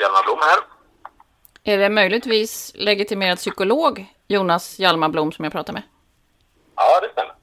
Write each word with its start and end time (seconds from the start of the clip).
Hjalmar 0.00 0.22
Blom 0.22 0.38
här. 0.40 0.58
Är 1.64 1.78
det 1.78 1.88
möjligtvis 1.88 2.72
legitimerad 2.74 3.38
psykolog 3.38 4.14
Jonas 4.28 4.78
Hjalmar 4.78 5.08
Blom 5.08 5.32
som 5.32 5.44
jag 5.44 5.52
pratar 5.52 5.72
med? 5.72 5.82
Ja, 6.76 7.00
det 7.00 7.08
stämmer. 7.12 7.34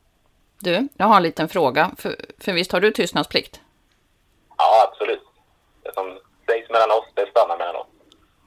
Du, 0.60 0.88
jag 0.98 1.06
har 1.06 1.18
en 1.18 1.24
liten 1.24 1.50
fråga. 1.50 1.92
För, 1.98 2.16
för 2.40 2.54
visst 2.54 2.72
har 2.72 2.82
du 2.82 2.92
tystnadsplikt? 2.92 3.62
Ja, 4.58 4.90
absolut. 4.92 5.24
Det 5.84 5.94
som 5.94 6.20
sägs 6.46 6.70
mellan 6.70 6.92
oss, 6.92 7.06
det 7.14 7.30
stannar 7.32 7.58
mellan 7.58 7.76
oss. 7.76 7.88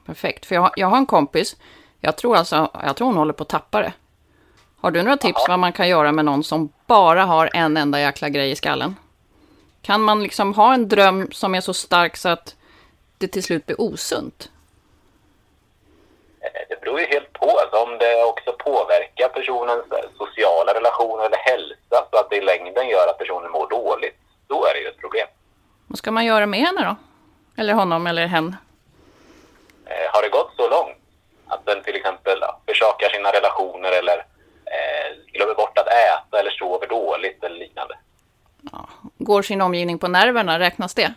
Perfekt, 0.07 0.46
för 0.46 0.54
jag, 0.54 0.70
jag 0.77 0.86
har 0.86 0.96
en 0.96 1.06
kompis. 1.06 1.56
Jag 2.00 2.16
tror 2.16 2.36
alltså, 2.36 2.70
jag 2.84 2.96
tror 2.96 3.06
hon 3.06 3.16
håller 3.16 3.32
på 3.32 3.42
att 3.42 3.48
tappa 3.48 3.80
det. 3.80 3.92
Har 4.80 4.90
du 4.90 5.02
några 5.02 5.16
tips 5.16 5.48
vad 5.48 5.58
man 5.58 5.72
kan 5.72 5.88
göra 5.88 6.12
med 6.12 6.24
någon 6.24 6.45
som 6.45 6.72
bara 6.86 7.24
har 7.24 7.50
en 7.52 7.77
enda 7.77 8.00
jäkla 8.00 8.29
grej 8.29 8.50
i 8.50 8.56
skallen? 8.56 8.96
Kan 9.82 10.02
man 10.02 10.22
liksom 10.22 10.54
ha 10.54 10.74
en 10.74 10.88
dröm 10.88 11.32
som 11.32 11.54
är 11.54 11.61
så 11.61 11.74
stark 11.74 12.16
så 12.16 12.29
att 12.29 12.56
det 13.20 13.29
till 13.29 13.42
slut 13.42 13.66
blir 13.66 13.80
osunt? 13.80 14.50
Eh, 16.40 16.48
Det 16.68 16.80
beror 16.80 17.00
ju 17.00 17.06
helt 17.06 17.32
på. 17.32 17.58
Alltså, 17.58 17.76
om 17.76 17.98
det 17.98 18.24
också 18.24 18.52
påverkar 18.52 19.29
personens 19.29 19.84
eh, 19.93 20.10
sociala 20.18 20.74
relationer 20.74 21.24
eller 21.26 21.36
hälsa 21.36 22.06
så 22.10 22.16
att 22.16 22.30
det 22.30 22.36
i 22.36 22.40
längden 22.40 22.88
gör 22.88 23.08
att 23.08 23.18
personen 23.18 23.50
mår 23.50 23.68
dåligt, 23.68 24.16
då 24.46 24.64
är 24.66 24.74
det 24.74 24.80
ju 24.80 24.86
ett 24.88 24.98
problem. 25.00 25.29
Vad 25.86 25.98
ska 25.98 26.10
man 26.10 26.24
göra 26.24 26.46
med 26.46 26.60
henne 26.60 26.84
då? 26.84 26.96
Eller 27.62 27.74
honom 27.74 28.06
eller 28.06 28.26
hen? 28.26 28.56
Eh, 29.86 30.12
har 30.12 30.22
det 30.22 30.29
gått 30.29 30.52
så 30.57 30.68
långt 30.71 30.96
att 31.46 31.66
den 31.66 31.82
till 31.82 31.96
exempel 31.96 32.38
ja, 32.41 32.60
försakar 32.66 33.08
sina 33.08 33.32
relationer 33.32 33.92
eller 33.92 34.18
eh, 34.64 35.16
glömmer 35.32 35.55
bort 35.55 35.78
att 35.78 35.86
äta 35.86 36.38
eller 36.41 36.50
sover 36.50 36.86
dåligt 36.86 37.44
eller 37.44 37.56
liknande? 37.58 37.98
Går 39.18 39.42
sin 39.42 39.60
omgivning 39.60 39.98
på 39.98 40.08
nerverna, 40.08 40.58
räknas 40.58 40.94
det? 40.94 41.14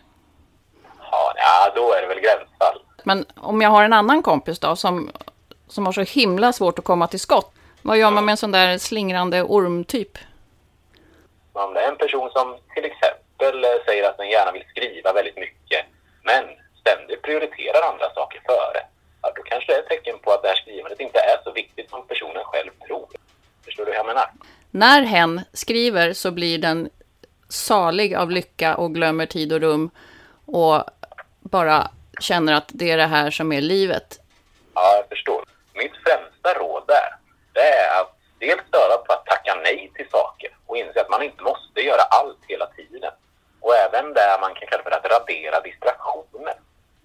Ja, 1.35 1.72
då 1.76 1.94
är 1.94 2.02
det 2.02 2.08
väl 2.08 2.20
gränsfall. 2.20 2.81
Men 3.03 3.26
om 3.35 3.62
jag 3.62 3.70
har 3.70 3.84
en 3.84 3.93
annan 3.93 4.24
kompis 4.24 4.60
då 4.60 4.76
som, 4.76 5.12
som 5.68 5.85
har 5.85 5.93
så 5.93 6.01
himla 6.01 6.54
svårt 6.54 6.79
att 6.79 6.85
komma 6.85 7.07
till 7.07 7.20
skott. 7.20 7.51
Vad 7.82 7.98
gör 7.98 8.12
man 8.12 8.26
med 8.26 8.32
en 8.34 8.38
sån 8.38 8.51
där 8.51 8.77
slingrande 8.77 9.43
ormtyp? 9.43 10.18
Om 11.54 11.73
det 11.73 11.82
är 11.82 11.91
en 11.91 11.98
person 11.98 12.29
som 12.32 12.57
till 12.76 12.85
exempel 12.85 13.63
eh, 13.63 13.70
säger 13.85 14.10
att 14.10 14.18
den 14.18 14.29
gärna 14.29 14.51
vill 14.51 14.65
skriva 14.70 15.13
väldigt 15.13 15.38
mycket 15.38 15.85
men 16.23 16.43
ständigt 16.79 17.21
prioriterar 17.21 17.91
andra 17.91 18.13
saker 18.13 18.41
före, 18.45 18.82
ja, 19.21 19.32
då 19.35 19.41
kanske 19.43 19.71
det 19.71 19.76
är 19.76 19.79
ett 19.79 19.90
tecken 19.90 20.20
på 20.21 20.32
att 20.32 20.41
det 20.41 20.48
här 20.48 20.55
skrivandet 20.55 20.99
inte 20.99 21.20
är 21.20 21.43
så 21.43 21.51
viktigt 21.51 21.90
som 21.90 22.07
personen 22.07 22.43
själv 22.43 22.71
tror. 22.88 23.07
Förstår 23.66 23.85
du 23.85 23.91
hur 23.91 23.98
jag 23.98 24.05
menar? 24.05 24.32
När 24.71 25.01
hen 25.01 25.41
skriver 25.54 26.13
så 26.13 26.32
blir 26.32 26.57
den 26.57 26.90
salig 27.49 28.16
av 28.16 28.32
lycka 28.32 28.76
och 28.76 28.93
glömmer 28.93 29.26
tid 29.26 29.54
och 29.54 29.62
rum 29.62 29.90
och 30.45 30.84
bara 31.44 31.91
känner 32.20 32.54
att 32.54 32.68
det 32.74 32.91
är 32.91 32.98
det 32.98 33.05
här 33.05 33.32
som 33.32 33.52
är 33.52 33.62
livet. 33.62 34.20
Ja, 34.74 34.96
jag 34.98 35.10
förstår. 35.10 35.46
Mitt 35.74 35.91
främsta 36.05 36.60
råd 36.60 36.84
där, 36.88 37.16
det 37.54 37.60
är 37.74 38.02
att 38.02 38.18
dels 38.40 38.62
öva 38.72 38.98
på 38.98 39.13
att 39.13 39.26
tacka 39.26 39.55
nej 39.55 39.91
till 39.96 40.10
saker 40.12 40.50
och 40.66 40.77
inse 40.77 41.02
att 41.02 41.10
man 41.10 41.24
inte 41.24 41.44
måste 41.44 41.82
göra 41.82 42.02
allt 42.02 42.40
hela 42.48 42.66
tiden. 42.66 43.12
Och 43.60 43.76
även 43.76 44.13
där 44.13 44.40
man 44.41 44.54
kan 44.54 44.68
kalla 44.68 44.84
för 44.84 44.91
att 44.91 45.05
radera 45.05 45.60
distraktioner. 45.60 46.55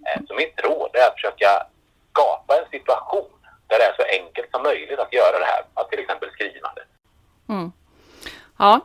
Eh, 0.06 0.20
Så 0.28 0.34
mitt 0.34 0.60
råd 0.64 0.90
är 0.96 1.06
att 1.06 1.14
försöka 1.14 1.66
skapa 2.12 2.58
en 2.58 2.68
situation 2.70 3.30
där 3.66 3.78
det 3.78 3.84
är 3.84 3.94
så 3.96 4.02
enkelt 4.22 4.50
som 4.50 4.62
möjligt 4.62 4.98
att 4.98 5.12
göra 5.12 5.38
det 5.38 5.44
här, 5.44 5.62
att 5.74 5.90
till 5.90 5.98
exempel 5.98 6.30
skrivande. 6.30 6.82
Ja, 8.58 8.80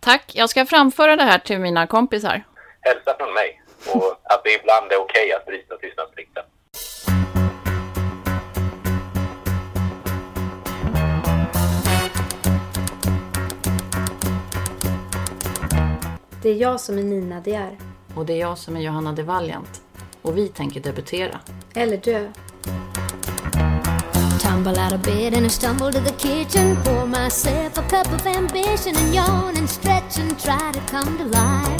tack. 0.00 0.30
Jag 0.34 0.50
ska 0.50 0.66
framföra 0.66 1.16
det 1.16 1.22
här 1.22 1.38
till 1.38 1.58
mina 1.58 1.86
kompisar. 1.86 2.42
Hälsa 2.80 3.16
från 3.18 3.34
mig 3.34 3.59
och 3.94 4.20
att 4.22 4.44
det 4.44 4.50
ibland 4.60 4.92
är 4.92 5.00
okej 5.00 5.32
att 5.32 5.46
bryta 5.46 5.76
tystnadsplikten. 5.76 6.44
Det 16.42 16.48
är 16.48 16.54
jag 16.54 16.80
som 16.80 16.98
är 16.98 17.02
Nina 17.02 17.40
De 17.40 17.54
är. 17.54 17.78
Och 18.14 18.26
det 18.26 18.32
är 18.32 18.38
jag 18.38 18.58
som 18.58 18.76
är 18.76 18.80
Johanna 18.80 19.12
de 19.12 19.22
Valiant. 19.22 19.82
Och 20.22 20.38
vi 20.38 20.48
tänker 20.48 20.80
debutera. 20.80 21.40
Eller 21.74 21.96
dö. 21.96 22.28
Tumble 24.42 24.84
out 24.84 24.92
of 24.92 25.02
bed 25.02 25.34
and 25.34 25.46
I 25.46 25.48
stumble 25.48 25.92
to 25.92 26.00
the 26.00 26.12
kitchen. 26.12 26.76
Pour 26.84 27.06
myself 27.06 27.78
a 27.78 27.82
cup 27.82 28.12
of 28.12 28.26
ambition 28.26 28.96
and 28.96 29.14
yawn 29.14 29.56
and 29.56 29.70
stretch 29.70 30.18
and 30.18 30.38
try 30.38 30.72
to 30.72 30.80
come 30.90 31.18
to 31.18 31.24
life. 31.24 31.79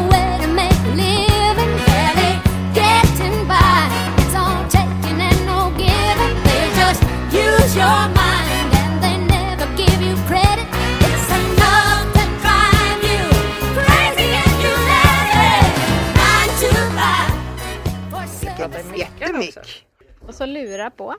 Och 20.61 20.67
så 20.67 20.71
lura 20.71 20.89
på. 20.91 21.15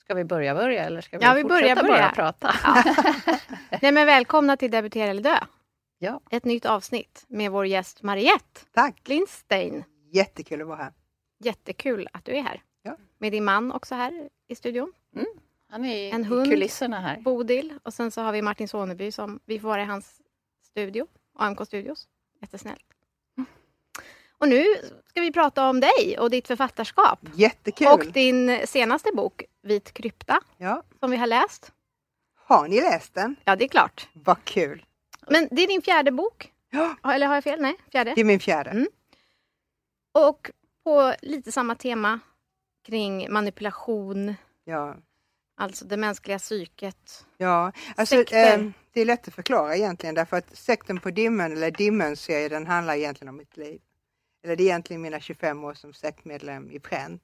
Ska 0.00 0.14
vi 0.14 0.24
börja 0.24 0.54
börja 0.54 0.84
eller 0.84 1.00
ska 1.00 1.18
vi 1.18 1.24
Ja, 1.24 1.34
vi 1.34 1.42
fortsätta 1.42 1.82
börja. 1.82 1.98
bara 1.98 2.10
prata? 2.10 2.54
Nej 3.82 3.92
men 3.92 4.06
välkomna 4.06 4.56
till 4.56 4.70
Debutera 4.70 5.10
eller 5.10 5.22
dö. 5.22 5.38
Ja. 5.98 6.20
Ett 6.30 6.44
nytt 6.44 6.66
avsnitt 6.66 7.24
med 7.28 7.50
vår 7.50 7.66
gäst 7.66 8.02
Mariette 8.02 8.60
Tack. 8.72 9.08
Lindstein. 9.08 9.84
Jättekul 10.12 10.60
att 10.62 10.66
vara 10.68 10.76
här. 10.78 10.92
Jättekul 11.44 12.08
att 12.12 12.24
du 12.24 12.32
är 12.36 12.42
här. 12.42 12.62
Ja. 12.82 12.96
Med 13.18 13.32
din 13.32 13.44
man 13.44 13.72
också 13.72 13.94
här 13.94 14.28
i 14.48 14.54
studion. 14.54 14.92
Han 15.70 15.84
är 15.84 15.96
i, 15.96 16.10
En 16.10 16.20
i 16.20 16.24
hund. 16.24 16.50
kulisserna 16.50 17.00
här. 17.00 17.20
Bodil. 17.20 17.78
Och 17.82 17.94
sen 17.94 18.10
så 18.10 18.20
har 18.22 18.32
vi 18.32 18.42
Martin 18.42 18.68
Soneby 18.68 19.12
som 19.12 19.40
vi 19.44 19.58
får 19.60 19.68
vara 19.68 19.82
i 19.82 19.84
hans 19.84 20.20
studio. 20.62 21.06
AMK 21.38 21.66
Studios. 21.66 22.08
Jättesnällt. 22.40 22.84
Och 24.38 24.48
nu 24.48 24.64
ska 25.10 25.20
vi 25.20 25.32
prata 25.32 25.68
om 25.68 25.80
dig 25.80 26.16
och 26.18 26.30
ditt 26.30 26.46
författarskap. 26.46 27.18
Jättekul. 27.34 27.86
Och 27.86 28.06
din 28.06 28.66
senaste 28.66 29.10
bok 29.14 29.42
Vit 29.62 29.92
krypta 29.94 30.40
Ja. 30.56 30.82
som 31.00 31.10
vi 31.10 31.16
har 31.16 31.26
läst. 31.26 31.72
Har 32.46 32.68
ni 32.68 32.80
läst 32.80 33.14
den? 33.14 33.36
Ja, 33.44 33.56
det 33.56 33.64
är 33.64 33.68
klart. 33.68 34.08
Vad 34.12 34.44
kul. 34.44 34.84
Men 35.28 35.48
det 35.50 35.62
är 35.62 35.66
din 35.66 35.82
fjärde 35.82 36.10
bok. 36.10 36.52
Ja, 36.70 36.96
Eller 37.14 37.26
har 37.26 37.34
jag 37.34 37.44
fel? 37.44 37.60
Nej, 37.60 37.76
fjärde. 37.92 38.12
det 38.14 38.20
är 38.20 38.24
min 38.24 38.40
fjärde. 38.40 38.70
Mm. 38.70 38.88
Och 40.12 40.50
på 40.84 41.14
lite 41.22 41.52
samma 41.52 41.74
tema 41.74 42.20
kring 42.86 43.32
manipulation, 43.32 44.34
Ja. 44.64 44.96
alltså 45.56 45.84
det 45.84 45.96
mänskliga 45.96 46.38
psyket. 46.38 47.26
Ja, 47.36 47.72
alltså, 47.96 48.14
eh, 48.16 48.60
det 48.92 49.00
är 49.00 49.04
lätt 49.04 49.28
att 49.28 49.34
förklara 49.34 49.76
egentligen 49.76 50.14
därför 50.14 50.36
att 50.36 50.56
sekten 50.56 51.00
på 51.00 51.10
dimmen 51.10 51.52
eller 51.52 51.70
dimmen 51.70 52.16
serien 52.16 52.50
den 52.50 52.66
handlar 52.66 52.94
egentligen 52.94 53.28
om 53.28 53.36
mitt 53.36 53.56
liv. 53.56 53.80
Eller 54.44 54.56
det 54.56 54.62
är 54.62 54.66
egentligen 54.66 55.02
mina 55.02 55.20
25 55.20 55.64
år 55.64 55.74
som 55.74 55.92
sektmedlem 55.92 56.70
i 56.70 56.78
Pränt. 56.78 57.22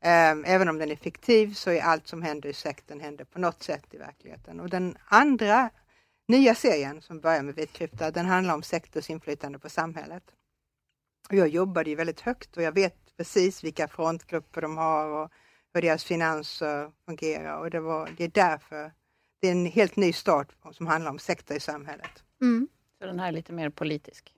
Eh, 0.00 0.30
även 0.30 0.68
om 0.68 0.78
den 0.78 0.90
är 0.90 0.96
fiktiv 0.96 1.54
så 1.54 1.70
är 1.70 1.82
allt 1.82 2.08
som 2.08 2.22
händer 2.22 2.48
i 2.48 2.52
sekten 2.52 3.00
händer 3.00 3.24
på 3.24 3.38
något 3.38 3.62
sätt 3.62 3.84
i 3.90 3.96
verkligheten. 3.96 4.60
Och 4.60 4.70
den 4.70 4.96
andra 5.04 5.70
nya 6.28 6.54
serien 6.54 7.02
som 7.02 7.20
börjar 7.20 7.42
med 7.42 7.54
Vitkrypta 7.54 8.10
den 8.10 8.26
handlar 8.26 8.54
om 8.54 8.62
sekters 8.62 9.10
inflytande 9.10 9.58
på 9.58 9.68
samhället. 9.68 10.22
Och 11.28 11.34
jag 11.34 11.48
jobbade 11.48 11.90
ju 11.90 11.96
väldigt 11.96 12.20
högt 12.20 12.56
och 12.56 12.62
jag 12.62 12.72
vet 12.72 13.16
precis 13.16 13.64
vilka 13.64 13.88
frontgrupper 13.88 14.62
de 14.62 14.76
har 14.76 15.06
och 15.06 15.30
hur 15.74 15.82
deras 15.82 16.04
finanser 16.04 16.92
fungerar 17.04 17.58
och 17.58 17.70
det, 17.70 17.80
var, 17.80 18.10
det 18.16 18.24
är 18.24 18.28
därför 18.28 18.92
det 19.40 19.48
är 19.48 19.52
en 19.52 19.66
helt 19.66 19.96
ny 19.96 20.12
start 20.12 20.48
som 20.72 20.86
handlar 20.86 21.10
om 21.10 21.18
sektor 21.18 21.56
i 21.56 21.60
samhället. 21.60 22.24
Mm. 22.40 22.68
Så 22.98 23.06
den 23.06 23.18
här 23.18 23.28
är 23.28 23.32
lite 23.32 23.52
mer 23.52 23.70
politisk. 23.70 24.34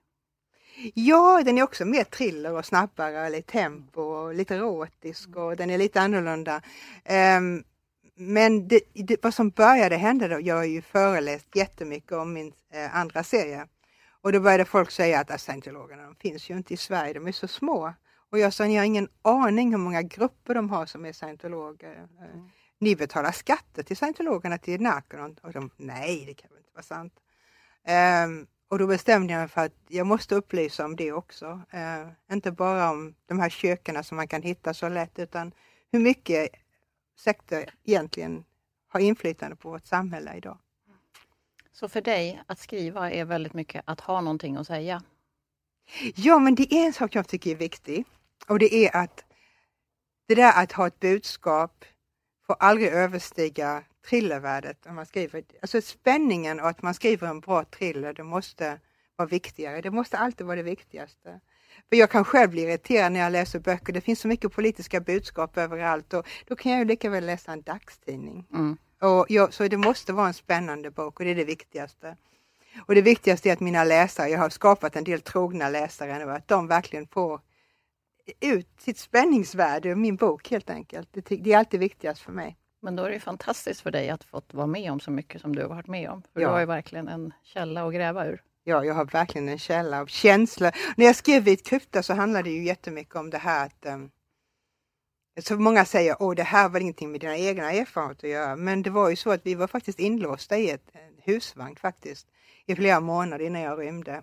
Ja, 0.95 1.43
den 1.45 1.59
är 1.59 1.63
också 1.63 1.85
mer 1.85 2.05
thriller 2.05 2.53
och 2.53 2.67
snabbare, 2.67 3.31
lite 3.31 3.53
tempo 3.53 4.01
och 4.03 4.35
lite 4.35 4.55
erotisk 4.55 5.37
och 5.37 5.57
den 5.57 5.71
är 5.71 5.79
lite 5.79 6.01
annorlunda. 6.01 6.63
Ehm, 7.05 7.65
men 8.15 8.69
det, 8.69 8.81
det, 8.95 9.17
vad 9.23 9.35
som 9.35 9.51
började 9.51 9.97
hända 9.97 10.29
då, 10.29 10.41
jag 10.41 10.55
har 10.57 10.65
ju 10.65 10.83
föreläst 10.83 11.57
jättemycket 11.57 12.13
om 12.13 12.33
min 12.33 12.53
eh, 12.73 12.97
andra 12.97 13.25
serie 13.25 13.67
och 14.23 14.33
då 14.33 14.41
började 14.41 14.65
folk 14.65 14.91
säga 14.91 15.21
att 15.21 15.41
scientologerna 15.41 16.15
finns 16.21 16.51
ju 16.51 16.57
inte 16.57 16.75
i 16.75 16.77
Sverige, 16.77 17.13
de 17.13 17.27
är 17.29 17.33
så 17.33 17.49
små. 17.49 17.95
Och 18.31 18.39
jag 18.39 18.53
sa, 18.53 18.65
ni 18.65 18.77
har 18.77 18.85
ingen 18.85 19.09
aning 19.23 19.71
hur 19.71 19.79
många 19.79 20.03
grupper 20.03 20.55
de 20.55 20.71
har 20.71 20.87
som 20.87 21.05
är 21.05 21.13
scientologer. 21.13 21.95
Eh, 22.21 22.41
Ni 22.79 22.97
betalar 22.97 23.33
skatter 23.33 23.83
till 23.83 23.97
scientologerna 23.97 24.59
till 24.59 24.81
Narconon. 24.81 25.37
Och 25.43 25.53
de, 25.53 25.71
nej 25.77 26.25
det 26.27 26.35
kan 26.35 26.51
väl 26.51 26.59
inte 26.59 26.71
vara 26.75 26.83
sant. 26.83 27.13
Ehm, 27.87 28.47
och 28.69 28.79
då 28.79 28.87
bestämde 28.87 29.33
jag 29.33 29.41
mig 29.41 29.49
för 29.49 29.61
att 29.61 29.75
jag 29.89 30.07
måste 30.07 30.35
upplysa 30.35 30.85
om 30.85 30.97
det 30.97 31.13
också. 31.13 31.61
Eh, 31.71 32.35
inte 32.35 32.53
bara 32.53 32.91
om 32.91 33.15
de 33.27 33.39
här 33.39 33.51
kökerna 33.51 34.03
som 34.03 34.17
man 34.17 34.29
kan 34.29 34.43
hitta 34.43 34.75
så 34.75 34.89
lätt 34.89 35.19
utan 35.19 35.53
hur 35.93 36.01
mycket 36.01 36.51
sekter 37.19 37.75
egentligen 37.85 38.45
har 38.89 39.01
inflytande 39.01 39.57
på 39.57 39.71
vårt 39.71 39.87
samhälle 39.87 40.37
idag. 40.37 40.59
Så 41.73 41.89
för 41.89 42.01
dig, 42.01 42.43
att 42.47 42.59
skriva 42.59 43.11
är 43.11 43.25
väldigt 43.25 43.55
mycket 43.55 43.83
att 43.87 44.01
ha 44.01 44.21
någonting 44.21 44.57
att 44.57 44.67
säga? 44.67 45.03
Ja, 46.15 46.39
men 46.39 46.55
det 46.55 46.75
är 46.75 46.87
en 46.87 46.93
sak 46.93 47.15
jag 47.15 47.29
tycker 47.29 47.51
är 47.51 47.55
viktig 47.55 48.05
och 48.49 48.59
det 48.59 48.75
är 48.75 48.97
att 48.97 49.25
det 50.29 50.35
där 50.35 50.63
att 50.63 50.73
ha 50.73 50.87
ett 50.87 51.01
budskap 51.01 51.85
får 52.47 52.57
aldrig 52.59 52.89
överstiga 52.89 53.85
thrillervärdet. 54.09 54.87
Om 54.87 54.95
man 54.95 55.07
skriver. 55.07 55.45
Alltså 55.63 55.81
spänningen 55.81 56.61
och 56.61 56.69
att 56.69 56.83
man 56.83 56.95
skriver 56.95 57.29
en 57.29 57.41
bra 57.41 57.65
thriller, 57.65 58.13
det 58.13 58.23
måste 58.23 58.81
vara 59.17 59.29
viktigare. 59.29 59.81
Det 59.81 59.91
måste 59.91 60.19
alltid 60.19 60.47
vara 60.47 60.57
det 60.57 60.63
viktigaste. 60.63 61.41
För 61.89 61.97
jag 61.97 62.11
kan 62.11 62.25
själv 62.25 62.51
bli 62.51 62.63
irriterad 62.63 63.13
när 63.13 63.21
jag 63.21 63.33
läser 63.33 63.59
böcker. 63.59 63.93
Det 63.93 64.01
finns 64.01 64.21
så 64.21 64.29
mycket 64.29 64.53
politiska 64.53 65.01
budskap 65.01 65.57
överallt 65.57 66.15
och 66.15 66.27
då 66.47 66.57
kan 66.57 66.73
jag 66.73 66.79
ju 66.79 66.85
lika 66.85 67.11
väl 67.11 67.27
läsa 67.27 67.53
en 67.53 67.63
dagstidning. 67.63 68.47
Mm. 68.53 68.77
Och 69.01 69.27
jag, 69.29 69.55
så 69.55 69.69
det 69.69 69.77
måste 69.77 70.13
vara 70.13 70.27
en 70.27 70.35
spännande 70.35 70.91
bok 70.91 71.21
och 71.21 71.25
det 71.25 71.31
är 71.31 71.35
det 71.35 71.45
viktigaste. 71.45 72.17
Och 72.87 72.95
det 72.95 73.03
viktigaste 73.03 73.49
är 73.49 73.53
att 73.53 73.61
mina 73.61 73.85
läsare, 73.85 74.29
jag 74.29 74.39
har 74.39 74.49
skapat 74.49 74.97
en 74.97 75.05
del 75.05 75.21
trogna 75.21 75.69
läsare 75.69 76.19
nu, 76.19 76.33
att 76.33 76.49
de 76.49 76.67
verkligen 76.67 77.07
får 77.07 77.41
ut 78.41 78.69
sitt 78.81 78.99
spänningsvärde 78.99 79.89
ur 79.89 79.95
min 79.95 80.17
bok 80.17 80.51
helt 80.51 80.71
enkelt. 80.71 81.09
Det, 81.13 81.37
det 81.37 81.53
är 81.53 81.59
alltid 81.59 81.81
viktigast 81.81 82.21
för 82.21 82.33
mig. 82.33 82.57
Men 82.87 82.97
då 82.97 83.03
är 83.03 83.11
det 83.11 83.21
fantastiskt 83.21 83.81
för 83.81 83.91
dig 83.91 84.11
att 84.11 84.25
fått 84.25 84.55
vara 84.55 84.67
med 84.67 84.93
om 84.93 85.01
så 85.01 85.11
mycket 85.11 85.41
som 85.41 85.57
du 85.57 85.63
har 85.63 85.69
varit 85.69 85.87
med 85.87 86.11
om. 86.11 86.23
För 86.23 86.41
Ja. 86.41 86.47
du 86.49 86.53
har 86.53 86.61
ju 86.61 86.67
verkligen 86.67 87.09
en 87.09 87.33
källa 87.43 87.87
att 87.87 87.95
gräva 87.95 88.27
ur. 88.27 88.43
Ja, 88.65 88.85
jag 88.85 88.95
har 88.95 89.05
verkligen 89.05 89.49
en 89.49 89.59
källa 89.59 90.01
av 90.01 90.07
känslor. 90.07 90.71
När 90.97 91.07
jag 91.07 91.17
skrev 91.17 91.43
Vit 91.43 91.67
krypta 91.67 92.03
så 92.03 92.15
handlade 92.15 92.49
det 92.49 92.55
ju 92.55 92.65
jättemycket 92.65 93.17
om 93.17 93.31
det 93.31 93.39
här 93.39 93.67
att 93.67 93.87
um, 93.87 94.11
så 95.41 95.57
många 95.57 95.85
säger 95.85 96.31
att 96.31 96.37
det 96.37 96.43
här 96.43 96.69
var 96.69 96.81
ingenting 96.81 97.13
med 97.13 97.21
dina 97.21 97.37
egna 97.37 97.73
erfarenheter 97.73 98.27
att 98.27 98.33
göra. 98.33 98.57
Men 98.57 98.83
det 98.83 98.91
var 98.91 99.11
ju 99.11 99.17
så 99.17 99.31
att 99.31 99.47
vi 99.47 99.55
var 99.55 99.67
faktiskt 99.67 99.99
inlåsta 99.99 100.57
i 100.57 100.71
ett 100.71 100.91
en 100.93 101.35
husvagn 101.35 101.77
faktiskt 101.77 102.27
i 102.67 102.77
flera 102.77 103.01
månader 103.01 103.45
innan 103.45 103.63
jag 103.63 103.81
rymde. 103.81 104.23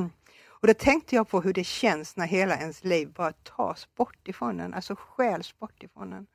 Och 0.60 0.66
då 0.66 0.74
tänkte 0.74 1.16
jag 1.16 1.28
på 1.28 1.40
hur 1.40 1.52
det 1.52 1.64
känns 1.64 2.16
när 2.16 2.26
hela 2.26 2.56
ens 2.56 2.84
liv 2.84 3.12
bara 3.12 3.32
tas 3.32 3.88
bort 3.96 4.28
ifrån 4.28 4.60
en, 4.60 4.74
alltså 4.74 4.96
stjäls 4.96 5.58
bort 5.58 5.82
ifrån 5.82 6.12
en. 6.12 6.26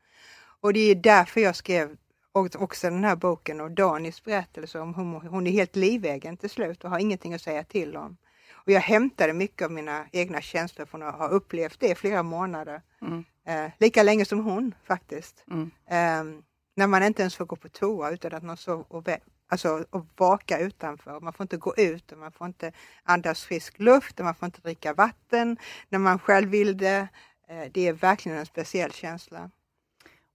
Och 0.62 0.74
det 0.74 0.80
är 0.80 0.96
därför 0.96 1.42
jag 1.42 1.56
skrev 1.56 1.98
också 2.34 2.90
den 2.90 3.04
här 3.04 3.16
boken 3.16 3.62
och 3.62 3.72
Danis 3.72 4.24
berättelse 4.24 4.80
om 4.80 4.94
hur 4.94 5.30
hon 5.30 5.48
är 5.48 5.52
helt 5.52 5.76
livegen 5.76 6.38
till 6.38 6.50
slut 6.50 6.84
och 6.84 6.90
har 6.90 7.00
ingenting 7.00 7.34
att 7.34 7.42
säga 7.42 7.64
till 7.64 7.98
om. 7.98 8.18
Och 8.54 8.72
jag 8.72 8.82
hämtade 8.82 9.34
mycket 9.34 9.66
av 9.66 9.72
mina 9.72 10.06
egna 10.12 10.42
känslor 10.42 10.86
från 10.86 11.04
att 11.04 11.16
ha 11.16 11.28
upplevt 11.28 11.80
det 11.80 11.92
i 11.92 11.96
flera 11.96 12.24
månader. 12.24 12.82
Mm. 13.02 13.24
Eh, 13.48 13.72
lika 13.80 14.04
länge 14.04 14.26
som 14.26 14.46
hon 14.46 14.76
faktiskt. 14.84 15.46
Mm. 15.52 15.72
Eh, 15.88 16.44
när 16.76 16.88
man 16.88 17.04
inte 17.04 17.22
ens 17.22 17.36
får 17.36 17.46
gå 17.46 17.56
på 17.56 17.70
toa 17.70 18.12
utan 18.12 18.34
att 18.34 18.44
någon 18.44 18.58
sov 18.58 18.86
och, 18.88 19.08
alltså, 19.50 19.86
och 19.90 20.06
vaka 20.18 20.60
utanför. 20.60 21.20
Man 21.20 21.34
får 21.34 21.44
inte 21.44 21.58
gå 21.58 21.76
ut 21.78 22.12
och 22.12 22.18
man 22.18 22.32
får 22.32 22.48
inte 22.48 22.72
andas 23.04 23.44
frisk 23.44 23.80
luft 23.80 24.20
och 24.20 24.26
man 24.26 24.36
får 24.36 24.46
inte 24.46 24.62
dricka 24.62 24.94
vatten 24.94 25.58
när 25.90 26.00
man 26.00 26.20
själv 26.20 26.50
vill 26.50 26.78
det. 26.78 27.08
Eh, 27.50 27.72
det 27.72 27.88
är 27.88 27.94
verkligen 27.94 28.38
en 28.38 28.46
speciell 28.46 28.92
känsla. 28.92 29.52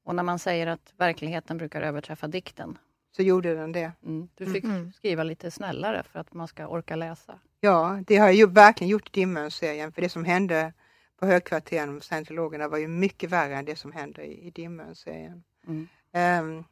Och 0.07 0.15
när 0.15 0.23
man 0.23 0.39
säger 0.39 0.67
att 0.67 0.95
verkligheten 0.97 1.59
brukar 1.59 1.83
överträffa 1.83 2.29
dikten. 2.29 2.79
Så 3.17 3.23
gjorde 3.23 3.55
den 3.55 3.73
det. 3.73 3.93
Mm. 4.05 4.29
Du 4.35 4.47
fick 4.53 4.65
Mm. 4.65 4.93
skriva 4.93 5.23
lite 5.23 5.51
snällare 5.51 6.03
för 6.03 6.19
att 6.19 6.35
man 6.35 6.49
ska 6.49 6.67
orka 6.67 6.97
läsa. 6.97 7.39
Ja, 7.61 8.03
det 8.07 8.17
har 8.17 8.27
jag 8.27 8.35
ju 8.35 8.47
verkligen 8.47 8.89
gjort 8.91 9.09
i 9.09 9.21
Dimmön-serien 9.21 9.93
för 9.93 10.03
det 10.03 10.09
som 10.09 10.25
hände 10.25 10.73
på 11.19 11.27
högkvarteren 11.27 11.95
med 11.95 12.03
scientologerna 12.03 12.69
var 12.69 12.79
ju 12.79 12.89
mycket 12.89 13.31
värre 13.31 13.57
än 13.57 13.65
det 13.65 13.77
som 13.77 13.93
hände 13.93 14.25
i, 14.25 14.47
i 14.47 14.51
Dimmön-serien. 14.51 15.45
Mm. 15.67 15.89
Ehm, 16.13 16.65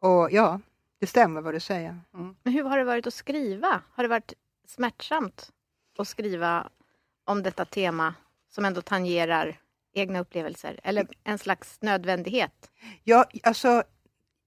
och 0.00 0.28
ja, 0.32 0.60
det 1.00 1.06
stämmer 1.06 1.40
vad 1.40 1.54
du 1.54 1.60
säger. 1.60 2.00
Men 2.42 2.52
hur 2.52 2.64
har 2.64 2.78
det 2.78 2.84
varit 2.84 3.06
att 3.06 3.14
skriva? 3.14 3.82
Har 3.92 4.02
det 4.04 4.08
varit 4.08 4.32
smärtsamt 4.66 5.52
att 5.98 6.08
skriva 6.08 6.68
om 7.24 7.42
detta 7.42 7.64
tema 7.64 8.14
som 8.48 8.64
ändå 8.64 8.82
tangerar 8.82 9.56
egna 9.94 10.20
upplevelser? 10.20 10.80
Eller 10.82 11.08
en 11.24 11.38
slags 11.38 11.78
nödvändighet? 11.80 12.70
Ja, 13.04 13.24
alltså 13.42 13.84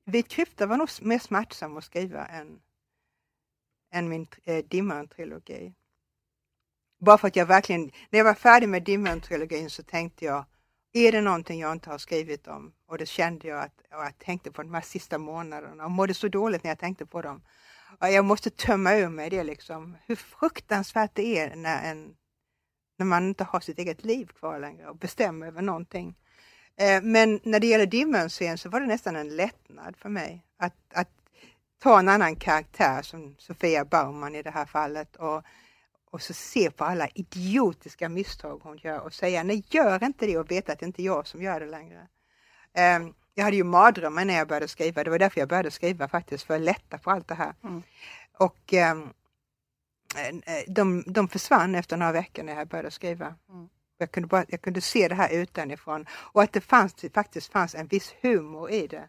Vit 0.05 0.27
krypta 0.27 0.65
var 0.65 0.77
nog 0.77 0.89
mer 1.01 1.19
smärtsam 1.19 1.77
att 1.77 1.83
skriva 1.83 2.25
än, 2.25 2.59
än 3.93 4.09
min 4.09 4.27
eh, 4.43 4.63
Dimmön-trilogi. 4.65 5.73
Bara 6.99 7.17
för 7.17 7.27
att 7.27 7.35
jag 7.35 7.45
verkligen, 7.45 7.91
när 8.09 8.19
jag 8.19 8.23
var 8.23 8.33
färdig 8.33 8.69
med 8.69 8.83
Dimmön-trilogin 8.83 9.69
så 9.69 9.83
tänkte 9.83 10.25
jag, 10.25 10.45
är 10.93 11.11
det 11.11 11.21
någonting 11.21 11.59
jag 11.59 11.71
inte 11.71 11.89
har 11.89 11.97
skrivit 11.97 12.47
om? 12.47 12.73
Och 12.87 12.97
det 12.97 13.05
kände 13.05 13.47
jag 13.47 13.63
att 13.63 13.81
jag 13.89 14.17
tänkte 14.17 14.51
på 14.51 14.63
de 14.63 14.73
här 14.73 14.81
sista 14.81 15.17
månaderna 15.17 15.85
och 15.85 15.91
mådde 15.91 16.13
så 16.13 16.27
dåligt 16.27 16.63
när 16.63 16.71
jag 16.71 16.79
tänkte 16.79 17.05
på 17.05 17.21
dem. 17.21 17.43
Och 17.99 18.09
jag 18.09 18.25
måste 18.25 18.49
tömma 18.49 18.93
ur 18.93 19.09
mig 19.09 19.29
det 19.29 19.43
liksom, 19.43 19.97
hur 20.05 20.15
fruktansvärt 20.15 21.15
det 21.15 21.39
är 21.39 21.55
när, 21.55 21.91
en, 21.91 22.15
när 22.97 23.05
man 23.05 23.27
inte 23.27 23.43
har 23.43 23.59
sitt 23.59 23.79
eget 23.79 24.03
liv 24.05 24.25
kvar 24.25 24.59
längre 24.59 24.89
och 24.89 24.95
bestämmer 24.97 25.47
över 25.47 25.61
någonting. 25.61 26.15
Eh, 26.77 27.01
Men 27.01 27.39
när 27.43 27.59
det 27.59 27.67
gäller 27.67 27.85
Dimmön-serien 27.85 28.57
så 28.57 28.69
var 28.69 28.79
det 28.79 28.87
nästan 28.87 29.15
en 29.15 29.35
lättnad 29.35 29.97
för 29.97 30.09
mig 30.09 30.45
att, 30.57 30.73
att 30.93 31.09
ta 31.79 31.99
en 31.99 32.09
annan 32.09 32.35
karaktär 32.35 33.01
som 33.01 33.35
Sofia 33.39 33.85
Baumann 33.85 34.35
i 34.35 34.43
det 34.43 34.51
här 34.51 34.65
fallet 34.65 35.15
och, 35.15 35.43
och 36.11 36.21
så 36.21 36.33
se 36.33 36.71
på 36.71 36.83
alla 36.85 37.07
idiotiska 37.07 38.09
misstag 38.09 38.59
hon 38.63 38.77
gör 38.77 38.99
och 38.99 39.13
säga 39.13 39.43
nej, 39.43 39.63
gör 39.69 40.03
inte 40.03 40.25
det 40.25 40.37
och 40.37 40.51
veta 40.51 40.71
att 40.71 40.79
det 40.79 40.85
inte 40.85 41.01
är 41.01 41.05
jag 41.05 41.27
som 41.27 41.41
gör 41.41 41.59
det 41.59 41.65
längre. 41.65 42.07
Eh, 42.73 42.99
Jag 43.35 43.43
hade 43.43 43.55
ju 43.57 43.63
mardrömmar 43.63 44.25
när 44.25 44.33
jag 44.33 44.47
började 44.47 44.67
skriva, 44.67 45.03
det 45.03 45.09
var 45.09 45.19
därför 45.19 45.39
jag 45.39 45.49
började 45.49 45.71
skriva 45.71 46.07
faktiskt, 46.07 46.43
för 46.43 46.55
att 46.55 46.61
lätta 46.61 46.97
på 46.97 47.11
allt 47.11 47.27
det 47.27 47.35
här. 47.35 47.53
Mm. 47.63 47.83
Och 48.37 48.73
ehm, 48.73 49.01
eh, 49.03 49.07
de, 50.67 51.03
de 51.07 51.27
försvann 51.27 51.75
efter 51.75 51.97
några 51.97 52.11
veckor 52.11 52.43
när 52.43 52.55
jag 52.55 52.67
började 52.67 52.91
skriva. 52.91 53.25
Mm. 53.25 53.69
Jag 53.97 54.11
kunde, 54.11 54.27
bara, 54.27 54.45
jag 54.47 54.61
kunde 54.61 54.81
se 54.81 55.07
det 55.07 55.15
här 55.15 55.29
utanifrån 55.33 56.05
och 56.11 56.43
att 56.43 56.53
det 56.53 56.61
fanns, 56.61 56.93
det 56.93 57.13
faktiskt 57.13 57.51
fanns 57.51 57.75
en 57.75 57.87
viss 57.87 58.13
humor 58.21 58.71
i 58.71 58.87
det. 58.87 59.03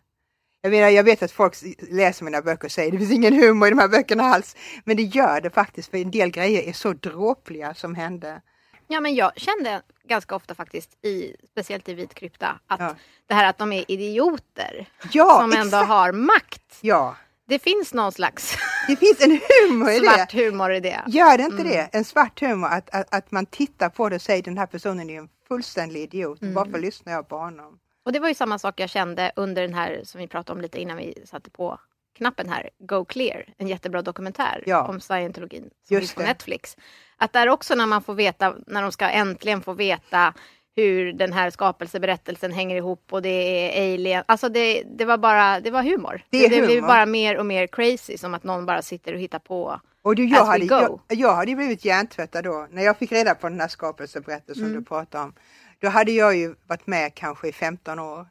Jag, 0.60 0.70
menar, 0.70 0.88
jag 0.88 1.04
vet 1.04 1.22
att 1.22 1.32
folk 1.32 1.54
läser 1.78 2.24
mina 2.24 2.42
böcker 2.42 2.64
och 2.64 2.72
säger 2.72 2.92
det 2.92 2.98
finns 2.98 3.12
ingen 3.12 3.32
humor 3.34 3.66
i 3.68 3.70
de 3.70 3.78
här 3.78 3.88
böckerna 3.88 4.22
alls. 4.24 4.56
Men 4.84 4.96
det 4.96 5.02
gör 5.02 5.40
det 5.40 5.50
faktiskt 5.50 5.90
för 5.90 5.98
en 5.98 6.10
del 6.10 6.30
grejer 6.30 6.62
är 6.62 6.72
så 6.72 6.92
dråpliga 6.92 7.74
som 7.74 7.94
hände. 7.94 8.42
Ja, 8.86 9.00
men 9.00 9.14
jag 9.14 9.32
kände 9.36 9.82
ganska 10.04 10.36
ofta 10.36 10.54
faktiskt, 10.54 11.04
i, 11.04 11.36
speciellt 11.50 11.88
i 11.88 11.94
Vit 11.94 12.14
krypta, 12.14 12.60
att 12.66 12.80
Ja. 12.80 12.94
det 13.26 13.34
här 13.34 13.48
att 13.48 13.58
de 13.58 13.72
är 13.72 13.90
idioter 13.90 14.88
Ja, 15.12 15.38
som 15.40 15.52
ändå 15.52 15.66
exakt. 15.66 15.88
har 15.88 16.12
makt. 16.12 16.78
Ja, 16.80 17.16
Det 17.46 17.58
finns 17.58 17.94
någon 17.94 18.12
slags 18.12 18.56
det 18.88 18.96
finns 18.96 19.20
en 19.20 19.30
humor 19.70 19.90
i 19.90 19.98
det. 19.98 20.04
svart 20.06 20.32
humor 20.32 20.72
i 20.72 20.80
det. 20.80 21.00
Gör 21.06 21.36
det 21.38 21.44
inte 21.44 21.62
Mm. 21.62 21.68
det? 21.72 21.88
En 21.92 22.04
svart 22.04 22.40
humor, 22.40 22.68
att, 22.68 22.94
att, 22.94 23.14
att 23.14 23.30
man 23.30 23.46
tittar 23.46 23.88
på 23.88 24.08
det 24.08 24.16
och 24.16 24.22
säger 24.22 24.42
den 24.42 24.58
här 24.58 24.66
personen 24.66 25.10
är 25.10 25.18
en 25.18 25.28
fullständig 25.48 26.02
idiot. 26.02 26.42
Mm. 26.42 26.54
Varför 26.54 26.78
lyssnar 26.78 27.12
jag 27.12 27.28
på 27.28 27.36
honom? 27.38 27.78
Och 28.04 28.12
det 28.12 28.18
var 28.18 28.28
ju 28.28 28.34
samma 28.34 28.58
sak 28.58 28.80
jag 28.80 28.90
kände 28.90 29.32
under 29.36 29.62
den 29.62 29.74
här 29.74 30.00
som 30.04 30.20
vi 30.20 30.28
pratade 30.28 30.56
om 30.56 30.60
lite 30.62 30.80
innan 30.80 30.96
vi 30.96 31.22
satte 31.26 31.50
på 31.50 31.78
knappen 32.16 32.48
här, 32.48 32.70
Go 32.78 33.04
Clear, 33.04 33.44
en 33.58 33.68
jättebra 33.68 34.02
dokumentär 34.02 34.62
Ja. 34.66 34.82
om 34.88 35.00
scientologin 35.00 35.70
som 35.88 35.94
Just 35.94 36.00
finns 36.00 36.14
på 36.14 36.20
det. 36.20 36.26
Netflix. 36.26 36.76
Att 37.16 37.32
där 37.32 37.48
också 37.48 37.74
när 37.74 37.86
man 37.86 38.02
får 38.02 38.14
veta, 38.14 38.54
när 38.66 38.82
de 38.82 38.92
ska 38.92 39.08
äntligen 39.08 39.62
få 39.62 39.72
veta 39.72 40.34
hur 40.76 41.12
den 41.12 41.32
här 41.32 41.50
skapelseberättelsen 41.50 42.52
hänger 42.52 42.76
ihop 42.76 43.12
och 43.12 43.22
det 43.22 43.28
är 43.28 43.94
alien. 43.94 44.24
Alltså 44.28 44.48
det, 44.48 44.82
det 44.82 45.04
var 45.04 45.18
bara, 45.18 45.60
det 45.60 45.70
var 45.70 45.82
humor. 45.82 46.22
Det 46.30 46.38
är 46.38 46.50
det 46.50 46.60
blev 46.60 46.68
humor. 46.76 46.88
bara 46.88 47.06
mer 47.06 47.36
och 47.38 47.46
mer 47.46 47.66
crazy 47.66 48.18
som 48.18 48.34
att 48.34 48.44
någon 48.44 48.66
bara 48.66 48.82
sitter 48.82 49.12
och 49.14 49.20
hittar 49.20 49.38
på. 49.38 49.80
Och 50.02 50.14
du, 50.16 50.24
jag, 50.24 50.44
hade, 50.44 50.64
jag, 50.64 51.00
jag 51.08 51.34
hade 51.34 51.54
blivit 51.56 51.84
hjärntvättad 51.84 52.44
då, 52.44 52.66
när 52.70 52.82
jag 52.82 52.98
fick 52.98 53.12
reda 53.12 53.34
på 53.34 53.48
den 53.48 53.60
här 53.60 53.68
skapelseberättelsen 53.68 54.64
Mm. 54.64 54.76
du 54.78 54.84
pratade 54.84 55.24
om. 55.24 55.32
Då 55.78 55.88
hade 55.88 56.12
jag 56.12 56.36
ju 56.36 56.54
varit 56.66 56.86
med 56.86 57.14
kanske 57.14 57.48
i 57.48 57.52
15 57.52 57.98
år. 57.98 58.26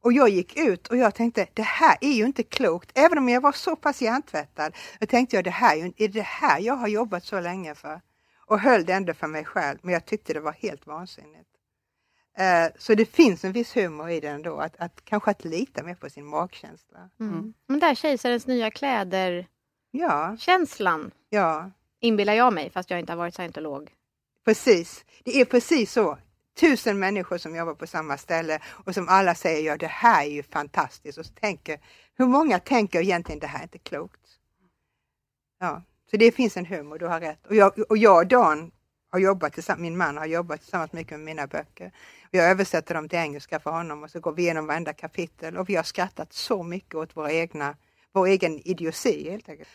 Och 0.00 0.12
jag 0.12 0.28
gick 0.28 0.56
ut 0.58 0.86
och 0.88 0.96
jag 0.96 1.14
tänkte, 1.14 1.46
det 1.54 1.62
här 1.62 1.96
är 2.00 2.12
ju 2.12 2.24
inte 2.24 2.42
klokt. 2.42 2.90
Även 2.94 3.18
om 3.18 3.28
jag 3.28 3.40
var 3.40 3.52
så 3.52 3.76
pass 3.76 4.02
hjärntvättad, 4.02 4.74
då 5.00 5.06
tänkte 5.06 5.36
jag, 5.36 5.44
det 5.44 5.50
här 5.50 5.92
är 5.96 6.08
det 6.08 6.22
här 6.22 6.60
jag 6.60 6.74
har 6.74 6.88
jobbat 6.88 7.24
så 7.24 7.40
länge 7.40 7.74
för? 7.74 8.00
Och 8.46 8.60
höll 8.60 8.84
det 8.84 8.92
ändå 8.92 9.14
för 9.14 9.26
mig 9.26 9.44
själv, 9.44 9.78
men 9.82 9.92
jag 9.94 10.04
tyckte 10.04 10.32
det 10.32 10.40
var 10.40 10.52
helt 10.52 10.86
vansinnigt. 10.86 11.48
Eh, 12.38 12.66
så 12.78 12.94
det 12.94 13.06
finns 13.06 13.44
en 13.44 13.52
viss 13.52 13.76
humor 13.76 14.10
i 14.10 14.20
det 14.20 14.28
ändå, 14.28 14.60
att, 14.60 14.76
att 14.78 15.04
kanske 15.04 15.30
att 15.30 15.44
lita 15.44 15.82
mer 15.82 15.94
på 15.94 16.10
sin 16.10 16.26
magkänsla. 16.26 17.10
Mm. 17.20 17.54
Men 17.66 17.80
där 17.80 17.94
kejsarens 17.94 18.46
nya 18.46 18.70
kläder-känslan 18.70 21.10
Ja, 21.28 21.40
ja. 21.40 21.70
inbillar 22.00 22.32
jag 22.32 22.52
mig, 22.52 22.70
fast 22.70 22.90
jag 22.90 23.00
inte 23.00 23.12
har 23.12 23.18
varit 23.18 23.34
scientolog. 23.34 23.92
Precis, 24.44 25.04
det 25.24 25.40
är 25.40 25.44
precis 25.44 25.92
så. 25.92 26.18
Tusen 26.60 26.98
människor 26.98 27.38
som 27.38 27.56
jobbar 27.56 27.74
på 27.74 27.86
samma 27.86 28.18
ställe 28.18 28.60
och 28.66 28.94
som 28.94 29.08
alla 29.08 29.34
säger 29.34 29.66
ja 29.66 29.76
det 29.76 29.86
här 29.86 30.24
är 30.24 30.30
ju 30.30 30.42
fantastiskt 30.42 31.18
och 31.18 31.26
så 31.26 31.32
tänker, 31.32 31.80
hur 32.18 32.26
många 32.26 32.58
tänker 32.58 33.00
egentligen 33.00 33.38
det 33.38 33.46
här 33.46 33.58
är 33.58 33.62
inte 33.62 33.78
klokt? 33.78 34.20
Ja, 35.60 35.82
så 36.10 36.16
det 36.16 36.32
finns 36.32 36.56
en 36.56 36.66
humor, 36.66 36.98
du 36.98 37.06
har 37.06 37.20
rätt. 37.20 37.46
Och 37.46 37.54
jag 37.54 37.90
och, 37.90 37.96
jag 37.96 38.16
och 38.16 38.26
Dan 38.26 38.70
har 39.10 39.18
jobbat 39.18 39.52
tillsammans, 39.52 39.82
min 39.82 39.96
man 39.96 40.16
har 40.16 40.26
jobbat 40.26 40.60
tillsammans 40.60 40.92
mycket 40.92 41.12
med 41.12 41.20
mina 41.20 41.46
böcker. 41.46 41.92
Jag 42.36 42.50
översätter 42.50 42.94
dem 42.94 43.08
till 43.08 43.18
engelska 43.18 43.60
för 43.60 43.70
honom 43.70 44.02
och 44.02 44.10
så 44.10 44.20
går 44.20 44.32
vi 44.32 44.42
igenom 44.42 44.66
varenda 44.66 44.92
kapitel 44.92 45.56
och 45.56 45.68
vi 45.68 45.76
har 45.76 45.82
skrattat 45.82 46.32
så 46.32 46.62
mycket 46.62 46.94
åt 46.94 47.16
våra 47.16 47.32
egna, 47.32 47.76
vår 48.12 48.26
egen 48.26 48.68
idioti 48.68 49.30
helt 49.30 49.48
enkelt. 49.48 49.68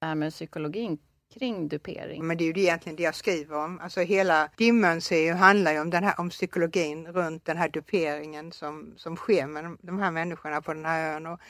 Det 0.00 0.06
här 0.06 0.14
med 0.14 0.32
psykologin 0.32 0.98
kring 1.34 1.68
dupering. 1.68 2.26
Men 2.26 2.36
det 2.36 2.44
är 2.44 2.54
ju 2.54 2.62
egentligen 2.62 2.96
det 2.96 3.02
jag 3.02 3.14
skriver 3.14 3.56
om. 3.64 3.80
Alltså 3.80 4.00
hela 4.00 4.50
Dimmen 4.56 5.00
handlar 5.36 5.72
ju 5.72 5.80
om, 5.80 5.90
den 5.90 6.04
här, 6.04 6.20
om 6.20 6.30
psykologin 6.30 7.06
runt 7.06 7.44
den 7.44 7.56
här 7.56 7.68
duperingen 7.68 8.52
som, 8.52 8.94
som 8.96 9.16
sker 9.16 9.46
med 9.46 9.64
de, 9.64 9.78
de 9.82 9.98
här 9.98 10.10
människorna 10.10 10.62
på 10.62 10.74
den 10.74 10.84
här 10.84 11.14
ön. 11.14 11.26
Och, 11.26 11.40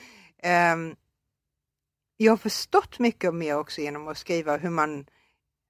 um, 0.73 0.95
jag 2.17 2.31
har 2.31 2.37
förstått 2.37 2.99
mycket 2.99 3.33
mer 3.33 3.57
också 3.57 3.81
genom 3.81 4.07
att 4.07 4.17
skriva 4.17 4.57
hur 4.57 4.69
man, 4.69 5.05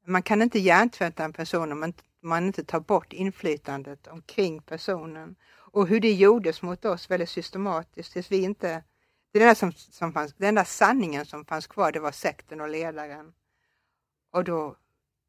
man 0.05 0.23
kan 0.23 0.41
inte 0.41 0.59
hjärntvätta 0.59 1.23
en 1.23 1.33
person 1.33 1.71
om 1.71 1.83
man, 2.21 2.45
inte 2.45 2.63
tar 2.63 2.79
bort 2.79 3.13
inflytandet 3.13 4.07
omkring 4.07 4.61
personen. 4.61 5.35
Och 5.49 5.87
hur 5.87 5.99
det 5.99 6.13
gjordes 6.13 6.61
mot 6.61 6.85
oss 6.85 7.11
väldigt 7.11 7.29
systematiskt 7.29 8.13
tills 8.13 8.31
vi 8.31 8.43
inte 8.43 8.83
det 9.31 9.41
enda, 9.41 9.55
som, 9.55 9.71
som 9.71 10.13
fanns, 10.13 10.33
den 10.33 10.47
enda 10.47 10.65
sanningen 10.65 11.25
som 11.25 11.45
fanns 11.45 11.67
kvar 11.67 11.91
det 11.91 11.99
var 11.99 12.11
sekten 12.11 12.61
och 12.61 12.69
ledaren. 12.69 13.33
Och 14.31 14.43
då, 14.43 14.75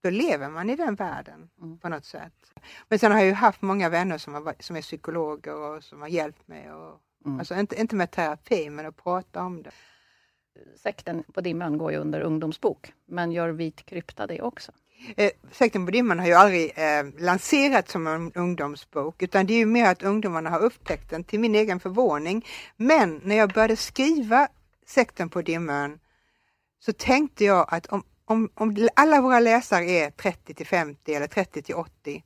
då 0.03 0.11
lever 0.11 0.49
man 0.49 0.71
i 0.71 0.77
den 0.77 0.95
världen 0.95 1.51
mm. 1.61 1.79
på 1.79 1.89
något 1.89 2.05
sätt. 2.05 2.53
Men 2.89 2.99
sen 2.99 3.13
har 3.13 3.19
jag 3.19 3.27
ju 3.27 3.33
haft 3.33 3.63
många 3.63 3.89
vänner 3.89 4.19
som, 4.19 4.35
har, 4.35 4.55
som 4.59 4.77
är 4.77 4.83
psykologer 4.83 5.55
och 5.55 5.85
som 5.85 6.01
har 6.01 6.09
hjälpt 6.09 6.49
mig. 6.49 6.73
Och, 6.73 7.01
mm. 7.27 7.39
Alltså 7.39 7.55
inte, 7.55 7.81
inte 7.81 7.97
med 7.97 8.11
terapi 8.11 8.71
men 8.71 8.87
att 8.87 8.97
prata 8.97 9.43
om 9.43 9.63
det. 9.63 9.71
Sekten 10.77 11.25
på 11.35 11.41
Dimman 11.41 11.79
går 11.79 11.93
ju 11.93 11.99
under 11.99 12.21
ungdomsbok, 12.21 12.93
men 13.07 13.33
gör 13.33 13.49
Vit 13.49 13.87
krypta 13.87 14.27
det 14.27 14.43
också? 14.43 14.73
Eh, 15.17 15.31
Sekten 15.53 15.87
på 15.87 15.91
Dimman 15.91 16.19
har 16.19 16.27
ju 16.27 16.33
aldrig 16.33 16.73
eh, 16.77 17.05
lanserats 17.19 17.93
som 17.93 18.07
en 18.07 18.33
ungdomsbok 18.33 19.23
utan 19.23 19.47
det 19.47 19.55
är 19.55 19.59
ju 19.59 19.67
mer 19.67 19.91
att 19.91 20.03
ungdomarna 20.03 20.51
har 20.51 20.61
upptäckt 20.61 21.11
den 21.11 21.25
till 21.25 21.41
min 21.41 21.55
egen 21.55 21.81
förvåning. 21.81 22.47
Men 22.77 23.21
när 23.25 23.37
jag 23.37 23.53
började 23.53 23.77
skriva 23.77 24.49
Sekten 24.87 25.29
på 25.29 25.43
Dimman 25.43 25.99
så 26.81 26.93
tänkte 26.93 27.45
jag 27.45 27.67
att 27.69 27.87
om, 27.87 28.03
om, 28.25 28.51
om 28.55 28.89
alla 28.95 29.21
våra 29.21 29.41
läsare 29.41 29.85
är 29.85 30.11
30 30.11 30.55
till 30.55 30.67
50 30.67 31.15
eller 31.15 31.27
30 31.27 31.63
till 31.63 31.75
80 31.75 32.23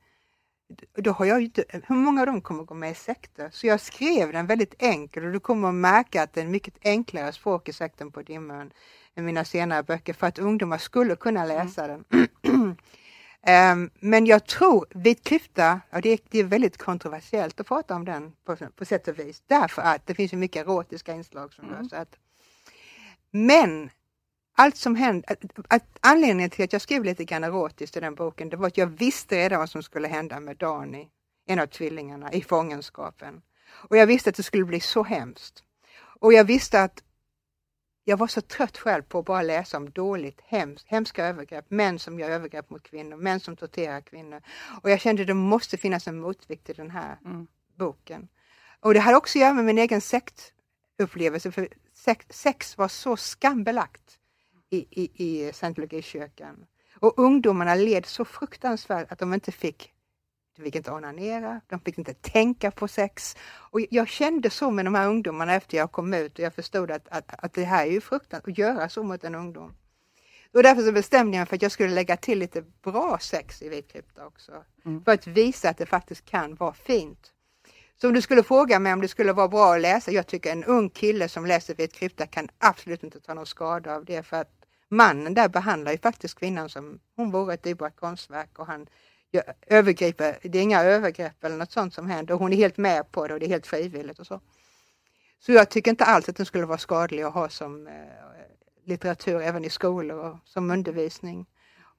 då 0.95 1.11
har 1.11 1.25
jag 1.25 1.43
inte, 1.43 1.64
hur 1.69 1.97
många 1.97 2.21
av 2.21 2.26
dem 2.26 2.41
kommer 2.41 2.64
gå 2.64 2.75
med 2.75 2.91
i 2.91 2.95
sekter? 2.95 3.49
Så 3.52 3.67
jag 3.67 3.81
skrev 3.81 4.33
den 4.33 4.47
väldigt 4.47 4.75
enkel 4.79 5.25
och 5.25 5.33
du 5.33 5.41
kommer 5.41 5.69
att 5.69 5.75
märka 5.75 6.23
att 6.23 6.33
det 6.33 6.41
är 6.41 6.47
mycket 6.47 6.75
enklare 6.83 7.33
språk 7.33 7.69
i 7.69 7.73
sekten 7.73 8.12
på 8.12 8.23
Dimön 8.23 8.71
än 9.14 9.25
mina 9.25 9.45
senare 9.45 9.83
böcker 9.83 10.12
för 10.12 10.26
att 10.26 10.38
ungdomar 10.38 10.79
skulle 10.79 11.17
kunna 11.17 11.45
läsa 11.45 11.85
mm. 11.85 12.05
den. 12.09 12.29
um, 13.47 13.91
men 14.01 14.27
jag 14.27 14.47
tror 14.47 14.87
Vit 14.91 15.25
klyfta, 15.25 15.81
ja, 15.91 16.01
det, 16.01 16.09
är, 16.09 16.19
det 16.29 16.39
är 16.39 16.45
väldigt 16.45 16.77
kontroversiellt 16.79 17.61
att 17.61 17.67
prata 17.67 17.95
om 17.95 18.05
den 18.05 18.33
på, 18.45 18.57
på 18.77 18.85
sätt 18.85 19.09
och 19.09 19.19
vis 19.19 19.43
därför 19.47 19.83
att 19.83 20.07
det 20.07 20.15
finns 20.15 20.33
ju 20.33 20.37
mycket 20.37 20.67
erotiska 20.67 21.15
inslag 21.15 21.53
som 21.53 21.69
mm. 21.69 21.89
att 21.93 22.17
Men 23.31 23.91
allt 24.57 24.77
som 24.77 24.97
hände, 24.97 25.29
att, 25.29 25.39
att, 25.69 25.99
anledningen 26.01 26.51
till 26.51 26.65
att 26.65 26.73
jag 26.73 26.83
skrev 26.83 27.05
lite 27.05 27.25
grann 27.25 27.45
erotiskt 27.45 27.97
i 27.97 28.01
den 28.01 28.15
boken, 28.15 28.49
det 28.49 28.57
var 28.57 28.67
att 28.67 28.79
jag 28.79 28.87
visste 28.87 29.37
redan 29.37 29.59
vad 29.59 29.71
som 29.71 29.83
skulle 29.83 30.09
hända 30.09 30.41
med 30.41 30.57
Dani, 30.57 31.09
en 31.47 31.59
av 31.59 31.67
tvillingarna, 31.67 32.33
i 32.33 32.43
fångenskapen. 32.43 33.43
Och 33.73 33.97
jag 33.97 34.07
visste 34.07 34.31
att 34.31 34.37
det 34.37 34.43
skulle 34.43 34.65
bli 34.65 34.81
så 34.81 35.03
hemskt. 35.03 35.63
Och 36.21 36.33
jag 36.33 36.45
visste 36.45 36.83
att 36.83 37.03
jag 38.04 38.16
var 38.16 38.26
så 38.26 38.40
trött 38.40 38.78
själv 38.78 39.02
på 39.02 39.18
att 39.18 39.25
bara 39.25 39.42
läsa 39.42 39.76
om 39.76 39.90
dåligt, 39.90 40.40
hems, 40.44 40.85
hemska 40.87 41.26
övergrepp, 41.26 41.71
män 41.71 41.99
som 41.99 42.18
gör 42.18 42.30
övergrepp 42.30 42.71
mot 42.71 42.82
kvinnor, 42.82 43.16
män 43.16 43.40
som 43.40 43.56
torterar 43.56 44.00
kvinnor. 44.00 44.42
Och 44.82 44.90
jag 44.90 45.00
kände 45.00 45.23
att 45.23 45.26
det 45.26 45.35
måste 45.35 45.76
finnas 45.76 46.09
en 46.09 46.21
motvikt 46.21 46.66
till 46.66 46.75
den 46.75 46.90
här 46.90 47.18
mm. 47.25 47.47
boken. 47.76 48.28
Och 48.80 48.94
det 48.94 49.00
hade 49.00 49.16
också 49.16 49.38
att 49.38 49.42
göra 49.42 49.54
med 49.54 49.64
min 49.64 49.78
egen 49.78 50.00
sektupplevelse, 50.00 51.52
för 51.52 51.68
sex, 51.94 52.26
sex 52.30 52.78
var 52.78 52.88
så 52.88 53.16
skambelagt 53.16 54.18
i, 54.71 54.87
i, 55.02 55.11
i 55.25 55.52
scientologikyrkan. 55.52 56.66
Och 56.94 57.18
ungdomarna 57.18 57.75
led 57.75 58.06
så 58.06 58.25
fruktansvärt 58.25 59.12
att 59.12 59.18
de 59.18 59.35
inte 59.35 59.52
fick 59.52 59.92
de 60.56 60.62
fick 60.62 60.75
inte 60.75 60.90
onanera, 60.90 61.61
de 61.66 61.80
fick 61.80 61.99
inte 61.99 62.14
tänka 62.14 62.71
på 62.71 62.88
sex. 62.88 63.37
Och 63.71 63.80
jag 63.90 64.09
kände 64.09 64.50
så 64.50 64.71
med 64.71 64.85
de 64.85 64.94
här 64.94 65.09
ungdomarna 65.09 65.54
efter 65.54 65.76
jag 65.76 65.92
kom 65.92 66.14
ut 66.14 66.38
och 66.38 66.44
jag 66.44 66.54
förstod 66.54 66.90
att, 66.90 67.09
att, 67.09 67.44
att 67.44 67.52
det 67.52 67.64
här 67.64 67.87
är 67.87 67.90
ju 67.90 68.00
fruktansvärt, 68.00 68.49
att 68.49 68.59
göra 68.59 68.88
så 68.88 69.02
mot 69.02 69.25
en 69.25 69.35
ungdom. 69.35 69.75
Och 70.54 70.62
därför 70.62 70.82
så 70.82 70.92
bestämde 70.92 71.37
jag 71.37 71.40
mig 71.40 71.47
för 71.47 71.56
att 71.56 71.62
jag 71.62 71.73
skulle 71.73 71.94
lägga 71.94 72.16
till 72.16 72.38
lite 72.38 72.62
bra 72.82 73.18
sex 73.21 73.62
i 73.62 73.68
vitkrypta 73.68 74.26
också. 74.26 74.52
Mm. 74.85 75.04
För 75.04 75.12
att 75.12 75.26
visa 75.26 75.68
att 75.68 75.78
det 75.78 75.87
faktiskt 75.87 76.25
kan 76.25 76.54
vara 76.54 76.75
fint. 76.75 77.32
Så 78.00 78.09
om 78.09 78.14
du 78.14 78.23
skulle 78.23 78.42
fråga 78.42 78.78
mig 78.78 78.92
om 78.92 79.00
det 79.00 79.09
skulle 79.09 79.32
vara 79.32 79.49
bra 79.49 79.75
att 79.75 79.80
läsa, 79.80 80.11
jag 80.11 80.26
tycker 80.26 80.52
en 80.52 80.64
ung 80.64 80.90
kille 80.90 81.28
som 81.28 81.47
läser 81.47 81.75
vitkrypta 81.75 82.26
kan 82.26 82.49
absolut 82.59 83.04
inte 83.04 83.21
ta 83.21 83.35
någon 83.35 83.47
skada 83.47 83.94
av 83.94 84.04
det 84.04 84.23
för 84.23 84.37
att 84.37 84.50
mannen 84.88 85.35
där 85.35 85.49
behandlar 85.49 85.92
ju 85.92 85.99
faktiskt 85.99 86.38
kvinnan 86.38 86.68
som 86.68 86.99
hon 87.16 87.30
vore 87.30 87.54
ett 87.54 87.62
dyrbart 87.62 87.97
konstverk 87.97 88.59
och 88.59 88.66
han 88.66 88.87
övergriper, 89.67 90.39
det 90.43 90.59
är 90.59 90.62
inga 90.62 90.83
övergrepp 90.83 91.45
eller 91.45 91.57
något 91.57 91.73
sånt 91.73 91.95
som 91.95 92.11
händer 92.11 92.35
och 92.35 92.41
hon 92.41 92.53
är 92.53 92.57
helt 92.57 92.77
med 92.77 93.12
på 93.12 93.27
det 93.27 93.35
och 93.35 93.41
det 93.41 93.47
är 93.47 93.51
helt 93.51 93.67
frivilligt 93.67 94.19
och 94.19 94.27
så. 94.27 94.41
Så 95.39 95.53
jag 95.53 95.71
tycker 95.71 95.91
inte 95.91 96.05
alls 96.05 96.29
att 96.29 96.37
den 96.37 96.47
skulle 96.47 96.67
vara 96.67 96.79
skadlig 96.79 97.23
att 97.23 97.35
ha 97.35 97.49
som 97.49 97.87
eh, 97.87 97.93
litteratur 98.85 99.43
även 99.43 99.65
i 99.65 99.71
skolor 99.71 100.19
och 100.19 100.37
som 100.45 100.71
undervisning. 100.71 101.47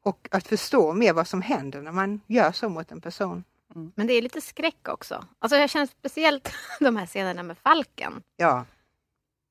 Och 0.04 0.28
att 0.32 0.48
förstå 0.48 0.94
mer 0.94 1.14
vad 1.14 1.28
som 1.28 1.42
händer 1.42 1.82
när 1.82 1.92
man 1.92 2.22
gör 2.28 2.52
så 2.52 2.70
mot 2.70 2.92
en 2.92 3.02
person. 3.02 3.44
Mm. 3.76 3.92
Men 3.96 4.08
det 4.08 4.14
är 4.14 4.22
lite 4.22 4.42
skräck 4.42 4.90
också. 4.90 5.26
Alltså 5.40 5.58
jag 5.58 5.70
känner 5.70 5.86
speciellt 5.86 6.52
de 6.80 6.96
här 6.96 7.06
scenerna 7.06 7.44
med 7.44 7.58
falken. 7.58 8.24
Ja. 8.38 8.66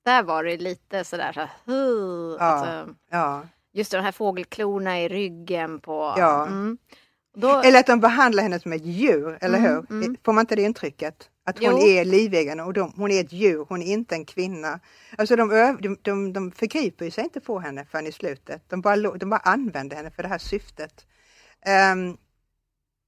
Där 0.05 0.23
var 0.23 0.45
det 0.45 0.57
lite 0.57 1.05
sådär 1.05 1.33
så 1.33 1.41
här, 1.41 1.51
ja, 1.65 2.39
alltså, 2.39 2.95
ja. 3.11 3.43
Just 3.73 3.93
de 3.93 3.99
här 3.99 4.13
fågelklorna 4.13 5.01
i 5.01 5.09
ryggen 5.09 5.81
på... 5.81 6.15
Ja. 6.17 6.47
Mm. 6.47 6.79
Då... 7.35 7.61
Eller 7.65 7.81
att 7.81 7.87
de 7.87 8.01
behandlar 8.01 8.43
henne 8.43 8.61
som 8.61 8.73
ett 8.73 8.85
djur, 8.85 9.39
eller 9.41 9.59
mm, 9.59 9.71
hur? 9.71 9.91
Mm. 9.91 10.17
Får 10.25 10.33
man 10.33 10.43
inte 10.43 10.57
det 10.57 10.63
intrycket? 10.63 11.29
Att 11.45 11.59
hon 11.59 11.81
jo. 11.81 11.87
är 11.87 12.05
livegen 12.05 12.61
och 12.61 12.73
de, 12.73 12.93
hon 12.97 13.11
är 13.11 13.21
ett 13.21 13.33
djur, 13.33 13.67
hon 13.69 13.83
är 13.83 13.93
inte 13.93 14.15
en 14.15 14.25
kvinna. 14.25 14.81
Alltså 15.19 15.37
de, 15.37 15.49
de, 15.81 15.97
de, 16.03 16.33
de 16.33 16.53
förgriper 16.53 17.11
sig 17.11 17.25
inte 17.25 17.41
på 17.41 17.59
henne 17.59 17.85
förrän 17.91 18.07
i 18.07 18.13
slutet. 18.13 18.63
De 18.69 18.81
bara, 18.81 18.97
de 18.97 19.31
bara 19.31 19.41
använder 19.41 19.97
henne 19.97 20.11
för 20.11 20.23
det 20.23 20.29
här 20.29 20.39
syftet. 20.39 21.07
Um, 21.95 22.17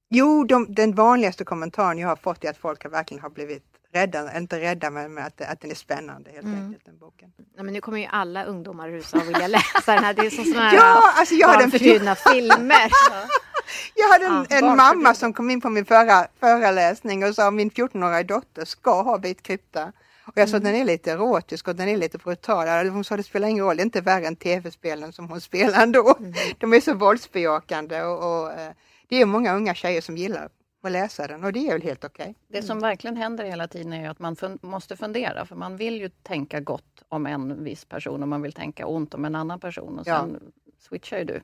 jo, 0.09 0.43
de, 0.43 0.73
den 0.73 0.95
vanligaste 0.95 1.43
kommentaren 1.43 1.97
jag 1.97 2.07
har 2.07 2.15
fått 2.15 2.43
är 2.43 2.49
att 2.49 2.57
folk 2.57 2.85
verkligen 2.85 3.21
har 3.21 3.29
blivit 3.29 3.63
rädda, 3.93 4.37
inte 4.37 4.59
rädda 4.59 4.89
men 4.89 5.17
att, 5.17 5.41
att 5.41 5.61
den 5.61 5.71
är 5.71 5.75
spännande 5.75 6.31
helt 6.31 6.45
mm. 6.45 6.65
enkelt. 6.65 6.85
Den 6.85 6.97
boken. 6.97 7.31
Ja, 7.55 7.63
men 7.63 7.73
nu 7.73 7.81
kommer 7.81 7.99
ju 7.99 8.05
alla 8.05 8.43
ungdomar 8.43 8.89
rusa 8.89 9.17
och 9.17 9.29
vilja 9.29 9.47
läsa 9.47 9.93
den 9.93 10.03
här. 10.03 10.13
Det 10.13 10.25
är 10.25 10.29
som 10.29 10.45
sådana 10.45 10.73
ja, 10.73 11.13
alltså 11.15 11.35
jag 11.35 11.59
barnförbjudna 11.59 12.15
filmer. 12.15 12.91
jag 13.95 14.09
hade 14.09 14.25
en, 14.25 14.47
ja, 14.49 14.69
en 14.69 14.77
mamma 14.77 15.13
som 15.13 15.33
kom 15.33 15.49
in 15.49 15.61
på 15.61 15.69
min 15.69 15.85
förra 15.85 16.27
föreläsning 16.39 17.23
och 17.23 17.35
sa 17.35 17.51
min 17.51 17.71
14-åriga 17.71 18.23
dotter 18.23 18.65
ska 18.65 19.01
ha 19.01 19.17
vit 19.17 19.43
krypta. 19.43 19.91
Och 20.25 20.33
jag 20.35 20.49
sa 20.49 20.57
mm. 20.57 20.71
den 20.71 20.81
är 20.81 20.85
lite 20.85 21.11
erotisk 21.11 21.67
och 21.67 21.75
den 21.75 21.89
är 21.89 21.97
lite 21.97 22.17
brutal. 22.17 22.89
Hon 22.89 23.03
sa 23.03 23.17
det 23.17 23.23
spelar 23.23 23.47
ingen 23.47 23.65
roll, 23.65 23.75
det 23.75 23.81
är 23.81 23.85
inte 23.85 24.01
värre 24.01 24.27
än 24.27 24.35
tv-spelen 24.35 25.13
som 25.13 25.29
hon 25.29 25.41
spelar 25.49 25.83
ändå. 25.83 26.15
Mm. 26.19 26.33
De 26.57 26.73
är 26.73 26.81
så 26.81 26.93
våldsbejakande 26.93 28.01
och, 28.01 28.41
och 28.41 28.51
eh, 28.51 28.71
det 29.07 29.21
är 29.21 29.25
många 29.25 29.55
unga 29.55 29.73
tjejer 29.73 30.01
som 30.01 30.17
gillar 30.17 30.49
att 30.81 30.91
läsa 30.91 31.27
den 31.27 31.43
och 31.43 31.53
det 31.53 31.67
är 31.67 31.71
väl 31.71 31.81
helt 31.81 32.03
okej. 32.03 32.23
Okay. 32.23 32.33
Det 32.47 32.67
som 32.67 32.79
verkligen 32.79 33.17
händer 33.17 33.43
hela 33.43 33.67
tiden 33.67 33.93
är 33.93 34.09
att 34.09 34.19
man 34.19 34.35
fun 34.35 34.59
måste 34.61 34.95
fundera 34.95 35.45
för 35.45 35.55
man 35.55 35.77
vill 35.77 36.01
ju 36.01 36.09
tänka 36.09 36.59
gott 36.59 37.03
om 37.09 37.25
en 37.25 37.63
viss 37.63 37.85
person 37.85 38.21
och 38.21 38.27
man 38.27 38.41
vill 38.41 38.53
tänka 38.53 38.87
ont 38.87 39.13
om 39.13 39.25
en 39.25 39.35
annan 39.35 39.59
person 39.59 39.99
och 39.99 40.05
sen 40.05 40.39
ja. 40.41 40.51
switchar 40.79 41.17
ju 41.17 41.23
du. 41.23 41.41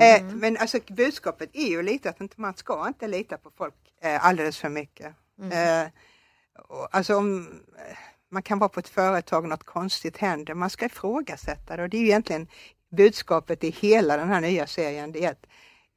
Eh, 0.00 0.24
men 0.24 0.56
alltså 0.56 0.78
budskapet 0.88 1.50
är 1.52 1.66
ju 1.66 1.82
lite 1.82 2.10
att 2.10 2.20
inte, 2.20 2.40
man 2.40 2.54
ska 2.54 2.88
inte 2.88 3.08
lita 3.08 3.38
på 3.38 3.50
folk 3.50 3.74
eh, 4.00 4.26
alldeles 4.26 4.58
för 4.58 4.68
mycket. 4.68 5.14
Mm. 5.38 5.84
Eh, 5.84 5.90
alltså 6.90 7.16
om 7.16 7.46
eh, 7.76 7.96
man 8.30 8.42
kan 8.42 8.58
vara 8.58 8.68
på 8.68 8.80
ett 8.80 8.88
företag 8.88 9.42
och 9.42 9.48
något 9.48 9.64
konstigt 9.64 10.16
händer, 10.16 10.54
man 10.54 10.70
ska 10.70 10.86
ifrågasätta 10.86 11.76
det 11.76 11.82
och 11.82 11.88
det 11.88 11.96
är 11.96 12.00
ju 12.00 12.06
egentligen 12.06 12.48
budskapet 12.96 13.64
i 13.64 13.70
hela 13.70 14.16
den 14.16 14.28
här 14.28 14.40
nya 14.40 14.66
serien. 14.66 15.12
Det 15.12 15.24
är 15.24 15.30
att 15.30 15.46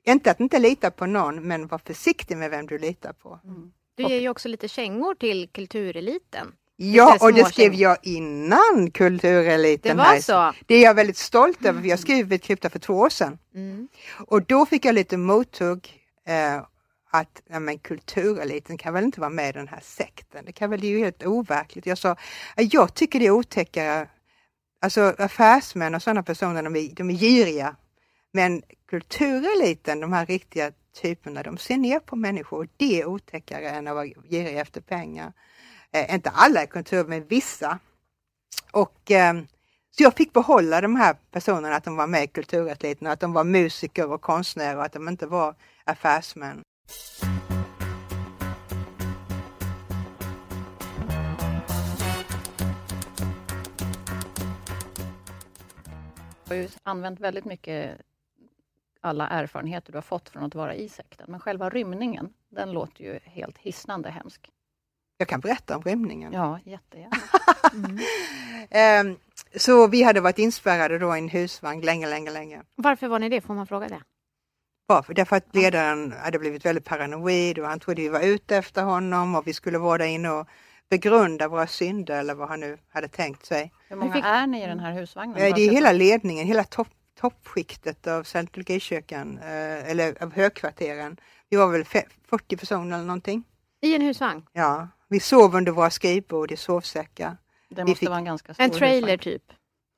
inte 0.03 0.31
att 0.31 0.39
inte 0.39 0.59
lita 0.59 0.91
på 0.91 1.05
någon, 1.05 1.47
men 1.47 1.67
var 1.67 1.77
försiktig 1.77 2.37
med 2.37 2.49
vem 2.49 2.67
du 2.67 2.77
litar 2.77 3.13
på. 3.13 3.39
Mm. 3.43 3.71
Du 3.95 4.03
ger 4.03 4.19
ju 4.19 4.29
också 4.29 4.49
lite 4.49 4.67
kängor 4.67 5.15
till 5.15 5.49
kultureliten. 5.49 6.51
Ja, 6.77 7.17
och 7.21 7.33
det 7.33 7.45
skrev 7.45 7.73
jag 7.73 7.97
innan 8.01 8.91
kultureliten. 8.93 9.97
Det 9.97 10.03
var 10.03 10.19
så? 10.19 10.53
Det 10.65 10.75
är 10.75 10.83
jag 10.83 10.93
väldigt 10.93 11.17
stolt 11.17 11.65
över, 11.65 11.81
för 11.81 11.87
jag 11.87 11.99
skrev 11.99 12.33
ett 12.33 12.41
krypta 12.41 12.69
för 12.69 12.79
två 12.79 12.93
år 12.93 13.09
sedan. 13.09 13.37
Mm. 13.55 13.87
Och 14.27 14.45
då 14.45 14.65
fick 14.65 14.85
jag 14.85 14.95
lite 14.95 15.17
mothugg 15.17 15.93
eh, 16.27 16.57
att 17.11 17.41
ja, 17.49 17.59
men 17.59 17.79
kultureliten 17.79 18.77
kan 18.77 18.93
väl 18.93 19.03
inte 19.03 19.19
vara 19.19 19.29
med 19.29 19.49
i 19.49 19.51
den 19.51 19.67
här 19.67 19.79
sekten. 19.83 20.45
Det 20.45 20.51
kan 20.51 20.69
väl, 20.69 20.79
det 20.81 20.87
är 20.87 20.91
ju 20.91 20.99
helt 20.99 21.25
overkligt. 21.25 21.85
Jag 21.85 21.97
sa, 21.97 22.15
jag 22.55 22.93
tycker 22.93 23.19
det 23.19 23.25
är 23.25 23.31
otäckare, 23.31 24.07
alltså 24.81 25.15
affärsmän 25.17 25.95
och 25.95 26.01
sådana 26.01 26.23
personer, 26.23 26.63
de 26.63 26.75
är, 26.75 26.95
de 26.95 27.09
är 27.09 27.13
giriga 27.13 27.75
men 28.35 28.61
kultureliten, 28.89 29.99
de 29.99 30.13
här 30.13 30.25
riktiga 30.25 30.71
typerna, 31.01 31.43
de 31.43 31.57
ser 31.57 31.77
ner 31.77 31.99
på 31.99 32.15
människor 32.15 32.59
och 32.59 32.67
det 32.77 33.01
är 33.01 33.05
otäckare 33.05 33.69
än 33.69 33.87
att 33.87 33.95
vara 33.95 34.05
girig 34.05 34.57
efter 34.57 34.81
pengar. 34.81 35.33
Eh, 35.91 36.15
inte 36.15 36.29
alla 36.29 36.63
i 36.63 36.67
kultur, 36.67 37.05
men 37.05 37.27
vissa. 37.27 37.79
Och 38.71 39.11
eh, 39.11 39.33
så 39.91 40.03
jag 40.03 40.13
fick 40.13 40.33
behålla 40.33 40.81
de 40.81 40.95
här 40.95 41.15
personerna, 41.31 41.75
att 41.75 41.83
de 41.83 41.95
var 41.95 42.07
med 42.07 42.23
i 42.23 42.27
kultureliten, 42.27 43.07
att 43.07 43.19
de 43.19 43.33
var 43.33 43.43
musiker 43.43 44.11
och 44.11 44.21
konstnärer 44.21 44.77
och 44.77 44.83
att 44.83 44.93
de 44.93 45.07
inte 45.07 45.27
var 45.27 45.55
affärsmän. 45.83 46.61
Du 56.45 56.55
har 56.55 56.55
ju 56.55 56.69
använt 56.83 57.19
väldigt 57.19 57.45
mycket 57.45 58.01
alla 59.05 59.27
erfarenheter 59.27 59.91
du 59.91 59.97
har 59.97 60.03
fått 60.03 60.29
från 60.29 60.43
att 60.43 60.55
vara 60.55 60.75
i 60.75 60.89
sekten. 60.89 61.25
Men 61.29 61.39
själva 61.39 61.69
rymningen, 61.69 62.33
den 62.49 62.71
låter 62.71 63.03
ju 63.03 63.19
helt 63.23 63.57
hisnande 63.57 64.09
hemsk. 64.09 64.49
Jag 65.17 65.27
kan 65.27 65.39
berätta 65.39 65.77
om 65.77 65.83
rymningen. 65.83 66.33
Ja, 66.33 66.59
jättegärna. 66.63 67.17
Mm. 67.73 69.17
så 69.55 69.87
vi 69.87 70.03
hade 70.03 70.21
varit 70.21 70.39
inspärrade 70.39 70.99
då 70.99 71.15
i 71.15 71.19
en 71.19 71.29
husvagn 71.29 71.81
länge, 71.81 72.07
länge, 72.07 72.31
länge. 72.31 72.61
Varför 72.75 73.07
var 73.07 73.19
ni 73.19 73.29
det? 73.29 73.41
Får 73.41 73.53
man 73.53 73.67
fråga 73.67 73.87
det? 73.87 74.01
Varför? 74.87 75.13
Därför 75.13 75.35
att 75.35 75.55
ledaren 75.55 76.11
hade 76.11 76.39
blivit 76.39 76.65
väldigt 76.65 76.85
paranoid 76.85 77.59
och 77.59 77.67
han 77.67 77.79
trodde 77.79 78.01
vi 78.01 78.09
var 78.09 78.21
ute 78.21 78.57
efter 78.57 78.83
honom 78.83 79.35
och 79.35 79.47
vi 79.47 79.53
skulle 79.53 79.77
vara 79.77 79.97
där 79.97 80.05
inne 80.05 80.29
och 80.29 80.47
begrunda 80.89 81.47
våra 81.47 81.67
synder 81.67 82.19
eller 82.19 82.35
vad 82.35 82.49
han 82.49 82.59
nu 82.59 82.77
hade 82.89 83.07
tänkt 83.07 83.45
sig. 83.45 83.71
Hur 83.87 83.95
många 83.95 84.15
är 84.15 84.47
ni 84.47 84.63
i 84.63 84.67
den 84.67 84.79
här 84.79 84.91
husvagnen? 84.91 85.35
Det 85.35 85.61
är 85.61 85.71
hela 85.71 85.91
ledningen, 85.91 86.47
hela 86.47 86.63
topp, 86.63 86.87
toppskiktet 87.29 88.07
av 88.07 88.23
Scientologikyrkan, 88.23 89.37
eh, 89.37 89.89
eller 89.91 90.23
av 90.23 90.33
högkvarteren. 90.33 91.17
Vi 91.49 91.57
var 91.57 91.67
väl 91.67 91.83
fe- 91.83 92.09
40 92.29 92.57
personer 92.57 92.95
eller 92.95 93.05
någonting. 93.07 93.43
I 93.81 93.95
en 93.95 94.01
husvagn? 94.01 94.45
Ja, 94.53 94.87
vi 95.09 95.19
sov 95.19 95.55
under 95.55 95.71
våra 95.71 95.89
skrivbord 95.89 96.51
i 96.51 96.57
sovsäckar. 96.57 97.37
Det 97.69 97.75
vi 97.75 97.81
måste 97.83 97.99
fick- 97.99 98.09
vara 98.09 98.17
en 98.19 98.25
ganska 98.25 98.53
stor 98.53 98.63
En 98.63 98.71
trailer 98.71 98.99
husvagn. 99.17 99.19
typ? 99.19 99.43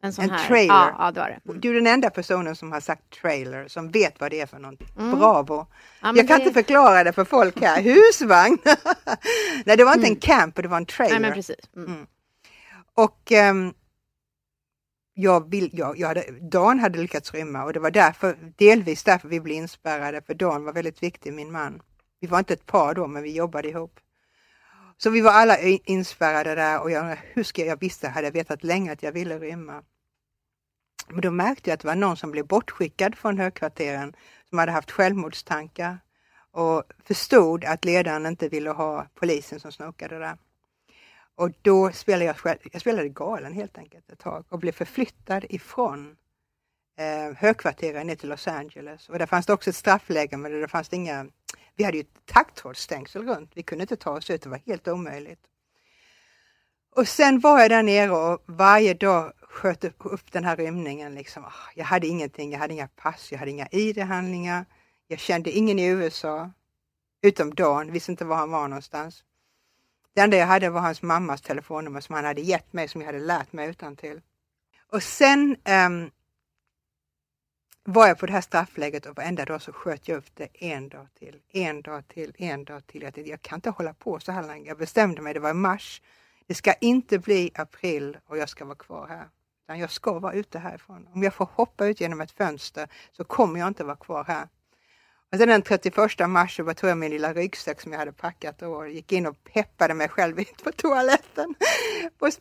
En 0.01 0.13
sån 0.13 0.23
En 0.25 0.29
här? 0.31 0.47
trailer. 0.47 0.73
Ja, 0.75 0.95
ja, 0.99 1.11
det 1.11 1.19
var 1.19 1.27
det. 1.29 1.39
Mm. 1.49 1.61
Du 1.61 1.69
är 1.69 1.73
den 1.73 1.87
enda 1.87 2.09
personen 2.09 2.55
som 2.55 2.71
har 2.71 2.79
sagt 2.79 3.09
trailer, 3.21 3.67
som 3.67 3.91
vet 3.91 4.19
vad 4.19 4.31
det 4.31 4.41
är 4.41 4.45
för 4.45 4.59
någonting. 4.59 4.87
Mm. 4.99 5.19
Bravo! 5.19 5.67
Ja, 6.01 6.13
Jag 6.15 6.27
kan 6.27 6.37
det- 6.39 6.43
inte 6.43 6.53
förklara 6.53 7.03
det 7.03 7.13
för 7.13 7.25
folk 7.25 7.61
här. 7.61 7.81
Husvagn! 7.95 8.57
Nej, 9.65 9.77
det 9.77 9.83
var 9.83 9.93
inte 9.93 10.07
en 10.07 10.15
camper, 10.15 10.61
det 10.61 10.67
var 10.67 10.77
en 10.77 10.85
trailer. 10.85 11.15
Mm. 11.15 11.21
Nej, 11.21 11.29
men 11.31 11.35
precis. 11.37 11.75
Mm. 11.75 11.91
Mm. 11.91 12.07
Och 12.95 13.31
ehm, 13.31 13.73
jag 15.19 15.49
vill, 15.51 15.69
jag, 15.73 15.99
jag 15.99 16.07
hade, 16.07 16.25
Dan 16.41 16.79
hade 16.79 16.99
lyckats 16.99 17.33
rymma 17.33 17.63
och 17.63 17.73
det 17.73 17.79
var 17.79 17.91
därför, 17.91 18.37
delvis 18.55 19.03
därför 19.03 19.27
vi 19.27 19.39
blev 19.39 19.57
inspärrade, 19.57 20.21
för 20.21 20.33
Dan 20.33 20.63
var 20.63 20.73
väldigt 20.73 21.03
viktig, 21.03 21.33
min 21.33 21.51
man. 21.51 21.81
Vi 22.19 22.27
var 22.27 22.39
inte 22.39 22.53
ett 22.53 22.65
par 22.65 22.93
då, 22.93 23.07
men 23.07 23.23
vi 23.23 23.35
jobbade 23.35 23.69
ihop. 23.69 23.99
Så 24.97 25.09
vi 25.09 25.21
var 25.21 25.31
alla 25.31 25.59
inspärrade 25.59 26.55
där 26.55 26.81
och 26.81 26.91
jag, 26.91 27.17
hur 27.33 27.43
ska 27.43 27.61
jag, 27.61 27.69
jag 27.69 27.79
visste, 27.79 28.07
hade 28.07 28.31
vetat 28.31 28.63
länge 28.63 28.91
att 28.91 29.03
jag 29.03 29.11
ville 29.11 29.39
rymma. 29.39 29.83
Men 31.07 31.21
då 31.21 31.31
märkte 31.31 31.69
jag 31.69 31.73
att 31.73 31.79
det 31.79 31.87
var 31.87 31.95
någon 31.95 32.17
som 32.17 32.31
blev 32.31 32.47
bortskickad 32.47 33.15
från 33.15 33.37
högkvarteren 33.37 34.15
som 34.49 34.57
hade 34.57 34.71
haft 34.71 34.91
självmordstankar 34.91 35.99
och 36.51 36.83
förstod 37.03 37.65
att 37.65 37.85
ledaren 37.85 38.25
inte 38.25 38.49
ville 38.49 38.69
ha 38.69 39.07
polisen 39.15 39.59
som 39.59 39.71
snokade 39.71 40.19
där. 40.19 40.37
Och 41.37 41.51
då 41.61 41.91
spelade 41.91 42.25
jag 42.25 42.37
själv, 42.37 42.59
jag 42.71 42.81
spelade 42.81 43.09
galen 43.09 43.53
helt 43.53 43.77
enkelt 43.77 44.11
ett 44.11 44.19
tag 44.19 44.45
och 44.49 44.59
blev 44.59 44.71
förflyttad 44.71 45.45
ifrån 45.49 46.17
eh, 46.97 47.37
högkvarteren 47.37 48.07
ner 48.07 48.15
till 48.15 48.29
Los 48.29 48.47
Angeles. 48.47 49.09
Och 49.09 49.19
där 49.19 49.25
fanns 49.25 49.45
det 49.45 49.53
också 49.53 49.69
ett 49.69 49.75
straffläge 49.75 50.37
men 50.37 50.61
det 50.61 50.67
fanns 50.67 50.89
det 50.89 50.95
inga, 50.95 51.27
vi 51.75 51.83
hade 51.83 51.97
ju 51.97 52.03
taggtrådsstängsel 52.25 53.27
runt, 53.27 53.51
vi 53.53 53.63
kunde 53.63 53.81
inte 53.81 53.95
ta 53.95 54.11
oss 54.11 54.29
ut, 54.29 54.41
det 54.41 54.49
var 54.49 54.61
helt 54.65 54.87
omöjligt. 54.87 55.39
Och 56.95 57.07
sen 57.07 57.39
var 57.39 57.59
jag 57.59 57.69
där 57.69 57.83
nere 57.83 58.11
och 58.11 58.43
varje 58.45 58.93
dag 58.93 59.33
sköt 59.41 59.83
upp, 59.83 59.97
upp 59.99 60.31
den 60.31 60.43
här 60.43 60.55
rymningen. 60.55 61.15
Liksom. 61.15 61.45
Ah, 61.45 61.71
jag 61.75 61.85
hade 61.85 62.07
ingenting, 62.07 62.51
jag 62.51 62.59
hade 62.59 62.73
inga 62.73 62.87
pass, 62.87 63.31
jag 63.31 63.39
hade 63.39 63.51
inga 63.51 63.67
ID-handlingar. 63.71 64.65
Jag 65.07 65.19
kände 65.19 65.51
ingen 65.51 65.79
i 65.79 65.85
USA, 65.85 66.51
utom 67.21 67.53
Dan, 67.53 67.91
visste 67.91 68.11
inte 68.11 68.25
var 68.25 68.35
han 68.35 68.51
var 68.51 68.67
någonstans. 68.67 69.23
Det 70.17 70.21
enda 70.21 70.37
jag 70.37 70.47
hade 70.47 70.69
var 70.69 70.81
hans 70.81 71.01
mammas 71.01 71.41
telefonnummer 71.41 72.01
som 72.01 72.15
han 72.15 72.25
hade 72.25 72.41
gett 72.41 72.73
mig, 72.73 72.87
som 72.87 73.01
jag 73.01 73.05
hade 73.05 73.19
lärt 73.19 73.53
mig 73.53 73.69
utan 73.69 73.95
till. 73.95 74.21
Och 74.91 75.03
sen 75.03 75.55
um, 75.87 76.11
var 77.83 78.07
jag 78.07 78.19
på 78.19 78.25
det 78.25 78.31
här 78.31 78.41
straffläget 78.41 79.05
och 79.05 79.15
varenda 79.15 79.45
dag 79.45 79.61
så 79.61 79.73
sköt 79.73 80.07
jag 80.07 80.17
upp 80.17 80.35
det 80.35 80.47
en 80.53 80.89
dag 80.89 81.07
till, 81.19 81.41
en 81.51 81.81
dag 81.81 82.07
till, 82.07 82.33
en 82.37 82.63
dag 82.63 82.87
till. 82.87 83.01
Jag 83.01 83.13
tänkte, 83.13 83.31
jag 83.31 83.41
kan 83.41 83.57
inte 83.57 83.69
hålla 83.69 83.93
på 83.93 84.19
så 84.19 84.31
här 84.31 84.43
länge. 84.43 84.67
Jag 84.67 84.77
bestämde 84.77 85.21
mig, 85.21 85.33
det 85.33 85.39
var 85.39 85.49
i 85.49 85.53
mars. 85.53 86.01
Det 86.47 86.53
ska 86.53 86.73
inte 86.73 87.19
bli 87.19 87.51
april 87.55 88.17
och 88.25 88.37
jag 88.37 88.49
ska 88.49 88.65
vara 88.65 88.75
kvar 88.75 89.07
här. 89.07 89.29
Utan 89.63 89.79
jag 89.79 89.91
ska 89.91 90.19
vara 90.19 90.33
ute 90.33 90.59
härifrån. 90.59 91.07
Om 91.13 91.23
jag 91.23 91.33
får 91.33 91.49
hoppa 91.53 91.87
ut 91.87 92.01
genom 92.01 92.21
ett 92.21 92.31
fönster 92.31 92.87
så 93.11 93.23
kommer 93.23 93.59
jag 93.59 93.67
inte 93.67 93.83
vara 93.83 93.95
kvar 93.95 94.23
här. 94.23 94.47
Och 95.31 95.37
sen 95.37 95.47
den 95.47 95.61
31 95.61 96.29
mars 96.29 96.55
så 96.55 96.73
tog 96.73 96.89
jag 96.89 96.97
min 96.97 97.11
lilla 97.11 97.33
ryggsäck 97.33 97.81
som 97.81 97.91
jag 97.91 97.99
hade 97.99 98.11
packat 98.11 98.61
och 98.61 98.89
gick 98.89 99.11
in 99.11 99.25
och 99.25 99.43
peppade 99.43 99.93
mig 99.93 100.09
själv 100.09 100.39
ut 100.39 100.63
på 100.63 100.71
toaletten. 100.71 101.55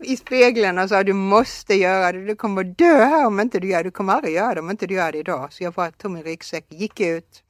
I 0.01 0.17
spegeln 0.17 0.79
och 0.79 0.89
sa 0.89 1.03
du 1.03 1.13
måste 1.13 1.75
göra 1.75 2.13
det, 2.13 2.27
du 2.27 2.37
kommer 2.37 2.65
dö 2.65 3.05
här 3.05 3.27
om 3.27 3.41
inte 3.41 3.61
du 3.61 3.69
gör 3.69 3.79
det, 3.79 3.83
du 3.83 3.91
kommer 3.91 4.13
aldrig 4.13 4.35
göra 4.35 4.55
det 4.55 4.61
om 4.61 4.71
inte 4.71 4.87
du 4.87 4.95
gör 4.95 5.13
det 5.13 5.19
idag. 5.19 5.53
Så 5.53 5.65
jag 5.65 5.73
bara 5.73 5.91
tog 5.91 6.11
min 6.11 6.23
ryggsäck, 6.23 6.67
gick 6.69 7.01
ut. 7.01 7.43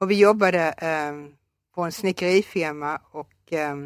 Och 0.00 0.10
vi 0.10 0.18
jobbade 0.18 0.74
eh, 0.78 1.12
på 1.74 1.82
en 1.82 1.92
snickerifirma 1.92 3.00
och 3.10 3.52
eh, 3.52 3.76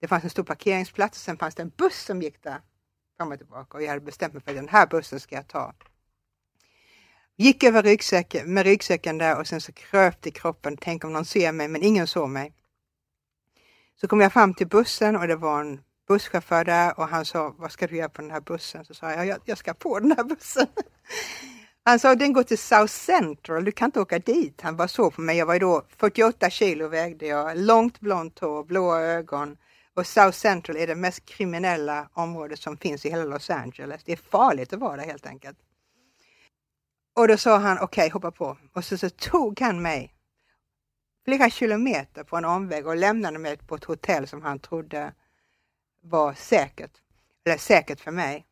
det 0.00 0.08
fanns 0.08 0.24
en 0.24 0.30
stor 0.30 0.42
parkeringsplats 0.44 1.18
och 1.18 1.24
sen 1.24 1.36
fanns 1.36 1.54
det 1.54 1.62
en 1.62 1.72
buss 1.76 2.04
som 2.04 2.22
gick 2.22 2.42
där 2.42 2.60
fram 3.16 3.32
och 3.32 3.38
tillbaka. 3.38 3.76
Och 3.76 3.82
jag 3.82 3.88
hade 3.88 4.00
bestämt 4.00 4.32
mig 4.32 4.42
för 4.42 4.50
att 4.50 4.56
den 4.56 4.68
här 4.68 4.86
bussen 4.86 5.20
ska 5.20 5.34
jag 5.34 5.48
ta. 5.48 5.74
Gick 7.40 7.64
över 7.64 7.82
ryggsäcken, 7.82 8.54
med 8.54 8.66
ryggsäcken 8.66 9.18
där 9.18 9.38
och 9.38 9.46
sen 9.46 9.60
så 9.60 9.72
kröp 9.72 10.26
i 10.26 10.30
kroppen. 10.30 10.76
Tänk 10.76 11.04
om 11.04 11.12
någon 11.12 11.24
ser 11.24 11.52
mig, 11.52 11.68
men 11.68 11.82
ingen 11.82 12.06
såg 12.06 12.28
mig. 12.28 12.52
Så 14.00 14.08
kom 14.08 14.20
jag 14.20 14.32
fram 14.32 14.54
till 14.54 14.66
bussen 14.66 15.16
och 15.16 15.28
det 15.28 15.36
var 15.36 15.60
en 15.60 15.80
busschaufför 16.08 16.64
där 16.64 17.00
och 17.00 17.08
han 17.08 17.24
sa, 17.24 17.54
vad 17.58 17.72
ska 17.72 17.86
du 17.86 17.96
göra 17.96 18.08
på 18.08 18.22
den 18.22 18.30
här 18.30 18.40
bussen? 18.40 18.84
Så 18.84 18.94
sa 18.94 19.12
jag, 19.12 19.26
jag, 19.26 19.38
jag 19.44 19.58
ska 19.58 19.74
på 19.74 19.98
den 19.98 20.12
här 20.12 20.24
bussen. 20.24 20.66
Han 21.84 21.98
sa, 21.98 22.14
den 22.14 22.32
går 22.32 22.42
till 22.42 22.58
South 22.58 22.92
Central, 22.92 23.64
du 23.64 23.72
kan 23.72 23.86
inte 23.86 24.00
åka 24.00 24.18
dit. 24.18 24.60
Han 24.60 24.76
bara 24.76 24.88
såg 24.88 25.14
på 25.14 25.20
mig, 25.20 25.36
jag 25.36 25.46
var 25.46 25.54
ju 25.54 25.60
då 25.60 25.82
48 25.96 26.50
kilo 26.50 26.88
vägde 26.88 27.26
jag, 27.26 27.58
långt 27.58 28.00
blont 28.00 28.38
hår, 28.38 28.64
blåa 28.64 29.00
ögon. 29.00 29.56
Och 29.94 30.06
South 30.06 30.38
Central 30.38 30.76
är 30.76 30.86
det 30.86 30.94
mest 30.94 31.24
kriminella 31.24 32.08
området 32.12 32.58
som 32.58 32.76
finns 32.76 33.06
i 33.06 33.10
hela 33.10 33.24
Los 33.24 33.50
Angeles. 33.50 34.04
Det 34.04 34.12
är 34.12 34.16
farligt 34.16 34.72
att 34.72 34.80
vara 34.80 34.96
där 34.96 35.04
helt 35.04 35.26
enkelt. 35.26 35.58
Och 37.14 37.28
då 37.28 37.36
sa 37.36 37.58
han, 37.58 37.78
okej, 37.78 38.10
hoppa 38.10 38.30
på. 38.30 38.56
Och 38.72 38.84
så, 38.84 38.98
så 38.98 39.10
tog 39.10 39.60
han 39.60 39.82
mig 39.82 40.14
flera 41.24 41.50
kilometer 41.50 42.24
på 42.24 42.36
en 42.36 42.44
omväg 42.44 42.86
och 42.86 42.96
lämnade 42.96 43.38
mig 43.38 43.56
på 43.56 43.74
ett 43.74 43.84
hotell 43.84 44.28
som 44.28 44.42
han 44.42 44.58
trodde 44.58 45.12
var 46.02 46.34
säkert. 46.34 46.92
Eller 47.44 47.56
säkert 47.56 48.00
för 48.00 48.10
mig. 48.10 48.46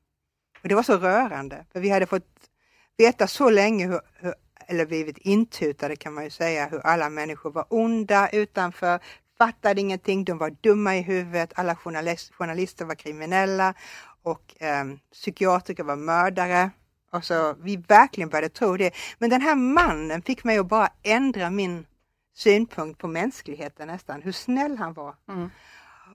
Och 0.62 0.68
det 0.68 0.74
var 0.74 0.82
så 0.82 0.96
rörande, 0.96 1.64
för 1.72 1.80
vi 1.80 1.88
hade 1.88 2.06
fått 2.06 2.50
veta 2.96 3.26
så 3.26 3.50
länge, 3.50 3.86
hur, 3.86 4.00
hur, 4.14 4.34
eller 4.66 4.86
blivit 4.86 5.18
intutade 5.18 5.96
kan 5.96 6.14
man 6.14 6.24
ju 6.24 6.30
säga, 6.30 6.68
hur 6.68 6.86
alla 6.86 7.10
människor 7.10 7.50
var 7.50 7.66
onda 7.68 8.28
utanför, 8.28 9.00
fattade 9.38 9.80
ingenting, 9.80 10.24
de 10.24 10.38
var 10.38 10.50
dumma 10.50 10.96
i 10.96 11.02
huvudet, 11.02 11.52
alla 11.54 11.76
journalist, 11.76 12.34
journalister 12.34 12.84
var 12.84 12.94
kriminella 12.94 13.74
och 14.22 14.62
eh, 14.62 14.84
psykiatriker 15.12 15.84
var 15.84 15.96
mördare. 15.96 16.70
Och 17.10 17.24
så 17.24 17.54
vi 17.60 17.76
verkligen 17.76 18.28
började 18.28 18.48
tro 18.48 18.76
det. 18.76 18.94
Men 19.18 19.30
den 19.30 19.40
här 19.40 19.54
mannen 19.54 20.22
fick 20.22 20.44
mig 20.44 20.58
att 20.58 20.66
bara 20.66 20.88
ändra 21.02 21.50
min 21.50 21.86
synpunkt 22.34 23.00
på 23.00 23.06
mänskligheten 23.06 23.88
nästan, 23.88 24.22
hur 24.22 24.32
snäll 24.32 24.78
han 24.78 24.92
var. 24.92 25.14
Mm. 25.28 25.50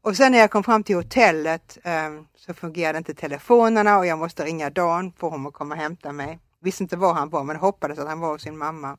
Och 0.01 0.17
sen 0.17 0.31
när 0.31 0.39
jag 0.39 0.51
kom 0.51 0.63
fram 0.63 0.83
till 0.83 0.95
hotellet 0.95 1.77
eh, 1.83 2.09
så 2.35 2.53
fungerade 2.53 2.97
inte 2.97 3.13
telefonerna 3.13 3.97
och 3.97 4.05
jag 4.05 4.19
måste 4.19 4.45
ringa 4.45 4.69
Dan 4.69 5.11
för 5.17 5.27
honom 5.27 5.45
att 5.45 5.53
komma 5.53 5.75
och 5.75 5.81
hämta 5.81 6.11
mig. 6.11 6.39
Visste 6.59 6.83
inte 6.83 6.97
var 6.97 7.13
han 7.13 7.29
var 7.29 7.43
men 7.43 7.55
hoppades 7.55 7.99
att 7.99 8.07
han 8.07 8.19
var 8.19 8.31
hos 8.31 8.41
sin 8.41 8.57
mamma. 8.57 8.97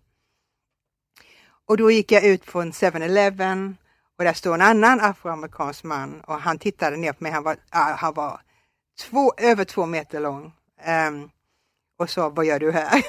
Och 1.66 1.76
då 1.76 1.90
gick 1.90 2.12
jag 2.12 2.24
ut 2.24 2.54
en 2.54 2.72
7-Eleven 2.72 3.76
och 4.18 4.24
där 4.24 4.33
stod 4.33 4.54
en 4.54 4.62
annan 4.62 5.00
afroamerikansk 5.00 5.85
man 5.85 6.20
och 6.20 6.40
han 6.40 6.59
tittade 6.59 6.96
ner 6.96 7.12
på 7.12 7.24
mig. 7.24 7.33
Han 7.33 7.42
var, 7.42 7.57
ah, 7.70 7.92
han 7.92 8.14
var 8.14 8.40
två, 9.00 9.33
över 9.37 9.64
två 9.64 9.87
meter 9.87 10.20
lång. 10.20 10.52
Ehm, 10.80 11.30
och 11.96 12.11
sa, 12.11 12.28
vad 12.28 12.44
gör 12.44 12.59
du 12.59 12.72
här? 12.72 13.04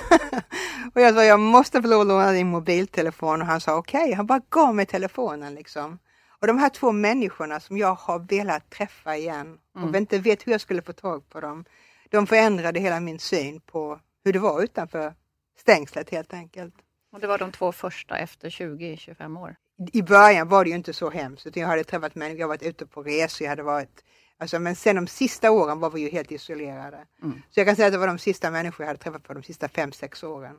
och 0.93 1.02
jag 1.02 1.13
sa, 1.13 1.24
jag 1.24 1.39
måste 1.39 1.82
få 1.82 1.88
låna 1.88 2.32
din 2.32 2.48
mobiltelefon 2.48 3.41
och 3.41 3.48
han 3.48 3.62
sa 3.62 3.76
okej, 3.76 4.02
okay. 4.02 4.13
han 4.13 4.26
bara 4.26 4.41
gav 4.50 4.76
mig 4.76 4.86
telefonen 4.86 5.56
liksom. 5.56 6.00
Och 6.39 6.48
de 6.48 6.58
här 6.58 6.69
två 6.69 6.91
människorna 6.91 7.60
som 7.60 7.78
jag 7.78 7.95
har 7.95 8.19
velat 8.19 8.69
träffa 8.69 9.17
igen 9.17 9.58
Mm. 9.76 9.89
och 9.89 9.95
inte 9.95 10.17
vet 10.17 10.48
hur 10.48 10.52
jag 10.52 10.62
skulle 10.62 10.82
få 10.82 10.93
tag 10.93 11.30
på 11.30 11.41
dem, 11.41 11.65
de 12.10 12.28
förändrade 12.28 12.80
hela 12.80 13.00
min 13.00 13.19
syn 13.19 13.62
på 13.62 14.00
hur 14.24 14.34
det 14.34 14.39
var 14.39 14.63
utanför 14.63 15.13
stängslet 15.58 16.10
helt 16.10 16.34
enkelt. 16.34 16.74
Och 17.12 17.19
det 17.19 17.28
var 17.28 17.38
de 17.38 17.52
två 17.52 17.71
första 17.71 18.17
efter 18.17 18.50
20-25 18.50 19.39
år? 19.39 19.56
I 19.93 20.02
början 20.02 20.50
var 20.50 20.63
det 20.63 20.69
ju 20.69 20.76
inte 20.76 20.93
så 20.93 21.10
hemskt, 21.10 21.48
utan 21.48 21.62
jag 21.62 21.69
hade 21.69 21.84
träffat 21.84 22.15
människor, 22.15 22.39
jag 22.39 22.48
varit 22.48 22.63
ute 22.63 22.86
på 22.86 23.04
resor, 23.04 23.45
jag 23.45 23.50
hade 23.50 23.63
varit 23.63 24.04
Alltså, 24.39 24.60
men 24.60 24.76
sen 24.76 24.95
de 24.95 25.08
sista 25.08 25.52
åren 25.52 25.80
var 25.80 25.89
vi 25.89 26.02
ju 26.02 26.10
helt 26.10 26.32
isolerade. 26.32 27.06
Mm. 27.24 27.41
Så 27.50 27.60
jag 27.60 27.67
kan 27.67 27.76
säga 27.76 27.88
att 27.88 27.93
det 27.93 27.98
var 27.98 28.08
de 28.08 28.17
sista 28.17 28.52
människor 28.52 28.84
jag 28.84 28.88
hade 28.88 29.04
träffat 29.04 29.24
på 29.24 29.34
de 29.34 29.43
sista 29.43 29.67
fem, 29.67 29.91
sex 29.91 30.24
åren. 30.24 30.56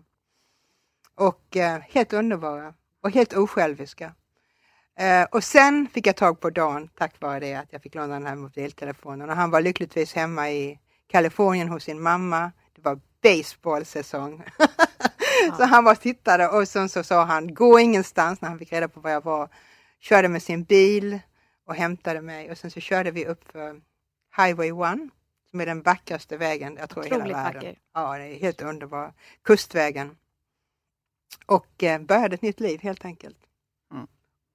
Och 1.14 1.56
eh, 1.56 1.80
helt 1.80 2.12
underbara 2.12 2.74
och 3.02 3.10
helt 3.10 3.32
osjälviska. 3.32 4.14
Eh, 4.98 5.24
och 5.24 5.44
sen 5.44 5.88
fick 5.88 6.06
jag 6.06 6.16
tag 6.16 6.40
på 6.40 6.50
Dan 6.50 6.88
tack 6.88 7.20
vare 7.20 7.40
det 7.40 7.54
att 7.54 7.72
jag 7.72 7.82
fick 7.82 7.94
låna 7.94 8.14
den 8.14 8.26
här 8.26 8.34
mobiltelefonen 8.34 9.30
och 9.30 9.36
han 9.36 9.50
var 9.50 9.60
lyckligtvis 9.60 10.14
hemma 10.14 10.50
i 10.50 10.78
Kalifornien 11.06 11.68
hos 11.68 11.84
sin 11.84 12.02
mamma. 12.02 12.52
Det 12.74 12.82
var 12.84 13.00
baseballsäsong. 13.22 14.44
så 15.56 15.64
han 15.64 15.84
var 15.84 15.94
tittade 15.94 16.48
och 16.48 16.68
sen 16.68 16.88
så 16.88 17.04
sa 17.04 17.24
han 17.24 17.54
gå 17.54 17.80
ingenstans 17.80 18.40
när 18.40 18.48
han 18.48 18.58
fick 18.58 18.72
reda 18.72 18.88
på 18.88 19.00
var 19.00 19.10
jag 19.10 19.24
var. 19.24 19.48
Körde 20.00 20.28
med 20.28 20.42
sin 20.42 20.64
bil 20.64 21.18
och 21.66 21.74
hämtade 21.74 22.20
mig 22.20 22.50
och 22.50 22.58
sen 22.58 22.70
så 22.70 22.80
körde 22.80 23.10
vi 23.10 23.26
upp 23.26 23.52
för 23.52 23.80
Highway 24.36 24.68
1 24.68 24.74
som 25.50 25.60
är 25.60 25.66
den 25.66 25.82
vackraste 25.82 26.36
vägen 26.36 26.76
jag 26.80 26.90
tror 26.90 27.06
i 27.06 27.08
hela 27.10 27.24
världen. 27.24 27.54
vacker. 27.54 27.78
Ja, 27.94 28.18
det 28.18 28.24
är 28.24 28.38
helt 28.40 28.62
underbar. 28.62 29.12
Kustvägen. 29.42 30.16
Och 31.46 31.82
eh, 31.82 32.00
började 32.00 32.34
ett 32.34 32.42
nytt 32.42 32.60
liv 32.60 32.80
helt 32.82 33.04
enkelt. 33.04 33.38
Mm. 33.92 34.06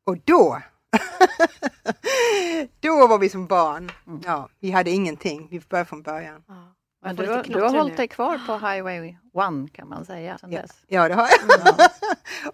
Och 0.05 0.17
då, 0.17 0.61
då 2.79 3.07
var 3.07 3.17
vi 3.19 3.29
som 3.29 3.47
barn. 3.47 3.91
Mm. 4.07 4.21
Ja, 4.25 4.49
vi 4.59 4.71
hade 4.71 4.89
ingenting, 4.91 5.47
vi 5.51 5.59
började 5.59 5.89
från 5.89 6.01
början. 6.01 6.43
Ja. 6.47 6.73
Men 7.03 7.15
du, 7.15 7.27
har- 7.27 7.43
du 7.43 7.61
har 7.61 7.69
hållit 7.69 7.97
dig 7.97 8.07
kvar 8.07 8.41
på 8.47 8.53
Highway 8.67 9.09
1 9.09 9.73
kan 9.73 9.89
man 9.89 10.05
säga 10.05 10.37
sedan 10.37 10.51
Ja. 10.51 10.61
dess. 10.61 10.83
Ja, 10.87 11.07
det 11.07 11.13
har 11.15 11.27
jag. 11.29 11.89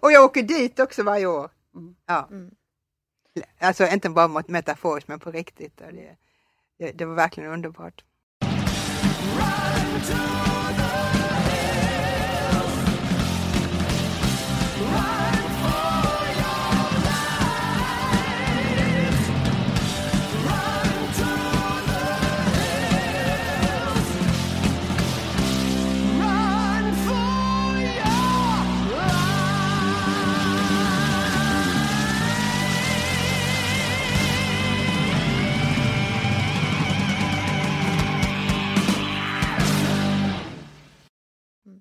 och 0.00 0.12
jag 0.12 0.24
åker 0.24 0.42
dit 0.42 0.80
också 0.80 1.02
varje 1.02 1.26
år. 1.26 1.50
Mm. 1.74 1.96
Ja. 2.06 2.28
Mm. 2.30 2.50
Alltså 3.58 3.86
inte 3.88 4.10
bara 4.10 4.28
metaforiskt 4.48 5.08
men 5.08 5.18
på 5.18 5.30
riktigt. 5.30 5.80
Och 5.80 5.92
Det, 5.92 6.16
det, 6.78 6.92
det 6.92 7.04
var 7.04 7.14
verkligen 7.14 7.52
underbart. 7.52 8.04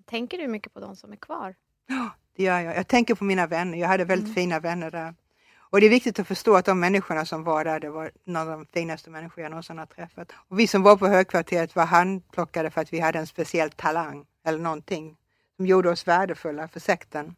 Tänker 0.09 0.37
du 0.37 0.47
mycket 0.47 0.73
på 0.73 0.79
de 0.79 0.95
som 0.95 1.11
är 1.11 1.15
kvar? 1.15 1.55
Det 2.35 2.43
gör 2.43 2.59
jag. 2.59 2.75
Jag 2.77 2.87
tänker 2.87 3.15
på 3.15 3.23
mina 3.23 3.47
vänner. 3.47 3.77
Jag 3.77 3.87
hade 3.87 4.05
väldigt 4.05 4.25
Mm. 4.27 4.35
fina 4.35 4.59
vänner 4.59 4.91
där. 4.91 5.15
Och 5.69 5.79
det 5.79 5.85
är 5.85 5.89
viktigt 5.89 6.19
att 6.19 6.27
förstå 6.27 6.55
att 6.55 6.65
de 6.65 6.79
människorna 6.79 7.25
som 7.25 7.43
var 7.43 7.63
där, 7.65 7.79
det 7.79 7.89
var 7.89 8.11
några 8.23 8.41
av 8.53 8.59
de 8.59 8.65
finaste 8.65 9.09
människor 9.09 9.41
jag 9.43 9.49
någonsin 9.49 9.77
har 9.77 9.85
träffat. 9.85 10.31
Och 10.47 10.59
vi 10.59 10.67
som 10.67 10.83
var 10.83 10.97
på 10.97 11.07
högkvarteret 11.07 11.75
var 11.75 11.85
handplockade 11.85 12.69
för 12.71 12.81
att 12.81 12.93
vi 12.93 12.99
hade 12.99 13.19
en 13.19 13.27
speciell 13.27 13.71
talang 13.71 14.25
eller 14.45 14.59
någonting 14.59 15.17
som 15.55 15.65
gjorde 15.65 15.89
oss 15.89 16.07
värdefulla 16.07 16.67
för 16.67 16.79
sekten. 16.79 17.35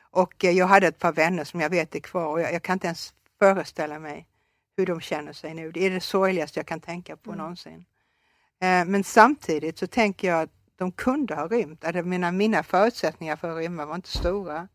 Och 0.00 0.44
eh, 0.44 0.50
jag 0.50 0.66
hade 0.66 0.86
ett 0.86 0.98
par 0.98 1.12
vänner 1.12 1.44
som 1.44 1.60
jag 1.60 1.70
vet 1.70 1.94
är 1.94 2.00
kvar 2.00 2.26
och 2.26 2.40
jag, 2.40 2.52
jag 2.52 2.62
kan 2.62 2.72
inte 2.72 2.86
ens 2.86 3.14
föreställa 3.38 3.98
mig 3.98 4.26
hur 4.76 4.86
de 4.86 5.00
känner 5.00 5.32
sig 5.32 5.54
nu. 5.54 5.72
Det 5.72 5.86
är 5.86 5.90
det 5.90 6.00
sorgligaste 6.00 6.58
jag 6.58 6.66
kan 6.66 6.80
tänka 6.80 7.16
på 7.16 7.30
Mm. 7.30 7.38
någonsin. 7.38 7.84
Eh, 8.60 8.84
men 8.84 9.04
samtidigt 9.04 9.78
så 9.78 9.86
tänker 9.86 10.28
jag 10.28 10.40
att 10.42 10.50
de 10.80 10.92
kunde 10.92 11.34
ha 11.34 11.48
rymt. 11.48 11.84
Alltså, 11.84 12.02
mina, 12.02 12.32
mina 12.32 12.62
förutsättningar 12.62 13.36
för 13.36 13.50
att 13.50 13.58
rymma 13.58 13.86
var 13.86 13.94
inte 13.94 14.08
stora. 14.08 14.68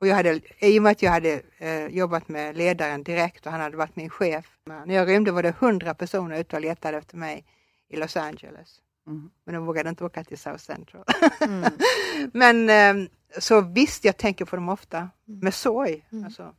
Och 0.00 0.06
jag 0.06 0.16
hade, 0.16 0.40
I 0.58 0.78
och 0.78 0.82
med 0.82 0.92
att 0.92 1.02
jag 1.02 1.10
hade 1.10 1.42
eh, 1.58 1.86
jobbat 1.86 2.28
med 2.28 2.56
ledaren 2.56 3.02
direkt 3.02 3.46
och 3.46 3.52
han 3.52 3.60
hade 3.60 3.76
varit 3.76 3.96
min 3.96 4.10
chef. 4.10 4.58
När 4.64 4.94
jag 4.94 5.08
rymde 5.08 5.32
var 5.32 5.42
det 5.42 5.54
hundra 5.58 5.94
personer 5.94 6.40
ute 6.40 6.56
och 6.56 6.62
letade 6.62 6.98
efter 6.98 7.16
mig 7.16 7.44
i 7.88 7.96
Los 7.96 8.16
Angeles. 8.16 8.80
Mm. 9.06 9.30
Men 9.44 9.54
de 9.54 9.66
vågade 9.66 9.88
inte 9.88 10.04
åka 10.04 10.24
till 10.24 10.38
South 10.38 10.64
Central. 10.64 11.04
Mm. 11.40 11.72
Men 12.32 12.70
eh, 12.70 13.08
så 13.38 13.60
visst, 13.60 14.04
jag 14.04 14.16
tänker 14.16 14.44
på 14.44 14.56
dem 14.56 14.68
ofta. 14.68 15.10
Med 15.24 15.54
sorg. 15.54 16.06
Mm. 16.12 16.24
Alltså. 16.24 16.54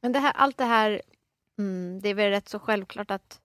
Men 0.00 0.12
det 0.12 0.18
här, 0.18 0.32
allt 0.32 0.56
det 0.56 0.64
här, 0.64 1.02
mm, 1.58 2.00
det 2.00 2.08
är 2.08 2.14
väl 2.14 2.30
rätt 2.30 2.48
så 2.48 2.58
självklart 2.58 3.10
att 3.10 3.40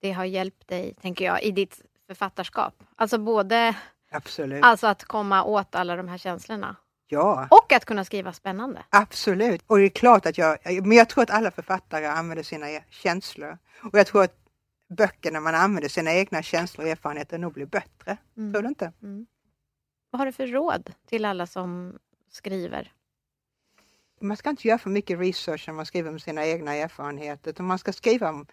det 0.00 0.12
har 0.12 0.24
hjälpt 0.24 0.68
dig, 0.68 0.94
tänker 0.94 1.24
jag, 1.24 1.42
i 1.42 1.50
ditt 1.50 1.82
författarskap. 2.14 2.74
Alltså 2.96 3.18
både 3.18 3.74
Absolut. 4.10 4.64
alltså 4.64 4.86
att 4.86 5.04
komma 5.04 5.44
åt 5.44 5.74
alla 5.74 5.96
de 5.96 6.08
här 6.08 6.18
känslorna 6.18 6.76
Ja, 7.08 7.48
och 7.50 7.72
att 7.72 7.84
kunna 7.84 8.04
skriva 8.04 8.32
spännande. 8.32 8.82
absolut. 8.90 9.62
Och 9.66 9.78
det 9.78 9.84
är 9.84 9.88
klart 9.88 10.26
att 10.26 10.38
jag, 10.38 10.58
men 10.86 10.92
jag 10.98 11.08
tror 11.08 11.22
att 11.22 11.30
alla 11.30 11.50
författare 11.50 12.06
använder 12.06 12.42
sina 12.42 12.70
e- 12.70 12.84
känslor. 12.90 13.58
Och 13.92 13.98
jag 13.98 14.06
tror 14.06 14.22
att 14.24 14.36
böcker 14.88 15.30
när 15.32 15.40
man 15.40 15.54
använder 15.54 15.88
sina 15.88 16.12
egna 16.14 16.42
känslor 16.42 16.84
och 16.86 16.90
erfarenheter 16.92 17.38
nog 17.38 17.52
blir 17.52 17.66
bättre. 17.66 18.16
Mm. 18.36 18.52
Tror 18.52 18.62
du 18.62 18.68
inte? 18.68 18.92
Mm. 19.02 19.26
Vad 20.10 20.20
har 20.20 20.26
du 20.26 20.32
för 20.32 20.46
råd 20.46 20.92
till 21.06 21.24
alla 21.24 21.46
som 21.46 21.98
skriver? 22.30 22.92
Man 24.20 24.36
ska 24.36 24.50
inte 24.50 24.68
göra 24.68 24.78
för 24.78 24.90
mycket 24.90 25.18
research 25.18 25.64
när 25.68 25.74
man 25.74 25.86
skriver 25.86 26.10
om 26.10 26.20
sina 26.20 26.46
egna 26.46 26.74
erfarenheter. 26.74 27.50
Utan 27.50 27.66
man 27.66 27.78
ska 27.78 27.92
skriva 27.92 28.28
om 28.28 28.46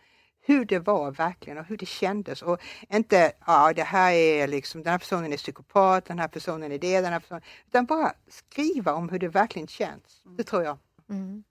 hur 0.47 0.65
det 0.65 0.79
var 0.79 1.11
verkligen 1.11 1.57
och 1.57 1.65
hur 1.65 1.77
det 1.77 1.85
kändes. 1.85 2.41
Och 2.41 2.61
inte, 2.89 3.31
ja 3.45 3.73
det 3.73 3.83
här 3.83 4.11
är 4.11 4.47
liksom, 4.47 4.83
den 4.83 4.91
här 4.91 4.99
personen 4.99 5.33
är 5.33 5.37
psykopat, 5.37 6.05
den 6.05 6.19
här 6.19 6.27
personen 6.27 6.71
är 6.71 6.77
det, 6.77 7.01
den 7.01 7.13
här 7.13 7.19
personen. 7.19 7.41
Utan 7.67 7.85
bara 7.85 8.13
skriva 8.27 8.93
om 8.93 9.09
hur 9.09 9.19
det 9.19 9.27
verkligen 9.27 9.67
känns. 9.67 10.23
Det 10.37 10.43
tror 10.43 10.63
jag. 10.63 10.77
Mm. 11.09 11.43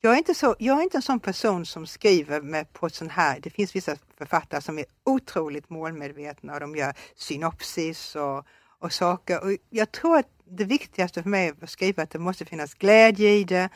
Jag 0.00 0.12
är, 0.12 0.16
inte 0.16 0.34
så, 0.34 0.56
jag 0.58 0.78
är 0.78 0.82
inte 0.82 0.98
en 0.98 1.02
sån 1.02 1.20
person 1.20 1.66
som 1.66 1.86
skriver 1.86 2.40
med 2.40 2.72
på 2.72 2.90
sån 2.90 3.10
här, 3.10 3.40
det 3.40 3.50
finns 3.50 3.76
vissa 3.76 3.96
författare 4.18 4.60
som 4.60 4.78
är 4.78 4.84
otroligt 5.04 5.70
målmedvetna 5.70 6.54
och 6.54 6.60
de 6.60 6.76
gör 6.76 6.94
synopsis 7.14 8.16
och, 8.16 8.46
och 8.78 8.92
saker. 8.92 9.44
Och 9.44 9.50
jag 9.70 9.92
tror 9.92 10.18
att 10.18 10.28
det 10.44 10.64
viktigaste 10.64 11.22
för 11.22 11.30
mig 11.30 11.52
att 11.62 11.70
skriva 11.70 12.02
är 12.02 12.04
att 12.04 12.10
det 12.10 12.18
måste 12.18 12.44
finnas 12.44 12.74
glädje 12.74 13.30
i 13.30 13.44
det. 13.44 13.68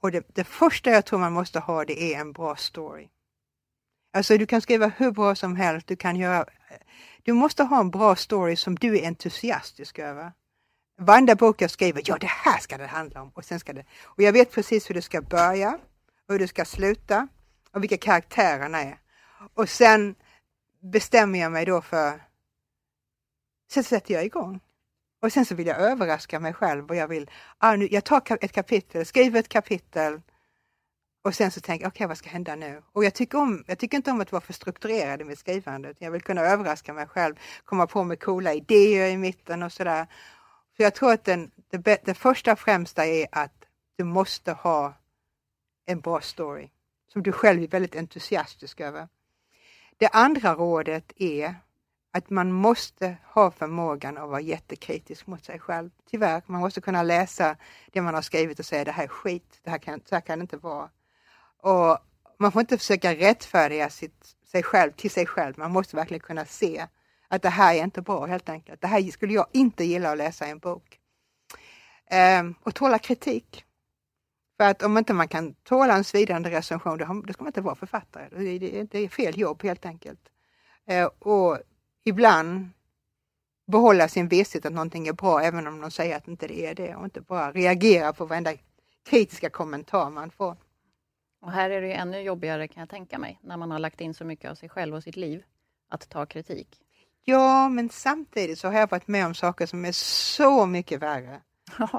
Och 0.00 0.10
det, 0.10 0.34
det 0.34 0.44
första 0.44 0.90
jag 0.90 1.04
tror 1.04 1.18
man 1.18 1.32
måste 1.32 1.58
ha 1.58 1.84
det 1.84 2.14
är 2.14 2.20
en 2.20 2.32
bra 2.32 2.56
story. 2.56 3.08
Alltså 4.16 4.38
du 4.38 4.46
kan 4.46 4.60
skriva 4.60 4.86
hur 4.86 5.10
bra 5.10 5.34
som 5.34 5.56
helst, 5.56 5.86
du 5.86 5.96
kan 5.96 6.16
göra, 6.16 6.46
du 7.22 7.32
måste 7.32 7.62
ha 7.62 7.80
en 7.80 7.90
bra 7.90 8.16
story 8.16 8.56
som 8.56 8.74
du 8.74 8.98
är 8.98 9.06
entusiastisk 9.06 9.98
över. 9.98 10.32
Varenda 10.98 11.34
bok 11.34 11.62
jag 11.62 11.70
skriver, 11.70 12.02
ja 12.04 12.16
det 12.20 12.26
här 12.26 12.58
ska 12.58 12.78
det 12.78 12.86
handla 12.86 13.22
om 13.22 13.30
och 13.34 13.44
sen 13.44 13.60
ska 13.60 13.72
det, 13.72 13.84
och 14.04 14.22
jag 14.22 14.32
vet 14.32 14.52
precis 14.52 14.90
hur 14.90 14.94
det 14.94 15.02
ska 15.02 15.22
börja 15.22 15.78
hur 16.28 16.38
det 16.38 16.48
ska 16.48 16.64
sluta 16.64 17.28
och 17.72 17.82
vilka 17.82 17.96
karaktärerna 17.96 18.82
är. 18.82 18.98
Och 19.54 19.68
sen 19.68 20.14
bestämmer 20.92 21.38
jag 21.38 21.52
mig 21.52 21.64
då 21.64 21.82
för, 21.82 22.22
sen 23.70 23.84
sätter 23.84 24.14
jag 24.14 24.24
igång. 24.24 24.60
Och 25.22 25.32
sen 25.32 25.44
så 25.44 25.54
vill 25.54 25.66
jag 25.66 25.78
överraska 25.78 26.40
mig 26.40 26.52
själv 26.52 26.86
och 26.90 26.96
jag 26.96 27.08
vill, 27.08 27.30
ah, 27.58 27.76
nu, 27.76 27.88
jag 27.90 28.04
tar 28.04 28.38
ett 28.40 28.52
kapitel, 28.52 29.06
skriver 29.06 29.40
ett 29.40 29.48
kapitel 29.48 30.20
och 31.26 31.34
sen 31.34 31.50
så 31.50 31.60
tänker 31.60 31.84
jag, 31.84 31.90
okej 31.90 32.06
vad 32.06 32.18
ska 32.18 32.30
hända 32.30 32.54
nu? 32.54 32.82
Och 32.92 33.04
jag 33.04 33.14
tycker, 33.14 33.38
om, 33.38 33.64
jag 33.66 33.78
tycker 33.78 33.96
inte 33.96 34.10
om 34.10 34.20
att 34.20 34.32
vara 34.32 34.40
för 34.40 34.52
strukturerad 34.52 35.20
i 35.20 35.24
mitt 35.24 35.38
skrivande. 35.38 35.94
Jag 35.98 36.10
vill 36.10 36.22
kunna 36.22 36.40
överraska 36.40 36.92
mig 36.92 37.06
själv, 37.06 37.34
komma 37.64 37.86
på 37.86 38.04
med 38.04 38.20
coola 38.20 38.54
idéer 38.54 39.10
i 39.10 39.16
mitten 39.16 39.62
och 39.62 39.72
sådär. 39.72 40.06
Så 40.76 40.82
jag 40.82 40.94
tror 40.94 41.12
att 41.12 41.24
den, 41.24 41.50
det, 41.70 42.04
det 42.04 42.14
första 42.14 42.52
och 42.52 42.58
främsta 42.58 43.06
är 43.06 43.26
att 43.32 43.64
du 43.96 44.04
måste 44.04 44.52
ha 44.52 44.94
en 45.86 46.00
bra 46.00 46.20
story 46.20 46.70
som 47.12 47.22
du 47.22 47.32
själv 47.32 47.62
är 47.62 47.68
väldigt 47.68 47.96
entusiastisk 47.96 48.80
över. 48.80 49.08
Det 49.96 50.08
andra 50.08 50.54
rådet 50.54 51.12
är 51.16 51.54
att 52.12 52.30
man 52.30 52.52
måste 52.52 53.16
ha 53.24 53.50
förmågan 53.50 54.18
att 54.18 54.28
vara 54.28 54.40
jättekritisk 54.40 55.26
mot 55.26 55.44
sig 55.44 55.58
själv. 55.58 55.90
Tyvärr, 56.10 56.42
man 56.46 56.60
måste 56.60 56.80
kunna 56.80 57.02
läsa 57.02 57.56
det 57.92 58.00
man 58.00 58.14
har 58.14 58.22
skrivit 58.22 58.58
och 58.58 58.66
säga 58.66 58.84
det 58.84 58.92
här 58.92 59.04
är 59.04 59.08
skit, 59.08 59.60
det 59.62 59.70
här 59.70 59.78
kan, 59.78 60.00
så 60.04 60.14
här 60.14 60.22
kan 60.22 60.38
det 60.38 60.42
inte 60.42 60.56
vara. 60.56 60.90
Och 61.66 61.98
man 62.38 62.52
får 62.52 62.60
inte 62.60 62.78
försöka 62.78 63.14
rättfärdiga 63.14 63.90
sitt, 63.90 64.36
sig 64.52 64.62
själv 64.62 64.92
till 64.92 65.10
sig 65.10 65.26
själv, 65.26 65.58
man 65.58 65.72
måste 65.72 65.96
verkligen 65.96 66.20
kunna 66.20 66.44
se 66.44 66.86
att 67.28 67.42
det 67.42 67.48
här 67.48 67.74
är 67.74 67.84
inte 67.84 68.02
bra 68.02 68.26
helt 68.26 68.48
enkelt. 68.48 68.80
Det 68.80 68.86
här 68.86 69.02
skulle 69.02 69.32
jag 69.32 69.46
inte 69.52 69.84
gilla 69.84 70.12
att 70.12 70.18
läsa 70.18 70.46
i 70.46 70.50
en 70.50 70.58
bok. 70.58 70.98
Ehm, 72.10 72.54
och 72.62 72.74
tåla 72.74 72.98
kritik. 72.98 73.64
För 74.56 74.64
att 74.64 74.82
om 74.82 74.98
inte 74.98 75.12
man 75.12 75.28
kan 75.28 75.54
tåla 75.54 75.94
en 75.94 76.04
svidande 76.04 76.50
recension, 76.50 76.98
då, 76.98 77.32
ska 77.32 77.42
man 77.42 77.48
inte 77.48 77.60
vara 77.60 77.74
författare. 77.74 78.28
Det 78.84 79.04
är, 79.04 79.08
fel 79.08 79.38
jobb 79.38 79.62
helt 79.62 79.86
enkelt. 79.86 80.20
Ehm, 80.86 81.08
och 81.18 81.58
ibland 82.04 82.70
behålla 83.66 84.08
sin 84.08 84.28
visshet 84.28 84.66
att 84.66 84.72
någonting 84.72 85.08
är 85.08 85.12
bra 85.12 85.40
även 85.40 85.66
om 85.66 85.80
de 85.80 85.90
säger 85.90 86.16
att 86.16 86.28
inte 86.28 86.46
det 86.46 86.66
är 86.66 86.74
det 86.74 86.96
och 86.96 87.04
inte 87.04 87.20
bara 87.20 87.52
reagera 87.52 88.12
på 88.12 88.24
varenda 88.24 88.52
kritiska 89.04 89.50
kommentar 89.50 90.10
man 90.10 90.30
får. 90.30 90.56
Och 91.46 91.52
här 91.52 91.70
är 91.70 91.80
det 91.80 91.92
ännu 91.92 92.20
jobbigare 92.20 92.68
kan 92.68 92.80
jag 92.80 92.88
tänka 92.88 93.18
mig, 93.18 93.38
när 93.42 93.56
man 93.56 93.70
har 93.70 93.78
lagt 93.78 94.00
in 94.00 94.14
så 94.14 94.24
mycket 94.24 94.50
av 94.50 94.54
sig 94.54 94.68
själv 94.68 94.94
och 94.94 95.02
sitt 95.02 95.16
liv, 95.16 95.42
att 95.90 96.08
ta 96.08 96.26
kritik. 96.26 96.68
Ja, 97.24 97.68
men 97.68 97.88
samtidigt 97.88 98.58
så 98.58 98.68
har 98.68 98.80
jag 98.80 98.90
varit 98.90 99.08
med 99.08 99.26
om 99.26 99.34
saker 99.34 99.66
som 99.66 99.84
är 99.84 99.92
så 99.92 100.66
mycket 100.66 101.02
värre 101.02 101.40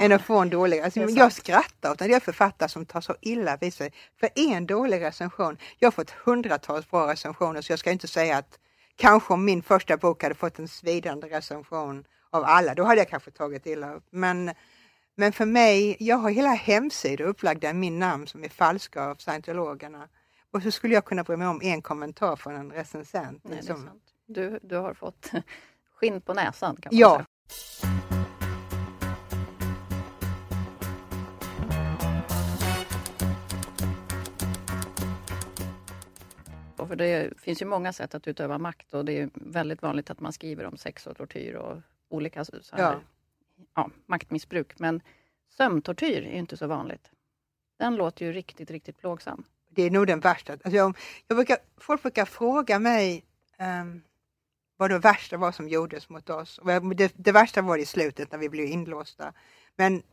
än 0.01 0.11
att 0.11 0.21
få 0.21 0.37
en 0.37 0.49
dålig 0.49 0.79
alltså, 0.79 0.99
Jag 0.99 1.33
skrattar 1.33 1.91
åt 1.91 2.01
en 2.01 2.11
del 2.11 2.21
författare 2.21 2.69
som 2.69 2.85
tar 2.85 3.01
så 3.01 3.15
illa 3.21 3.57
vid 3.57 3.73
sig 3.73 3.93
för 4.19 4.29
en 4.35 4.65
dålig 4.65 5.01
recension. 5.01 5.57
Jag 5.79 5.87
har 5.87 5.91
fått 5.91 6.11
hundratals 6.11 6.89
bra 6.89 7.11
recensioner 7.11 7.61
så 7.61 7.71
jag 7.71 7.79
ska 7.79 7.91
inte 7.91 8.07
säga 8.07 8.37
att 8.37 8.59
kanske 8.95 9.33
om 9.33 9.45
min 9.45 9.61
första 9.61 9.97
bok 9.97 10.23
hade 10.23 10.35
fått 10.35 10.59
en 10.59 10.67
svidande 10.67 11.27
recension 11.27 12.03
av 12.29 12.43
alla, 12.43 12.75
då 12.75 12.83
hade 12.83 13.01
jag 13.01 13.09
kanske 13.09 13.31
tagit 13.31 13.65
illa 13.65 13.93
upp. 13.93 14.07
Men, 14.09 14.51
men 15.19 15.31
för 15.31 15.45
mig, 15.45 15.97
jag 15.99 16.17
har 16.17 16.29
hela 16.29 16.49
hemsidor 16.49 17.25
upplagda 17.25 17.69
i 17.69 17.73
min 17.73 17.99
namn 17.99 18.27
som 18.27 18.43
är 18.43 18.49
falska 18.49 19.03
av 19.03 19.15
scientologerna. 19.15 20.07
Och 20.51 20.63
så 20.63 20.71
skulle 20.71 20.93
jag 20.93 21.05
kunna 21.05 21.23
bry 21.23 21.35
mig 21.37 21.47
om 21.47 21.61
en 21.63 21.81
kommentar 21.81 22.35
från 22.35 22.55
en 22.55 22.71
recensent. 22.71 23.43
Nej, 23.43 23.55
liksom. 23.55 23.89
Du, 24.25 24.59
du 24.63 24.75
har 24.75 24.93
fått 24.93 25.31
skinn 25.95 26.21
på 26.21 26.33
näsan 26.33 26.75
kan 26.75 26.89
man 26.93 26.99
Ja. 26.99 27.15
säga. 27.15 27.25
För 36.87 36.95
det 36.95 37.39
finns 37.39 37.61
ju 37.61 37.65
många 37.65 37.93
sätt 37.93 38.15
att 38.15 38.27
utöva 38.27 38.57
makt 38.57 38.93
och 38.93 39.05
det 39.05 39.19
är 39.19 39.29
väldigt 39.33 39.81
vanligt 39.81 40.09
att 40.09 40.19
man 40.19 40.33
skriver 40.33 40.65
om 40.65 40.77
sex 40.77 41.07
och 41.07 41.17
tortyr 41.17 41.53
och 41.53 41.77
olika 42.09 42.45
Ja. 42.77 42.95
Ja, 43.75 43.89
maktmissbruk. 44.05 44.79
Men 44.79 45.01
sömntortyr 45.49 46.21
är 46.21 46.31
inte 46.31 46.57
så 46.57 46.67
vanligt. 46.67 47.11
Den 47.79 47.95
låter 47.95 48.25
ju 48.25 48.33
riktigt, 48.33 48.71
riktigt 48.71 48.97
plågsam. 48.97 49.43
Det 49.69 49.83
är 49.83 49.91
nog 49.91 50.07
den 50.07 50.19
värsta. 50.19 50.53
Alltså 50.53 50.69
jag, 50.69 50.97
jag 51.27 51.37
brukar, 51.37 51.57
folk 51.77 52.01
brukar 52.01 52.25
fråga 52.25 52.79
mig 52.79 53.25
um, 53.59 54.01
vad 54.77 54.89
det 54.89 54.99
värsta 54.99 55.37
var 55.37 55.51
som 55.51 55.69
gjordes 55.69 56.09
mot 56.09 56.29
oss. 56.29 56.59
Det, 56.95 57.13
det 57.15 57.31
värsta 57.31 57.61
var 57.61 57.77
i 57.77 57.85
slutet 57.85 58.31
när 58.31 58.39
vi 58.39 58.49
blev 58.49 58.65
inlåsta. 58.65 59.33
Men 59.75 60.03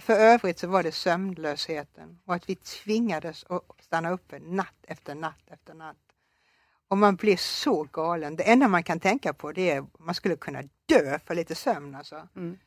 för 0.00 0.14
övrigt 0.14 0.58
så 0.58 0.66
var 0.66 0.82
det 0.82 0.92
sömnlösheten 0.92 2.18
och 2.24 2.34
att 2.34 2.48
vi 2.48 2.54
tvingades 2.54 3.44
att 3.48 3.62
stanna 3.80 4.10
uppe 4.10 4.38
natt 4.38 4.74
efter 4.82 5.14
natt 5.14 5.42
efter 5.46 5.74
natt. 5.74 5.96
Och 6.88 6.98
man 6.98 7.16
blir 7.16 7.36
så 7.36 7.82
galen. 7.82 8.36
Det 8.36 8.50
enda 8.50 8.68
man 8.68 8.82
kan 8.82 9.00
tänka 9.00 9.32
på 9.32 9.52
det 9.52 9.70
är 9.70 9.80
att 9.80 9.98
man 9.98 10.14
skulle 10.14 10.36
kunna 10.36 10.62
dö 10.86 11.18
för 11.18 11.34
lite 11.34 11.54
sömn. 11.54 11.94
Alltså. 11.94 12.28
Mm. 12.36 12.58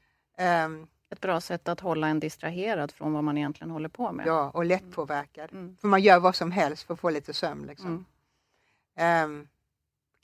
Ehm, 0.42 0.88
Ett 1.10 1.22
bra 1.22 1.42
sätt 1.42 1.68
att 1.68 1.80
hålla 1.80 2.08
en 2.08 2.20
distraherad 2.20 2.92
från 2.92 3.14
vad 3.14 3.24
man 3.24 3.38
egentligen 3.38 3.72
håller 3.72 3.90
på 3.90 4.12
med. 4.12 4.28
ja, 4.28 4.50
och 4.50 4.66
lättpåverkad. 4.66 5.52
Mm. 5.52 5.78
För 5.78 5.88
man 5.88 6.02
gör 6.02 6.20
vad 6.20 6.36
som 6.36 6.52
helst 6.52 6.84
för 6.84 6.94
att 6.94 7.00
få 7.00 7.10
lite 7.10 7.34
sömn. 7.34 7.66
Liksom. 7.68 7.88
Mm. 7.88 8.06
Ehm, 8.96 9.48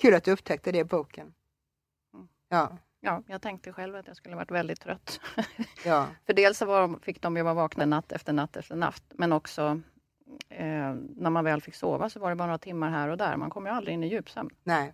kul 0.01 0.13
att 0.13 0.23
du 0.23 0.32
upptäckte 0.32 0.71
det 0.71 0.77
i 0.80 0.84
boken. 0.84 1.34
Mm. 2.13 2.27
Ja, 2.49 2.77
Ja, 2.99 3.23
jag 3.27 3.41
tänkte 3.41 3.73
själv 3.73 3.95
att 3.95 4.08
jag 4.08 4.15
skulle 4.15 4.36
varit 4.36 4.51
väldigt 4.51 4.82
trött. 4.82 5.19
ja, 5.86 6.08
För 6.25 6.34
dels 6.34 6.62
var, 6.62 6.99
fick 7.01 7.21
de 7.21 7.38
ju 7.38 7.43
vara 7.43 7.53
vakna 7.53 7.86
natt 7.86 8.12
efter 8.12 8.34
natt 8.34 8.56
efter 8.58 8.75
natt, 8.75 9.03
men 9.10 9.34
också 9.34 9.82
eh, 10.49 10.93
när 11.15 11.30
man 11.30 11.43
väl 11.45 11.62
fick 11.62 11.75
sova 11.75 12.10
så 12.10 12.19
var 12.19 12.30
det 12.30 12.36
bara 12.36 12.45
några 12.45 12.58
timmar 12.58 12.89
här 12.89 13.08
och 13.10 13.17
där. 13.17 13.38
Man 13.38 13.49
kom 13.49 13.65
ju 13.65 13.71
aldrig 13.71 13.93
in 13.93 14.03
i 14.03 14.08
djupsömn. 14.08 14.49
nej. 14.63 14.93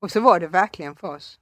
Och 0.00 0.10
så 0.10 0.20
var 0.20 0.40
det 0.40 0.46
verkligen 0.48 0.96
för 0.96 1.08
oss. 1.14 1.40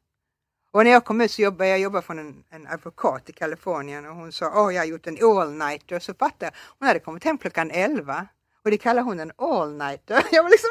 Och 0.73 0.85
när 0.85 0.91
jag 0.91 1.05
kom 1.05 1.21
ut 1.21 1.31
så 1.31 1.43
jobbade 1.43 1.71
jag 1.71 1.79
jobbade 1.79 2.03
från 2.03 2.19
en, 2.19 2.45
en 2.51 2.67
advokat 2.67 3.29
i 3.31 3.33
Kalifornien 3.33 4.07
och 4.07 4.15
hon 4.15 4.33
sa 4.33 4.47
åh 4.65 4.75
jag 4.75 4.81
har 4.81 4.87
gjort 4.87 5.07
en 5.07 5.17
all-nighter. 5.25 5.99
Så 5.99 6.15
fattade 6.15 6.45
jag, 6.47 6.53
hon 6.79 6.89
hade 6.89 7.01
kommit 7.01 7.25
hem 7.25 7.39
klockan 7.39 7.71
11 7.71 8.27
och 8.65 8.71
det 8.71 8.77
kallar 8.79 9.03
hon 9.03 9.21
en 9.21 9.33
all-nighter. 9.39 10.23
Jag 10.33 10.43
var 10.43 10.51
liksom, 10.51 10.71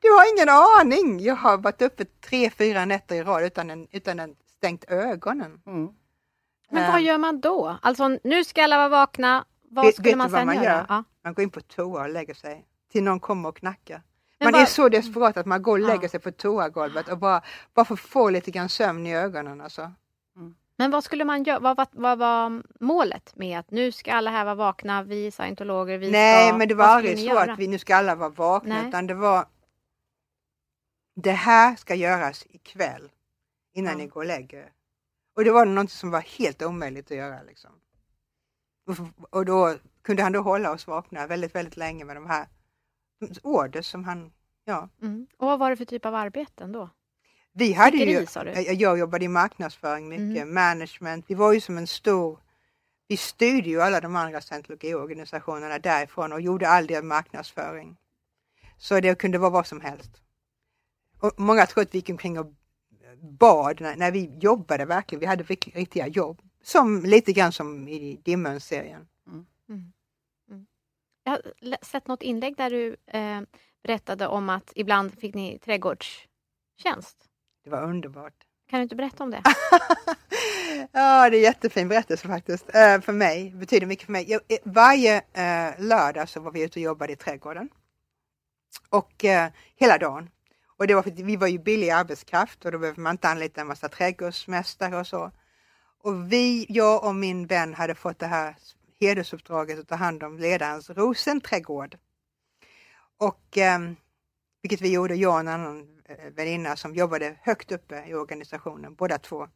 du 0.00 0.08
har 0.10 0.32
ingen 0.36 0.48
aning. 0.48 1.20
Jag 1.20 1.36
har 1.36 1.58
varit 1.58 1.82
uppe 1.82 2.04
tre, 2.04 2.50
fyra 2.50 2.84
nätter 2.84 3.14
i 3.16 3.22
rad 3.22 3.42
utan 3.44 3.70
en, 3.70 3.86
utan 3.90 4.20
en 4.20 4.36
stängt 4.56 4.84
ögonen. 4.84 5.60
Mm. 5.66 5.88
Men 6.70 6.86
vad 6.86 6.96
Ehm, 7.00 7.04
gör 7.04 7.18
man 7.18 7.40
då? 7.40 7.76
Alltså 7.82 8.18
nu 8.24 8.44
ska 8.44 8.64
alla 8.64 8.76
vara 8.76 8.88
vakna. 8.88 9.44
Vad 9.70 9.84
Vet- 9.86 9.94
skulle 9.94 10.08
vet 10.08 10.16
man 10.18 10.30
sen 10.30 10.46
man 10.46 10.54
göra? 10.56 10.64
gör? 10.64 10.86
Ja. 10.88 11.04
Man 11.24 11.34
går 11.34 11.42
in 11.42 11.50
på 11.50 11.60
toa 11.60 12.02
och 12.02 12.08
lägger 12.08 12.34
sig 12.34 12.64
till 12.92 13.02
någon 13.04 13.20
kommer 13.20 13.48
och 13.48 13.56
knackar. 13.56 14.02
Men 14.38 14.46
Man 14.46 14.52
vad- 14.52 14.62
är 14.62 14.66
så 14.66 14.88
desperat 14.88 15.36
att 15.36 15.46
man 15.46 15.62
går 15.62 15.78
och 15.78 15.84
Ja. 15.84 15.86
lägger 15.88 16.08
sig 16.08 16.20
på 16.20 16.32
toagolvet 16.32 17.08
och 17.08 17.18
bara, 17.18 17.42
bara 17.74 17.84
för 17.84 17.94
att 17.94 18.00
få 18.00 18.30
lite 18.30 18.50
grann 18.50 18.68
sömn 18.68 19.06
i 19.06 19.14
ögonen. 19.16 19.60
Alltså. 19.60 19.92
Men 20.76 20.90
vad 20.90 21.04
skulle 21.04 21.24
man 21.24 21.42
göra? 21.44 21.58
Vad, 21.58 21.76
vad, 21.76 21.88
vad 21.92 22.18
var 22.18 22.62
målet 22.80 23.36
med 23.36 23.58
att 23.58 23.70
nu 23.70 23.92
ska 23.92 24.12
alla 24.12 24.30
här 24.30 24.44
vara 24.44 24.54
vakna, 24.54 25.02
vi 25.02 25.30
scientologer, 25.30 25.98
vi 25.98 26.10
Nej, 26.10 26.48
ska... 26.48 26.58
men 26.58 26.68
det 26.68 26.74
var 26.74 26.84
aldrig 26.84 27.18
så 27.18 27.24
göra? 27.24 27.52
att 27.52 27.58
vi 27.58 27.66
nu 27.66 27.78
ska 27.78 27.96
alla 27.96 28.14
vara 28.14 28.28
vakna, 28.28 28.74
Nej. 28.74 28.88
utan 28.88 29.06
det 29.06 29.14
var 29.14 29.46
det 31.16 31.32
här 31.32 31.76
ska 31.76 31.94
göras 31.94 32.46
ikväll 32.48 33.10
innan 33.74 33.92
Ja. 33.92 33.98
ni 33.98 34.06
går 34.06 34.20
och 34.20 34.26
lägger 34.26 34.58
er. 34.58 34.72
Och 35.36 35.44
det 35.44 35.50
var 35.50 35.66
något 35.66 35.90
som 35.90 36.10
var 36.10 36.20
helt 36.20 36.62
omöjligt 36.62 37.10
att 37.10 37.16
göra. 37.16 37.42
Liksom. 37.42 37.70
Och, 38.86 38.96
och 39.38 39.44
då 39.44 39.74
kunde 40.02 40.22
han 40.22 40.32
då 40.32 40.40
hålla 40.40 40.70
oss 40.72 40.86
vakna 40.86 41.26
väldigt, 41.26 41.54
väldigt 41.54 41.76
länge 41.76 42.04
med 42.04 42.16
de 42.16 42.26
här 42.26 42.46
order 43.42 43.82
som 43.82 44.04
han, 44.04 44.32
ja. 44.64 44.88
Mm. 45.02 45.26
Och 45.36 45.46
vad 45.46 45.58
var 45.58 45.70
det 45.70 45.76
för 45.76 45.84
typ 45.84 46.06
av 46.06 46.14
arbeten 46.14 46.72
då? 46.72 46.90
Vi 47.52 47.72
hade 47.72 47.96
ju, 47.96 48.04
Snickeri, 48.04 48.26
sa 48.26 48.44
du? 48.44 48.50
jag 48.72 48.98
jobbade 48.98 49.24
i 49.24 49.28
marknadsföring 49.28 50.08
mycket, 50.08 50.44
Mhm. 50.46 50.54
management. 50.54 51.24
Vi 51.28 51.34
var 51.34 51.52
ju 51.52 51.60
som 51.60 51.78
en 51.78 51.86
stor, 51.86 52.38
vi 53.08 53.16
styrde 53.16 53.68
ju 53.68 53.82
alla 53.82 54.00
de 54.00 54.16
andra 54.16 54.40
scientologiorganisationerna 54.40 55.78
därifrån 55.78 56.32
och 56.32 56.40
gjorde 56.40 56.68
all 56.68 56.86
deras 56.86 57.04
marknadsföring. 57.04 57.96
Så 58.78 59.00
det 59.00 59.18
kunde 59.18 59.38
vara 59.38 59.50
vad 59.50 59.66
som 59.66 59.80
helst. 59.80 60.10
Och 61.20 61.32
många 61.36 61.66
tror 61.66 61.82
att 61.82 61.94
vi 61.94 61.98
gick 61.98 62.10
omkring 62.10 62.38
och 62.38 62.52
bad 63.20 63.80
när, 63.80 63.96
när 63.96 64.10
vi 64.12 64.38
jobbade 64.40 64.84
verkligen. 64.84 65.20
Vi 65.20 65.26
hade 65.26 65.44
rikt- 65.44 65.74
riktiga 65.76 66.06
jobb. 66.06 66.42
Som 66.62 67.02
lite 67.04 67.32
grann 67.32 67.52
som 67.52 67.88
i 67.88 68.20
Dimmön-serien. 68.24 69.06
Jag 71.24 71.32
har 71.32 71.84
sett 71.84 72.06
något 72.06 72.22
inlägg 72.22 72.56
där 72.56 72.70
du 72.70 72.96
eh, 73.06 73.40
berättade 73.82 74.26
om 74.26 74.50
att 74.50 74.72
ibland 74.74 75.18
fick 75.18 75.34
ni 75.34 75.58
trädgårdstjänst. 75.58 77.16
Det 77.64 77.70
var 77.70 77.82
underbart. 77.82 78.34
Kan 78.70 78.78
du 78.78 78.82
inte 78.82 78.96
berätta 78.96 79.24
om 79.24 79.30
det? 79.30 79.42
ja, 80.92 81.30
det 81.30 81.36
är 81.36 81.42
jättefin 81.42 81.88
berättelse 81.88 82.28
faktiskt. 82.28 82.74
Eh, 82.74 83.00
för 83.00 83.12
mig, 83.12 83.50
betyder 83.50 83.86
mycket 83.86 84.04
för 84.04 84.12
mig. 84.12 84.30
Jag, 84.30 84.40
eh, 84.48 84.58
varje 84.64 85.16
eh, 85.16 85.80
lördag 85.80 86.28
så 86.28 86.40
var 86.40 86.50
vi 86.50 86.62
ute 86.62 86.78
och 86.78 86.84
jobbade 86.84 87.12
i 87.12 87.16
trädgården. 87.16 87.68
Och 88.88 89.24
eh, 89.24 89.50
hela 89.76 89.98
dagen. 89.98 90.30
Och 90.76 90.86
det 90.86 90.94
var 90.94 91.02
för 91.02 91.10
att 91.10 91.18
vi 91.18 91.36
var 91.36 91.46
ju 91.46 91.58
billig 91.58 91.90
arbetskraft 91.90 92.64
och 92.64 92.72
då 92.72 92.78
behövde 92.78 93.00
man 93.00 93.14
inte 93.14 93.28
anlita 93.28 93.60
en 93.60 93.66
massa 93.66 93.88
trädgårdsmästare 93.88 94.96
och 94.96 95.06
så. 95.06 95.30
Och 96.02 96.32
vi, 96.32 96.66
jag 96.68 97.04
och 97.04 97.14
min 97.14 97.46
vän 97.46 97.74
hade 97.74 97.94
fått 97.94 98.18
det 98.18 98.26
här 98.26 98.56
hedersuppdraget 99.00 99.78
att 99.78 99.88
ta 99.88 99.94
hand 99.94 100.22
om 100.22 100.38
ledarens 100.38 100.90
rosenträdgård. 100.90 101.98
Och 103.18 103.58
eh, 103.58 103.80
vilket 104.62 104.80
vi 104.80 104.92
gjorde, 104.92 105.14
jag 105.14 105.32
och 105.32 105.40
en 105.40 105.48
annan 105.48 106.00
eh, 106.04 106.30
väninna 106.30 106.76
som 106.76 106.94
jobbade 106.94 107.36
högt 107.42 107.72
uppe 107.72 108.04
i 108.06 108.14
organisationen, 108.14 108.94
båda 108.94 109.18
två. 109.18 109.48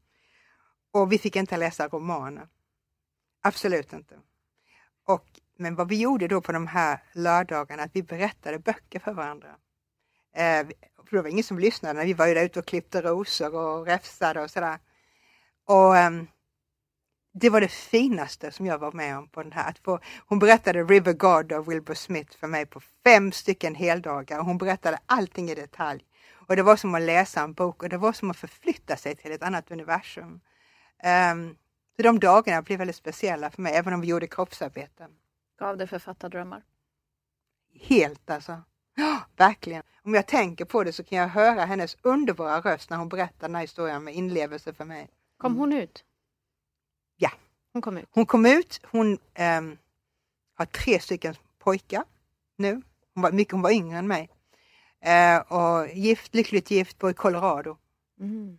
Och 0.91 1.13
vi 1.13 1.19
fick 1.19 1.37
inte 1.37 1.57
läsa 1.57 1.89
romaner. 1.89 2.49
Absolut 3.43 3.93
inte. 3.93 4.19
Och, 5.05 5.27
men 5.57 5.75
vad 5.75 5.89
vi 5.89 6.01
gjorde 6.01 6.29
då 6.29 6.41
på 6.41 6.53
de 6.53 6.67
här 6.67 7.03
lördagarna, 7.13 7.83
att 7.83 7.97
vi 7.97 8.03
berättade 8.03 8.59
böcker 8.59 8.99
för 8.99 9.13
varandra. 9.13 9.57
Eh, 10.35 10.67
för 11.09 11.17
det 11.17 11.23
var 11.23 11.29
ingen 11.29 11.45
som 11.45 11.59
lyssnade 11.59 11.99
när 11.99 12.07
vi 12.07 12.13
var 12.13 12.27
ju 12.27 12.35
där 12.35 12.45
ute 12.45 12.59
och 12.59 12.67
klippte 12.67 13.03
rosor 13.03 13.55
och 13.55 13.87
räfsade 13.87 14.43
och 14.43 14.51
sådär. 14.51 14.79
Och 15.65 15.97
eh, 15.97 16.11
det 17.41 17.51
var 17.51 17.61
det 17.61 17.69
finaste 17.69 18.53
som 18.53 18.67
jag 18.67 18.79
var 18.79 18.93
med 18.93 19.19
om 19.19 19.29
på 19.29 19.43
den 19.43 19.53
här. 19.53 19.69
Att 19.69 19.79
få, 19.79 20.01
hon 20.27 20.39
berättade 20.39 20.85
River 20.85 21.13
God 21.13 21.53
av 21.53 21.67
Wilbur 21.67 21.95
Smith 21.95 22.39
för 22.39 22.47
mig 22.47 22.67
på 22.67 22.81
fem 23.05 23.33
stycken 23.33 23.75
heldagar. 23.75 24.41
Hon 24.41 24.59
berättade 24.59 24.99
allting 25.07 25.51
i 25.51 25.55
detalj. 25.55 26.05
Och 26.49 26.57
det 26.57 26.63
var 26.63 26.77
som 26.77 26.95
att 26.95 27.03
läsa 27.03 27.41
en 27.41 27.53
bok 27.53 27.83
och 27.83 27.89
det 27.89 27.97
var 27.97 28.13
som 28.13 28.31
att 28.31 28.37
förflytta 28.37 28.97
sig 28.97 29.17
till 29.17 29.33
ett 29.33 29.43
annat 29.43 29.71
universum. 29.71 30.41
Um, 31.33 31.57
så 31.97 32.03
de 32.03 32.19
dagarna 32.19 32.63
blev 32.63 32.79
väldigt 32.79 32.97
speciella 32.97 33.51
för 33.51 33.63
mig, 33.63 33.75
även 33.75 33.95
om 33.95 34.01
vi 34.01 34.07
gjorde 34.07 34.27
kroppsarbete. 34.27 35.09
Gav 35.59 35.77
det 35.77 35.87
författardrömmar? 35.87 36.63
Helt 37.81 38.31
alltså. 38.31 38.63
Ja, 38.97 39.21
verkligen. 39.37 39.83
Om 40.03 40.15
jag 40.15 40.27
tänker 40.27 40.65
på 40.65 40.85
det 40.85 40.93
så 40.93 41.05
kan 41.05 41.19
jag 41.19 41.29
höra 41.29 41.65
hennes 41.65 41.97
underbara 42.03 42.61
röst 42.61 42.91
när 42.91 42.97
hon 42.97 43.09
berättar 43.09 43.49
den 43.49 43.55
här 43.55 43.63
historien 43.63 44.05
med 44.05 44.15
inlevelse 44.15 44.73
för 44.73 44.85
mig. 44.85 45.09
Kom 45.39 45.57
hon 45.57 45.73
ut? 45.73 46.05
Hon 47.79 47.83
kom 47.83 47.97
ut. 47.99 48.09
Hon 48.11 48.27
kom 48.27 48.47
ut, 48.47 48.81
hon 48.85 49.19
ehm, 49.35 49.77
har 50.55 50.67
tre 50.67 51.01
stycken 51.01 51.35
pojkar 51.59 52.05
nu. 52.57 52.83
Hon 53.15 53.23
var, 53.23 53.33
mycket, 53.33 53.53
hon 53.53 53.63
var 53.63 53.71
yngre 53.71 53.99
än 53.99 54.09
mig. 54.09 54.31
Eh, 55.01 55.39
och 55.39 55.89
gift, 55.89 56.35
lyckligt 56.35 56.71
gift, 56.71 56.99
bor 56.99 57.11
i 57.11 57.15
Colorado. 57.15 57.77
Mm. 58.21 58.59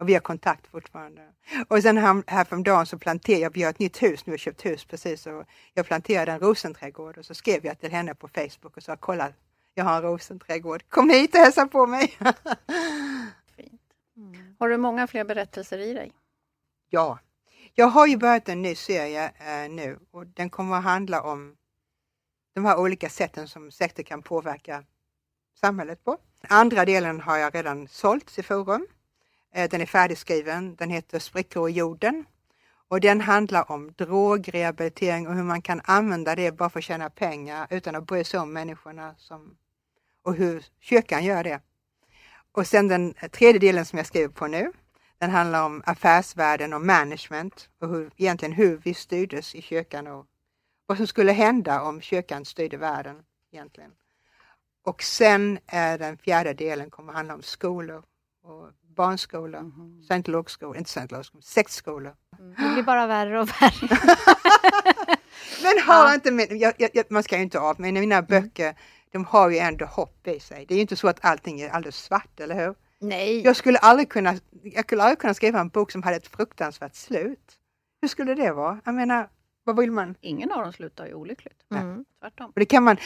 Och 0.00 0.08
vi 0.08 0.14
har 0.14 0.20
kontakt 0.20 0.66
fortfarande. 0.66 1.22
Och 1.68 1.82
sen 1.82 1.96
här, 1.96 2.22
häromdagen 2.26 2.86
så 2.86 2.98
planterade 2.98 3.42
jag, 3.42 3.54
vi 3.54 3.62
har 3.62 3.70
ett 3.70 3.78
nytt 3.78 4.02
hus 4.02 4.26
nu, 4.26 4.30
jag 4.30 4.32
har 4.32 4.38
köpt 4.38 4.66
hus 4.66 4.84
precis, 4.84 5.26
och 5.26 5.44
jag 5.74 5.86
planterade 5.86 6.32
en 6.32 6.40
rosenträdgård 6.40 7.18
och 7.18 7.24
så 7.24 7.34
skrev 7.34 7.66
jag 7.66 7.80
till 7.80 7.92
henne 7.92 8.14
på 8.14 8.28
Facebook 8.28 8.76
och 8.76 8.82
sa 8.82 8.96
kolla, 8.96 9.32
jag 9.74 9.84
har 9.84 9.96
en 9.96 10.02
rosenträdgård, 10.02 10.82
kom 10.88 11.10
hit 11.10 11.34
och 11.34 11.40
hälsa 11.40 11.66
på 11.66 11.86
mig. 11.86 12.16
Har 14.58 14.68
du 14.68 14.76
många 14.76 15.06
fler 15.06 15.24
berättelser 15.24 15.78
i 15.78 15.92
dig? 15.92 16.12
ja, 16.90 17.18
jag 17.80 17.86
har 17.86 18.06
ju 18.06 18.16
börjat 18.16 18.48
en 18.48 18.62
ny 18.62 18.74
serie 18.74 19.32
eh, 19.38 19.70
nu 19.70 19.98
och 20.10 20.26
den 20.26 20.50
kommer 20.50 20.76
att 20.76 20.84
handla 20.84 21.22
om 21.22 21.56
de 22.54 22.64
här 22.64 22.78
olika 22.78 23.08
sätten 23.08 23.48
som 23.48 23.70
sekter 23.70 24.02
kan 24.02 24.22
påverka 24.22 24.84
samhället 25.60 26.04
på. 26.04 26.18
Andra 26.48 26.84
delen 26.84 27.20
har 27.20 27.36
jag 27.36 27.54
redan 27.54 27.88
sålt 27.88 28.38
i 28.38 28.42
Forum. 28.42 28.86
Eh, 29.54 29.70
den 29.70 29.80
är 29.80 29.86
färdigskriven. 29.86 30.74
Den 30.74 30.90
heter 30.90 31.18
Sprickor 31.18 31.68
i 31.68 31.72
jorden 31.72 32.24
och 32.88 33.00
den 33.00 33.20
handlar 33.20 33.72
om 33.72 33.92
drogrehabilitering 33.92 35.28
och 35.28 35.34
hur 35.34 35.42
man 35.42 35.62
kan 35.62 35.80
använda 35.84 36.34
det 36.34 36.52
bara 36.52 36.70
för 36.70 36.78
att 36.78 36.84
tjäna 36.84 37.10
pengar 37.10 37.66
utan 37.70 37.94
att 37.94 38.06
bry 38.06 38.24
sig 38.24 38.40
om 38.40 38.52
människorna 38.52 39.14
som, 39.18 39.56
och 40.22 40.34
hur 40.34 40.64
kyrkan 40.80 41.24
gör 41.24 41.44
det. 41.44 41.60
Och 42.52 42.66
sen 42.66 42.88
den 42.88 43.14
tredje 43.32 43.58
delen 43.58 43.84
som 43.84 43.96
jag 43.96 44.06
skriver 44.06 44.28
på 44.28 44.46
nu, 44.46 44.72
den 45.20 45.30
handlar 45.30 45.64
om 45.64 45.82
affärsvärlden 45.86 46.72
och 46.72 46.80
management 46.80 47.68
och 47.80 47.88
hur, 47.88 48.10
egentligen 48.16 48.52
hur 48.52 48.80
vi 48.84 48.94
styrdes 48.94 49.54
i 49.54 49.62
kyrkan 49.62 50.06
och 50.06 50.26
vad 50.86 50.96
som 50.96 51.06
skulle 51.06 51.32
hända 51.32 51.82
om 51.82 52.00
kyrkan 52.00 52.44
styrde 52.44 52.76
världen 52.76 53.22
egentligen. 53.52 53.90
Och 54.84 55.02
sen 55.02 55.58
är 55.66 55.98
den 55.98 56.18
fjärde 56.18 56.54
delen 56.54 56.90
kommer 56.90 57.12
handla 57.12 57.34
om 57.34 57.42
skolor 57.42 58.02
och 58.42 58.68
barnskolor, 58.96 59.60
mm. 59.60 60.02
scientologskolor, 60.02 60.76
inte 60.76 60.90
scientologskolor, 60.90 61.42
sektskolor. 61.42 62.14
Mm. 62.38 62.54
Det 62.56 62.72
blir 62.74 62.82
bara 62.82 63.06
värre 63.06 63.40
och 63.40 63.48
värre. 63.48 63.88
men 65.62 65.82
har 65.86 66.06
ja. 66.06 66.14
inte, 66.14 66.30
med, 66.30 66.52
jag, 66.52 66.74
jag, 66.78 67.04
man 67.10 67.22
ska 67.22 67.36
ju 67.36 67.42
inte 67.42 67.60
av, 67.60 67.80
men 67.80 67.94
mina 67.94 68.16
mm. 68.16 68.26
böcker, 68.26 68.74
de 69.12 69.24
har 69.24 69.50
ju 69.50 69.58
ändå 69.58 69.84
hopp 69.84 70.26
i 70.26 70.40
sig. 70.40 70.66
Det 70.66 70.74
är 70.74 70.76
ju 70.76 70.82
inte 70.82 70.96
så 70.96 71.08
att 71.08 71.24
allting 71.24 71.60
är 71.60 71.68
alldeles 71.68 71.96
svart, 71.96 72.40
eller 72.40 72.54
hur? 72.54 72.74
Nej. 73.00 73.40
Jag 73.44 73.56
skulle 73.56 73.78
aldrig 73.78 74.08
kunna, 74.08 74.34
jag 74.62 74.84
skulle 74.84 75.02
aldrig 75.02 75.18
kunna 75.18 75.34
skriva 75.34 75.60
en 75.60 75.68
bok 75.68 75.90
som 75.90 76.02
hade 76.02 76.16
ett 76.16 76.26
fruktansvärt 76.26 76.94
slut. 76.94 77.58
Hur 78.00 78.08
skulle 78.08 78.34
det 78.34 78.52
vara? 78.52 78.80
Jag 78.84 78.94
menar, 78.94 79.28
vad 79.64 79.76
vill 79.76 79.90
man? 79.90 80.14
Ingen 80.20 80.52
av 80.52 80.62
dem 80.62 80.72
slutar 80.72 81.06
ju 81.06 81.14
olyckligt. 81.14 81.66
Mm. 81.74 82.04
Tvärtom. 82.20 82.46
Och 82.46 82.60
det 82.60 82.66
kan 82.66 82.84
man, 82.84 82.96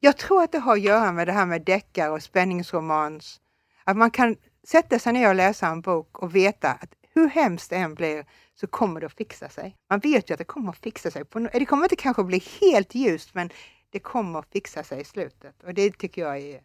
jag 0.00 0.16
tror 0.16 0.42
att 0.42 0.52
det 0.52 0.58
har 0.58 0.72
att 0.72 0.80
göra 0.80 1.12
med 1.12 1.28
det 1.28 1.32
här 1.32 1.46
med 1.46 1.62
deckare 1.64 2.10
och 2.10 2.22
spänningsromans. 2.22 3.40
Att 3.84 3.96
man 3.96 4.10
kan 4.10 4.36
sätta 4.66 4.98
sig 4.98 5.12
ner 5.12 5.28
och 5.28 5.34
läsa 5.34 5.66
en 5.66 5.80
bok 5.80 6.18
och 6.18 6.36
veta 6.36 6.70
att 6.70 6.94
hur 7.14 7.28
hemskt 7.28 7.70
det 7.70 7.76
än 7.76 7.94
blir 7.94 8.24
så 8.54 8.66
kommer 8.66 9.00
det 9.00 9.06
att 9.06 9.12
fixa 9.12 9.48
sig. 9.48 9.76
Man 9.90 9.98
vet 9.98 10.30
ju 10.30 10.32
att 10.32 10.38
det 10.38 10.44
kommer 10.44 10.70
att 10.70 10.78
fixa 10.78 11.10
sig. 11.10 11.24
Det 11.52 11.64
kommer 11.64 11.82
inte 11.82 11.96
kanske 11.96 12.24
bli 12.24 12.42
helt 12.60 12.94
ljust 12.94 13.34
men 13.34 13.50
det 13.90 13.98
kommer 13.98 14.38
att 14.38 14.52
fixa 14.52 14.82
sig 14.82 15.00
i 15.00 15.04
slutet 15.04 15.62
och 15.62 15.74
det 15.74 15.98
tycker 15.98 16.22
jag 16.22 16.38
är, 16.38 16.60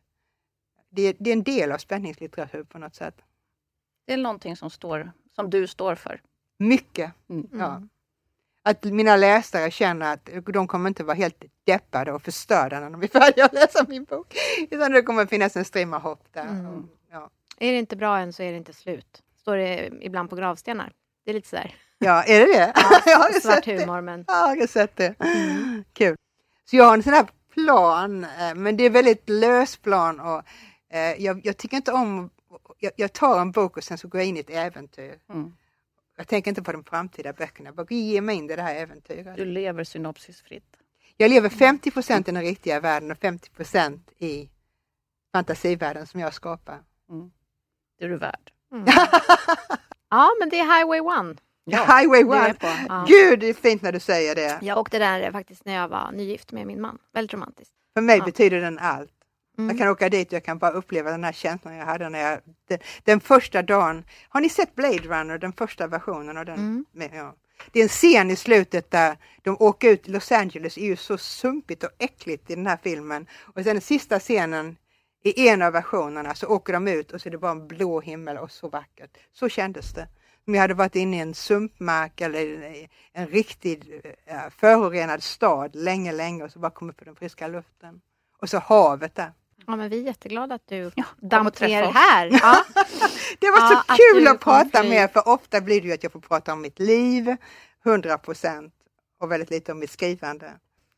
det 0.95 1.01
är, 1.01 1.15
det 1.19 1.29
är 1.29 1.33
en 1.33 1.43
del 1.43 1.71
av 1.71 1.77
spänningslitteratur 1.77 2.63
på 2.63 2.77
något 2.77 2.95
sätt. 2.95 3.15
Det 4.05 4.13
är 4.13 4.17
någonting 4.17 4.55
som, 4.57 4.69
står, 4.69 5.11
som 5.35 5.49
du 5.49 5.67
står 5.67 5.95
för. 5.95 6.21
Mycket, 6.57 7.13
mm. 7.29 7.47
ja 7.51 7.81
att 8.63 8.83
mina 8.83 9.15
läsare 9.15 9.71
känner 9.71 10.13
att 10.13 10.29
de 10.53 10.67
kommer 10.67 10.87
inte 10.87 11.03
vara 11.03 11.15
helt 11.15 11.43
deppade 11.63 12.11
och 12.11 12.21
förstörda 12.21 12.79
när 12.79 12.89
de 12.89 13.03
är 13.03 13.07
färdiga 13.07 13.45
att 13.45 13.53
läsa 13.53 13.85
min 13.87 14.03
bok. 14.03 14.35
Utan 14.71 14.91
det 14.91 15.01
kommer 15.01 15.25
finnas 15.25 15.57
en 15.57 15.65
strimma 15.65 15.97
hopp 15.97 16.23
där. 16.33 16.47
Mm. 16.47 16.87
Ja. 17.11 17.29
Är 17.59 17.71
det 17.71 17.77
inte 17.77 17.95
bra 17.95 18.17
än 18.17 18.33
så 18.33 18.43
är 18.43 18.51
det 18.51 18.57
inte 18.57 18.73
slut. 18.73 19.21
Står 19.41 19.57
det 19.57 19.91
ibland 20.01 20.29
på 20.29 20.35
gravstenar. 20.35 20.91
Det 21.25 21.31
är 21.31 21.35
lite 21.35 21.47
sådär. 21.47 21.75
Ja, 21.97 22.23
är 22.23 22.39
det 22.39 22.45
det? 22.45 22.73
Ja, 22.75 23.01
jag 23.05 23.17
har 23.17 23.39
svart 23.39 23.65
humor 23.65 24.01
men... 24.01 24.25
Ja, 24.27 24.49
jag 24.49 24.59
har 24.59 24.67
sett 24.67 24.95
det. 24.95 25.15
Mm. 25.19 25.83
Kul. 25.93 26.15
Så 26.69 26.75
jag 26.75 26.85
har 26.85 26.93
en 26.93 27.03
sån 27.03 27.13
här 27.13 27.27
plan, 27.53 28.23
eh, 28.23 28.55
men 28.55 28.77
det 28.77 28.83
är 28.83 28.89
väldigt 28.89 29.29
lös 29.29 29.77
plan 29.77 30.19
och 30.19 30.43
jag, 30.99 31.45
jag 31.45 31.57
tycker 31.57 31.77
inte 31.77 31.91
om 31.91 32.29
jag, 32.79 32.91
jag, 32.95 33.13
tar 33.13 33.41
en 33.41 33.51
bok 33.51 33.77
och 33.77 33.83
sen 33.83 33.97
så 33.97 34.07
går 34.07 34.21
jag 34.21 34.27
in 34.27 34.37
i 34.37 34.39
ett 34.39 34.49
äventyr. 34.49 35.19
Mm. 35.29 35.53
Jag 36.17 36.27
tänker 36.27 36.51
inte 36.51 36.61
på 36.61 36.71
de 36.71 36.83
framtida 36.83 37.33
böckerna, 37.33 37.67
jag 37.67 37.75
bara 37.75 37.87
ge 37.89 38.21
mig 38.21 38.35
in 38.35 38.49
i 38.51 38.55
det 38.55 38.61
här 38.61 38.75
äventyret. 38.75 39.37
Du 39.37 39.45
lever 39.45 39.83
synopsisfritt. 39.83 40.77
Jag 41.17 41.29
lever 41.29 41.49
50 41.49 41.91
procent 41.91 42.27
i 42.27 42.31
den 42.31 42.43
riktiga 42.43 42.79
världen 42.79 43.11
och 43.11 43.17
50 43.17 43.49
procent 43.49 44.11
i 44.17 44.49
fantasivärlden 45.31 46.07
som 46.07 46.19
jag 46.19 46.33
skapar. 46.33 46.79
Mm. 47.09 47.31
Det 47.99 48.05
är 48.05 48.09
du 48.09 48.17
värd. 48.17 48.51
Mm. 48.71 48.85
ja, 50.09 50.31
men 50.39 50.49
det 50.49 50.59
är 50.59 50.77
Highway 50.77 50.99
One. 50.99 51.35
Ja, 51.65 51.97
Highway 51.97 52.23
One! 52.23 52.55
Ja. 52.87 53.05
Gud, 53.07 53.39
det 53.39 53.47
är 53.47 53.53
fint 53.53 53.81
när 53.81 53.91
du 53.91 53.99
säger 53.99 54.35
det. 54.35 54.59
Jag 54.61 54.77
åkte 54.77 54.99
där 54.99 55.31
faktiskt 55.31 55.65
när 55.65 55.73
jag 55.73 55.87
var 55.87 56.11
nygift 56.11 56.51
med 56.51 56.67
min 56.67 56.81
man. 56.81 56.97
Väldigt 57.13 57.33
romantiskt. 57.33 57.73
För 57.93 58.01
mig 58.01 58.17
ja. 58.17 58.25
betyder 58.25 58.61
den 58.61 58.79
allt. 58.79 59.22
Mm. 59.57 59.69
Jag 59.69 59.77
kan 59.77 59.89
åka 59.89 60.09
dit 60.09 60.27
och 60.27 60.33
jag 60.33 60.43
kan 60.43 60.57
bara 60.57 60.71
uppleva 60.71 61.11
den 61.11 61.23
här 61.23 61.31
känslan 61.31 61.75
jag 61.75 61.85
hade 61.85 62.09
när 62.09 62.19
jag, 62.19 62.39
den, 62.67 62.79
den 63.03 63.19
första 63.19 63.61
dagen. 63.61 64.03
Har 64.29 64.41
ni 64.41 64.49
sett 64.49 64.75
Blade 64.75 64.97
Runner, 64.97 65.37
den 65.37 65.53
första 65.53 65.87
versionen 65.87 66.37
av 66.37 66.45
den? 66.45 66.55
Mm. 66.55 66.85
Med, 66.91 67.09
ja. 67.13 67.35
Det 67.71 67.79
är 67.79 67.83
en 67.83 67.89
scen 67.89 68.31
i 68.31 68.35
slutet 68.35 68.91
där 68.91 69.17
de 69.41 69.57
åker 69.59 69.89
ut, 69.89 70.07
Los 70.07 70.31
Angeles 70.31 70.77
är 70.77 70.85
ju 70.85 70.95
så 70.95 71.17
sumpigt 71.17 71.83
och 71.83 71.89
äckligt 71.99 72.51
i 72.51 72.55
den 72.55 72.67
här 72.67 72.79
filmen. 72.83 73.27
Och 73.41 73.63
sen 73.63 73.75
den 73.75 73.81
sista 73.81 74.19
scenen 74.19 74.77
i 75.23 75.47
en 75.47 75.61
av 75.61 75.73
versionerna 75.73 76.35
så 76.35 76.47
åker 76.47 76.73
de 76.73 76.87
ut 76.87 77.11
och 77.11 77.21
så 77.21 77.29
är 77.29 77.31
det 77.31 77.37
bara 77.37 77.51
en 77.51 77.67
blå 77.67 78.01
himmel 78.01 78.37
och 78.37 78.51
så 78.51 78.69
vackert. 78.69 79.17
Så 79.33 79.49
kändes 79.49 79.93
det. 79.93 80.07
Om 80.47 80.55
jag 80.55 80.61
hade 80.61 80.73
varit 80.73 80.95
inne 80.95 81.17
i 81.17 81.19
en 81.19 81.33
sumpmark 81.33 82.21
eller 82.21 82.87
en 83.13 83.27
riktigt 83.27 83.85
uh, 83.87 84.49
förorenad 84.49 85.23
stad 85.23 85.75
länge, 85.75 86.11
länge 86.11 86.43
och 86.43 86.51
så 86.51 86.59
bara 86.59 86.71
kommit 86.71 86.97
på 86.97 87.03
den 87.05 87.15
friska 87.15 87.47
luften. 87.47 88.01
Och 88.37 88.49
så 88.49 88.59
havet 88.59 89.15
där. 89.15 89.31
Ja, 89.67 89.75
men 89.75 89.89
vi 89.89 89.99
är 89.99 90.03
jätteglada 90.03 90.55
att 90.55 90.67
du 90.67 90.91
ja, 90.95 91.03
damp 91.21 91.59
ner 91.59 91.83
här. 91.83 92.27
Ja. 92.41 92.63
det 93.39 93.49
var 93.49 93.69
så 93.69 93.83
ja, 93.87 93.95
kul 93.97 94.27
att, 94.27 94.33
att 94.33 94.39
prata 94.39 94.83
med 94.83 95.03
er, 95.03 95.07
för 95.07 95.27
ofta 95.27 95.61
blir 95.61 95.81
det 95.81 95.87
ju 95.87 95.93
att 95.93 96.03
jag 96.03 96.11
får 96.11 96.19
prata 96.19 96.53
om 96.53 96.61
mitt 96.61 96.79
liv, 96.79 97.35
100 97.85 98.17
procent, 98.17 98.73
och 99.19 99.31
väldigt 99.31 99.49
lite 99.49 99.71
om 99.71 99.79
mitt 99.79 99.91
skrivande. 99.91 100.51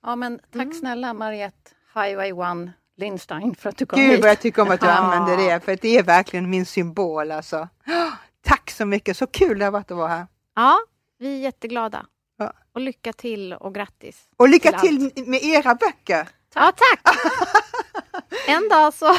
Ja, 0.04 0.15
men 0.15 0.39
tack 0.39 0.62
mm. 0.62 0.73
snälla 0.73 1.13
Mariette 1.13 1.71
Highway 1.93 2.32
One 2.32 2.71
Lindstein 2.97 3.56
för 3.56 3.69
att 3.69 3.78
du 3.78 3.86
kom 3.86 3.99
Gud 3.99 4.12
hit. 4.12 4.21
vad 4.21 4.30
jag 4.30 4.39
tycker 4.39 4.62
om 4.62 4.71
att 4.71 4.80
du 4.80 4.88
använder 4.89 5.38
det, 5.38 5.60
för 5.60 5.78
det 5.82 5.97
är 5.97 6.04
verkligen 6.04 6.49
min 6.49 6.65
symbol 6.65 7.32
alltså. 7.32 7.67
Tack 8.41 8.71
så 8.71 8.86
mycket, 8.86 9.17
så 9.17 9.28
kul 9.28 9.60
det 9.60 9.65
har 9.65 9.71
varit 9.71 9.91
att 9.91 9.97
vara 9.97 10.08
här. 10.08 10.28
Ja, 10.56 10.78
vi 11.19 11.36
är 11.36 11.39
jätteglada. 11.39 12.06
Ja. 12.38 12.54
Och 12.73 12.82
lycka 12.82 13.13
till 13.13 13.54
och 13.54 13.75
grattis. 13.75 14.30
Och 14.38 14.49
lycka 14.49 14.71
till, 14.71 15.12
till 15.12 15.25
med 15.28 15.43
era 15.43 15.75
böcker. 15.75 16.28
Ja, 16.54 16.71
tack! 16.75 17.17
En 18.48 18.69
dag 18.69 18.93
så 18.93 19.06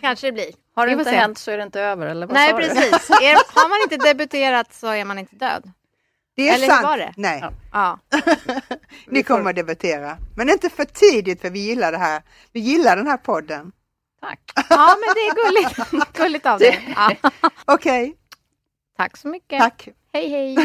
kanske 0.00 0.26
det 0.26 0.32
blir. 0.32 0.46
Har 0.74 0.86
det 0.86 0.92
inte 0.92 1.04
se. 1.04 1.16
hänt 1.16 1.38
så 1.38 1.50
är 1.50 1.56
det 1.56 1.62
inte 1.62 1.80
över, 1.80 2.06
eller 2.06 2.26
vad 2.26 2.34
Nej, 2.34 2.52
precis. 2.54 3.10
Är, 3.10 3.60
har 3.60 3.68
man 3.68 3.78
inte 3.82 4.08
debuterat 4.08 4.74
så 4.74 4.86
är 4.86 5.04
man 5.04 5.18
inte 5.18 5.36
död. 5.36 5.72
Det 6.36 6.48
är 6.48 6.54
eller 6.54 6.66
sant. 6.66 6.82
var 6.82 6.98
det? 6.98 7.14
Nej. 7.16 7.44
Ja. 7.72 7.98
Ni 9.06 9.22
kommer 9.22 9.50
att 9.50 9.56
debutera. 9.56 10.16
Men 10.36 10.50
inte 10.50 10.70
för 10.70 10.84
tidigt, 10.84 11.40
för 11.40 11.50
vi 11.50 11.58
gillar 11.58 11.92
det 11.92 11.98
här. 11.98 12.22
Vi 12.52 12.60
gillar 12.60 12.96
den 12.96 13.06
här 13.06 13.16
podden. 13.16 13.72
Tack. 14.20 14.40
Ja, 14.70 14.96
men 15.00 15.14
det 15.14 15.20
är 15.20 15.34
gulligt, 15.44 16.16
gulligt 16.16 16.46
av 16.46 16.58
dig. 16.58 16.94
Ja. 16.96 17.10
Okej. 17.64 18.02
Okay. 18.04 18.14
Tack 18.96 19.16
så 19.16 19.28
mycket. 19.28 19.60
Tack. 19.60 19.88
Hej, 20.12 20.28
hej. 20.28 20.56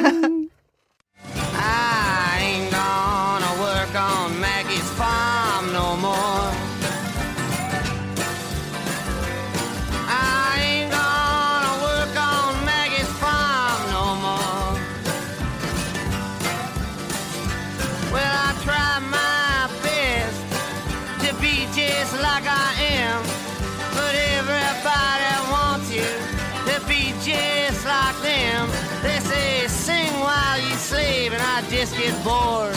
Just 31.69 31.95
get 31.95 32.23
bored. 32.23 32.75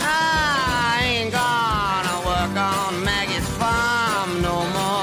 I 0.00 1.00
ain't 1.02 1.30
gonna 1.30 2.16
work 2.24 2.56
on 2.56 3.04
Maggie's 3.04 3.48
farm 3.58 4.42
no 4.42 4.64
more. 4.74 5.00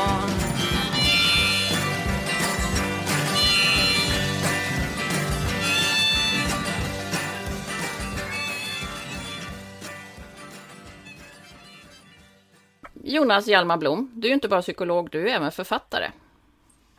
Jonas 13.04 13.48
Hjalmar 13.48 13.78
Blom, 13.78 14.12
du 14.14 14.28
är 14.28 14.30
ju 14.30 14.34
inte 14.34 14.48
bara 14.48 14.62
psykolog, 14.62 15.10
du 15.12 15.30
är 15.30 15.36
även 15.36 15.52
författare. 15.52 16.12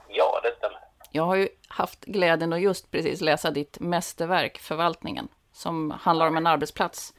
Ja, 0.08 0.40
det 0.42 0.54
stämmer. 0.58 0.78
Jag 1.10 1.22
har 1.22 1.36
ju 1.36 1.48
haft 1.68 2.04
glädjen 2.04 2.52
att 2.52 2.60
just 2.60 2.90
precis 2.90 3.20
läsa 3.20 3.50
ditt 3.50 3.80
mästerverk, 3.80 4.58
Förvaltningen, 4.58 5.28
som 5.58 5.90
handlar 5.90 6.26
om 6.26 6.36
en 6.36 6.46
arbetsplats 6.46 7.14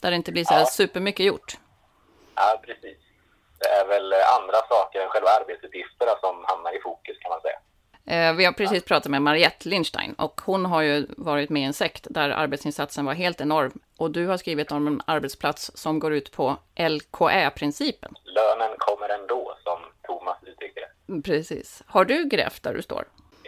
där 0.00 0.10
det 0.10 0.16
inte 0.16 0.32
blir 0.32 0.44
så 0.44 0.54
här 0.54 0.60
Ja. 0.60 0.66
supermycket 0.66 1.26
gjort. 1.26 1.58
Ja, 2.34 2.60
precis. 2.66 2.98
Det 3.58 3.68
är 3.68 3.86
väl 3.86 4.12
andra 4.12 4.56
saker 4.68 5.00
än 5.00 5.08
själva 5.08 5.28
arbetsuppgifterna 5.30 6.12
som 6.20 6.44
hamnar 6.48 6.76
i 6.76 6.80
fokus 6.80 7.16
kan 7.18 7.30
man 7.30 7.40
säga. 7.40 7.58
Eh, 8.06 8.34
Vi 8.36 8.44
har 8.44 8.52
precis 8.52 8.84
pratat 8.84 9.10
med 9.10 9.22
Mariette 9.22 9.68
Lindstein 9.68 10.14
och 10.14 10.40
hon 10.44 10.66
har 10.66 10.82
ju 10.82 11.06
varit 11.16 11.50
med 11.50 11.62
i 11.62 11.64
en 11.64 11.72
sekt 11.72 12.06
där 12.10 12.30
arbetsinsatsen 12.30 13.04
var 13.04 13.14
helt 13.14 13.40
enorm. 13.40 13.72
Och 13.98 14.10
du 14.10 14.26
har 14.26 14.36
skrivit 14.36 14.72
om 14.72 14.86
en 14.86 15.00
arbetsplats 15.06 15.70
som 15.74 15.98
går 15.98 16.12
ut 16.14 16.32
på 16.32 16.56
LKE-principen. 16.76 18.14
Lönen 18.24 18.74
kommer 18.78 19.08
ändå, 19.08 19.56
som 19.64 19.78
Thomas 20.02 20.36
uttryckte 20.42 20.80
det. 20.80 21.22
Precis. 21.22 21.82
Har 21.86 22.04
du 22.04 22.24
grävt 22.28 22.62
där 22.62 22.74
du 22.74 22.82
står? 22.82 23.04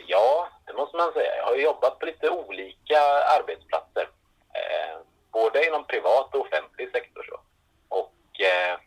Ja, 0.07 0.49
det 0.67 0.73
måste 0.73 0.97
man 0.97 1.13
säga. 1.13 1.37
Jag 1.37 1.45
har 1.45 1.57
jobbat 1.57 1.99
på 1.99 2.07
lite 2.07 2.31
olika 2.31 2.99
arbetsplatser. 3.41 4.09
Eh, 4.57 4.99
både 5.33 5.67
inom 5.67 5.85
privat 5.85 6.35
och 6.35 6.41
offentlig 6.41 6.91
sektor. 6.91 7.23
Så. 7.23 7.41
Och 7.89 8.41
eh, 8.41 8.79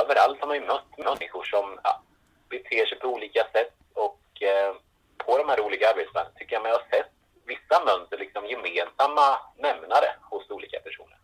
överallt 0.00 0.40
har 0.40 0.46
man 0.46 0.56
ju 0.56 0.66
mött 0.66 0.98
människor 0.98 1.44
som 1.44 1.80
ja, 1.84 2.02
beter 2.48 2.86
sig 2.86 2.98
på 2.98 3.08
olika 3.08 3.46
sätt. 3.52 3.74
Och 3.94 4.42
eh, 4.42 4.74
på 5.18 5.38
de 5.38 5.48
här 5.48 5.60
olika 5.60 5.90
arbetsplatserna 5.90 6.38
tycker 6.38 6.56
jag 6.56 6.62
mig 6.62 6.72
ha 6.72 6.82
sett 6.90 7.10
vissa 7.46 7.84
mönster, 7.84 8.18
liksom 8.18 8.46
gemensamma 8.46 9.38
nämnare 9.56 10.08
hos 10.30 10.50
olika 10.50 10.80
personer. 10.80 11.18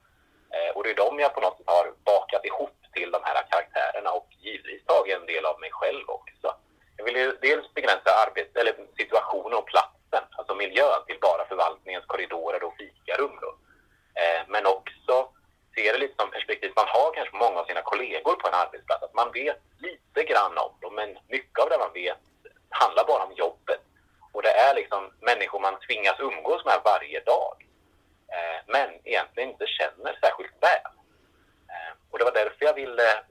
Eh, 0.55 0.71
och 0.77 0.83
det 0.85 0.91
är 0.91 0.95
de 0.95 1.19
jag 1.19 1.35
på 1.35 1.41
något 1.41 1.57
sätt 1.57 1.67
har 1.77 1.93
bakat 2.05 2.45
ihop 2.45 2.77
till 2.93 3.11
de 3.11 3.21
här 3.25 3.43
karaktärerna 3.51 4.11
och 4.11 4.29
givetvis 4.31 4.85
tagit 4.85 5.17
en 5.17 5.27
del 5.27 5.45
av 5.45 5.61
mig 5.61 5.71
själv 5.73 6.05
också. 6.09 6.49
Jag 6.97 7.05
vill 7.05 7.17
ju 7.17 7.39
dels 7.43 7.75
begränsa 7.75 8.11
arbets 8.27 8.57
eller 8.57 8.75
situationen 8.97 9.59
och 9.59 9.67
platsen, 9.67 10.25
alltså 10.39 10.55
miljön, 10.55 11.05
till 11.07 11.19
bara 11.21 11.45
förvaltningens 11.45 12.07
korridorer 12.07 12.65
och 12.65 12.77
fikarum. 12.77 13.39
Då. 13.41 13.51
Eh, 14.21 14.43
men 14.49 14.67
också 14.67 15.15
se 15.75 15.93
det 15.93 15.99
lite 15.99 16.15
som 16.19 16.31
perspektiv 16.31 16.73
man 16.77 16.89
har 16.89 17.15
kanske 17.15 17.37
många 17.37 17.61
av 17.61 17.65
sina 17.65 17.83
kollegor 17.83 18.35
på 18.35 18.42
en 18.53 18.61
arbetsplats. 18.61 19.03
Att 19.03 19.15
man 19.15 19.33
vet 19.33 19.61
lite 19.79 20.25
grann 20.25 20.59
om 20.59 20.73
dem, 20.81 20.95
men 20.95 21.19
mycket 21.29 21.59
av 21.59 21.69
det 21.71 21.79
man 21.79 21.93
vet 21.93 22.19
handlar 22.69 23.05
bara 23.05 23.25
om 23.25 23.33
jobbet. 23.33 23.81
Och 24.33 24.43
det 24.43 24.51
är 24.51 24.75
liksom 24.75 25.13
människor 25.21 25.61
man 25.61 25.81
tvingas 25.81 26.21
umgås 26.21 26.65
med 26.65 26.81
varje 26.85 27.21
dag. 27.21 27.57
Eh, 28.35 28.61
men 28.67 28.89
egentligen 29.05 29.51
inte 29.51 29.67
känner 29.67 30.19
särskilt 30.23 30.57
väl. 30.61 30.93
Eh, 31.73 31.93
och 32.11 32.19
det 32.19 32.25
var 32.25 32.33
därför 32.33 32.65
jag 32.65 32.75
ville 32.75 33.25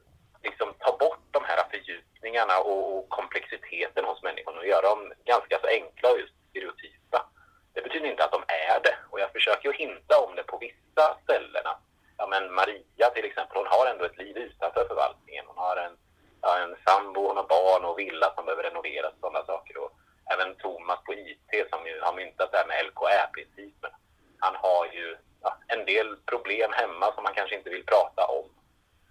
liksom 0.43 0.74
ta 0.80 0.97
bort 0.97 1.26
de 1.32 1.43
här 1.43 1.63
fördjupningarna 1.72 2.59
och, 2.59 2.97
och 2.97 3.09
komplexiteten 3.09 4.05
hos 4.05 4.24
människorna 4.24 4.59
och 4.59 4.67
göra 4.67 4.89
dem 4.89 5.13
ganska 5.26 5.59
så 5.59 5.67
enkla 5.67 6.11
och 6.11 6.19
just 6.19 6.34
stereotypa. 6.49 7.26
Det 7.74 7.82
betyder 7.82 8.07
inte 8.11 8.24
att 8.24 8.32
de 8.32 8.43
är 8.47 8.80
det 8.84 8.95
och 9.09 9.19
jag 9.19 9.32
försöker 9.32 9.69
ju 9.69 9.74
hinta 9.74 10.19
om 10.19 10.36
det 10.36 10.43
på 10.43 10.57
vissa 10.57 11.17
ställen. 11.24 11.65
att, 11.65 11.82
Ja, 12.22 12.28
men 12.28 12.53
Maria 12.53 13.09
till 13.15 13.26
exempel, 13.26 13.57
hon 13.57 13.67
har 13.67 13.86
ändå 13.86 14.05
ett 14.05 14.17
liv 14.17 14.38
utanför 14.38 14.86
förvaltningen. 14.88 15.45
Hon 15.47 15.57
har 15.57 15.78
en, 15.78 15.97
ja, 16.41 16.57
en 16.57 16.76
sambo, 16.86 17.28
hon 17.28 17.38
har 17.38 17.47
barn 17.57 17.86
och 17.86 17.99
villa 17.99 18.34
som 18.36 18.45
behöver 18.45 18.63
renoveras 18.63 19.13
och 19.13 19.19
sådana 19.19 19.45
saker. 19.45 19.78
Och 19.78 19.91
även 20.34 20.55
Thomas 20.55 20.99
på 21.05 21.13
IT 21.13 21.51
som 21.72 21.88
ju 21.88 22.01
har 22.01 22.13
myntat 22.13 22.51
det 22.51 22.57
här 22.57 22.67
med 22.67 22.86
LKR-principen. 22.86 23.91
Han 24.39 24.55
har 24.55 24.86
ju 24.86 25.17
ja, 25.41 25.57
en 25.67 25.86
del 25.86 26.17
problem 26.32 26.72
hemma 26.74 27.13
som 27.15 27.26
han 27.26 27.34
kanske 27.34 27.55
inte 27.55 27.69
vill 27.69 27.86
prata 27.86 28.26
om. 28.26 28.45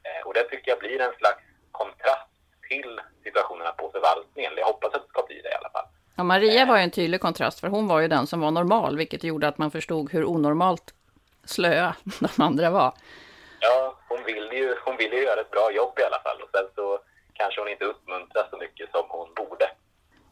Eh, 0.06 0.26
och 0.26 0.34
det 0.34 0.44
tycker 0.44 0.70
jag 0.70 0.78
blir 0.78 1.00
en 1.00 1.18
slags 1.18 1.42
kontrast 1.72 2.30
till 2.68 3.00
situationerna 3.24 3.72
på 3.72 3.90
förvaltningen. 3.90 4.52
Jag 4.56 4.66
hoppas 4.66 4.94
att 4.94 5.02
det 5.02 5.08
ska 5.08 5.22
bli 5.22 5.40
det 5.42 5.50
i 5.50 5.58
alla 5.60 5.70
fall. 5.70 5.88
Ja, 6.16 6.19
Maria 6.30 6.64
var 6.64 6.76
ju 6.76 6.82
en 6.82 6.90
tydlig 6.90 7.20
kontrast, 7.20 7.60
för 7.60 7.68
hon 7.68 7.88
var 7.88 8.00
ju 8.00 8.08
den 8.08 8.26
som 8.26 8.40
var 8.40 8.50
normal, 8.50 8.96
vilket 8.96 9.24
gjorde 9.24 9.48
att 9.48 9.58
man 9.58 9.70
förstod 9.70 10.12
hur 10.12 10.24
onormalt 10.24 10.94
slöa 11.44 11.96
de 12.20 12.42
andra 12.42 12.70
var. 12.70 12.92
Ja, 13.60 13.98
hon 14.08 14.24
vill, 14.24 14.48
ju, 14.52 14.76
hon 14.84 14.96
vill 14.96 15.12
ju 15.12 15.22
göra 15.22 15.40
ett 15.40 15.50
bra 15.50 15.72
jobb 15.72 15.98
i 15.98 16.02
alla 16.02 16.20
fall 16.22 16.42
och 16.42 16.50
sen 16.54 16.66
så 16.74 16.98
kanske 17.32 17.60
hon 17.60 17.68
inte 17.68 17.84
uppmuntras 17.84 18.50
så 18.50 18.56
mycket 18.56 18.90
som 18.90 19.04
hon 19.08 19.28
borde. 19.34 19.70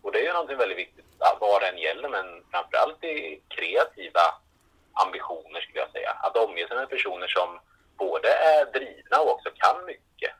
Och 0.03 0.13
det 0.13 0.19
är 0.21 0.27
ju 0.27 0.33
någonting 0.33 0.57
väldigt 0.59 0.79
viktigt, 0.79 1.07
vad 1.19 1.35
vad 1.41 1.63
den 1.63 1.79
gäller, 1.79 2.09
men 2.09 2.27
framförallt 2.51 3.05
i 3.05 3.41
kreativa 3.49 4.27
ambitioner 5.05 5.61
skulle 5.61 5.81
jag 5.85 5.93
säga. 5.93 6.11
Att 6.11 6.37
omge 6.37 6.69
sig 6.69 6.77
med 6.77 6.91
personer 6.91 7.27
som 7.27 7.49
både 7.97 8.29
är 8.29 8.65
drivna 8.77 9.17
och 9.23 9.33
också 9.35 9.49
kan 9.63 9.85
mycket. 9.87 10.33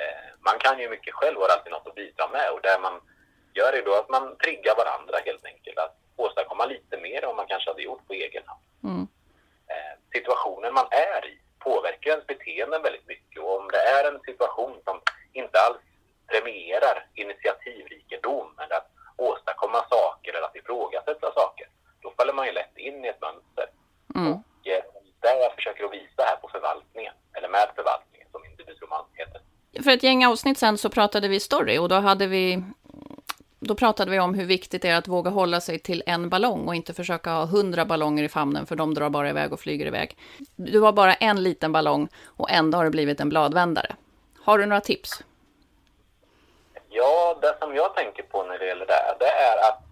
Eh, 0.00 0.26
man 0.40 0.58
kan 0.58 0.78
ju 0.78 0.88
mycket 0.88 1.14
själv 1.14 1.36
och 1.36 1.42
har 1.42 1.56
alltid 1.56 1.72
något 1.72 1.86
att 1.86 2.00
bidra 2.02 2.28
med 2.28 2.50
och 2.54 2.62
där 2.62 2.80
man 2.80 3.00
gör 3.54 3.72
är 3.72 3.82
då 3.82 3.94
att 3.94 4.08
man 4.08 4.36
triggar 4.36 4.76
varandra 4.76 5.16
helt 5.24 5.44
enkelt. 5.44 5.78
Att 5.78 5.96
åstadkomma 6.16 6.64
lite 6.66 6.96
mer 6.96 7.22
än 7.22 7.26
vad 7.26 7.36
man 7.36 7.46
kanske 7.46 7.70
hade 7.70 7.82
gjort 7.82 8.06
på 8.06 8.12
egen 8.12 8.42
hand. 8.46 8.64
Mm. 8.84 9.06
Eh, 9.72 9.94
situationen 10.12 10.74
man 10.74 10.88
är 10.90 11.26
i 11.26 11.38
påverkar 11.64 12.10
ens 12.10 12.26
beteenden 12.26 12.82
väldigt 12.82 13.06
mycket 13.06 13.42
och 13.42 13.60
om 13.60 13.68
det 13.74 13.82
är 13.96 14.12
en 14.12 14.20
situation 14.20 14.74
som 14.84 15.00
inte 15.32 15.58
alls 15.66 15.84
premierar 16.26 17.06
initiativrikedom 17.14 18.48
eller 18.62 18.76
att 18.76 18.90
åstadkomma 19.16 19.80
saker 19.90 20.30
eller 20.32 20.46
att 20.46 20.56
ifrågasätta 20.56 21.32
saker, 21.32 21.66
då 22.02 22.12
faller 22.16 22.32
man 22.32 22.46
ju 22.46 22.52
lätt 22.52 22.76
in 22.76 23.04
i 23.04 23.08
ett 23.08 23.20
mönster. 23.20 23.66
Mm. 24.14 24.32
Och 24.32 24.66
eh, 24.66 24.84
det 25.20 25.38
jag 25.44 25.54
försöker 25.54 25.84
att 25.84 25.92
visa 25.92 26.22
här 26.28 26.36
på 26.36 26.48
förvaltningen, 26.48 27.14
eller 27.32 27.48
med 27.48 27.68
förvaltningen 27.74 28.28
som 28.32 28.44
individroman 28.44 29.04
heter. 29.12 29.40
För 29.84 29.90
ett 29.90 30.02
gäng 30.02 30.26
avsnitt 30.26 30.58
sen 30.58 30.78
så 30.78 30.90
pratade 30.90 31.28
vi 31.28 31.40
story 31.40 31.78
och 31.78 31.88
då 31.88 31.94
hade 31.94 32.26
vi 32.26 32.62
då 33.66 33.74
pratade 33.74 34.10
vi 34.10 34.20
om 34.20 34.34
hur 34.34 34.44
viktigt 34.44 34.82
det 34.82 34.88
är 34.88 34.96
att 34.96 35.08
våga 35.08 35.30
hålla 35.30 35.60
sig 35.60 35.78
till 35.78 36.02
en 36.06 36.28
ballong 36.28 36.68
och 36.68 36.74
inte 36.74 36.94
försöka 36.94 37.30
ha 37.30 37.44
hundra 37.44 37.84
ballonger 37.84 38.24
i 38.24 38.28
famnen 38.28 38.66
för 38.66 38.76
de 38.76 38.94
drar 38.94 39.10
bara 39.10 39.28
iväg 39.28 39.52
och 39.52 39.60
flyger 39.60 39.86
iväg. 39.86 40.18
Du 40.56 40.80
har 40.80 40.92
bara 40.92 41.14
en 41.14 41.42
liten 41.42 41.72
ballong 41.72 42.08
och 42.36 42.50
ändå 42.50 42.78
har 42.78 42.84
det 42.84 42.90
blivit 42.90 43.20
en 43.20 43.28
bladvändare. 43.28 43.96
Har 44.44 44.58
du 44.58 44.66
några 44.66 44.80
tips? 44.80 45.24
Ja, 46.88 47.38
det 47.42 47.56
som 47.60 47.76
jag 47.76 47.94
tänker 47.94 48.22
på 48.22 48.42
när 48.42 48.58
det 48.58 48.66
gäller 48.66 48.86
det 48.86 48.92
här, 48.92 49.16
det 49.18 49.32
är 49.48 49.56
att 49.68 49.82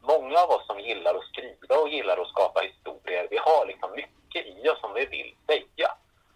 många 0.00 0.38
av 0.38 0.50
oss 0.50 0.66
som 0.66 0.80
gillar 0.80 1.14
att 1.14 1.24
skriva 1.24 1.74
och 1.82 1.88
gillar 1.88 2.16
att 2.22 2.28
skapa 2.28 2.60
historier, 2.60 3.28
vi 3.30 3.38
har 3.38 3.66
liksom 3.66 3.90
mycket 3.90 4.46
i 4.46 4.68
oss 4.68 4.80
som 4.80 4.94
vi 4.94 5.06
vill 5.06 5.34
säga. 5.46 5.88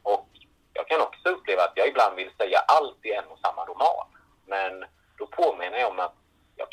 Och 0.02 0.28
jag 0.72 0.88
kan 0.88 1.00
också 1.00 1.28
uppleva 1.28 1.62
att 1.62 1.72
jag 1.74 1.88
ibland 1.88 2.16
vill 2.16 2.30
säga 2.38 2.58
allt 2.58 3.06
i 3.06 3.12
en 3.12 3.24
och 3.24 3.38
samma 3.38 3.64
roman. 3.64 4.06
Men 4.46 4.84
då 5.18 5.26
påminner 5.26 5.78
jag 5.78 5.90
om 5.90 6.00
att 6.00 6.14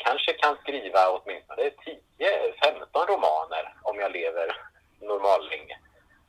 kanske 0.04 0.32
kan 0.32 0.56
skriva 0.56 1.10
åtminstone 1.10 1.62
10-15 1.62 3.06
romaner 3.12 3.74
om 3.82 3.98
jag 3.98 4.12
lever 4.12 4.56
normallänge. 5.00 5.78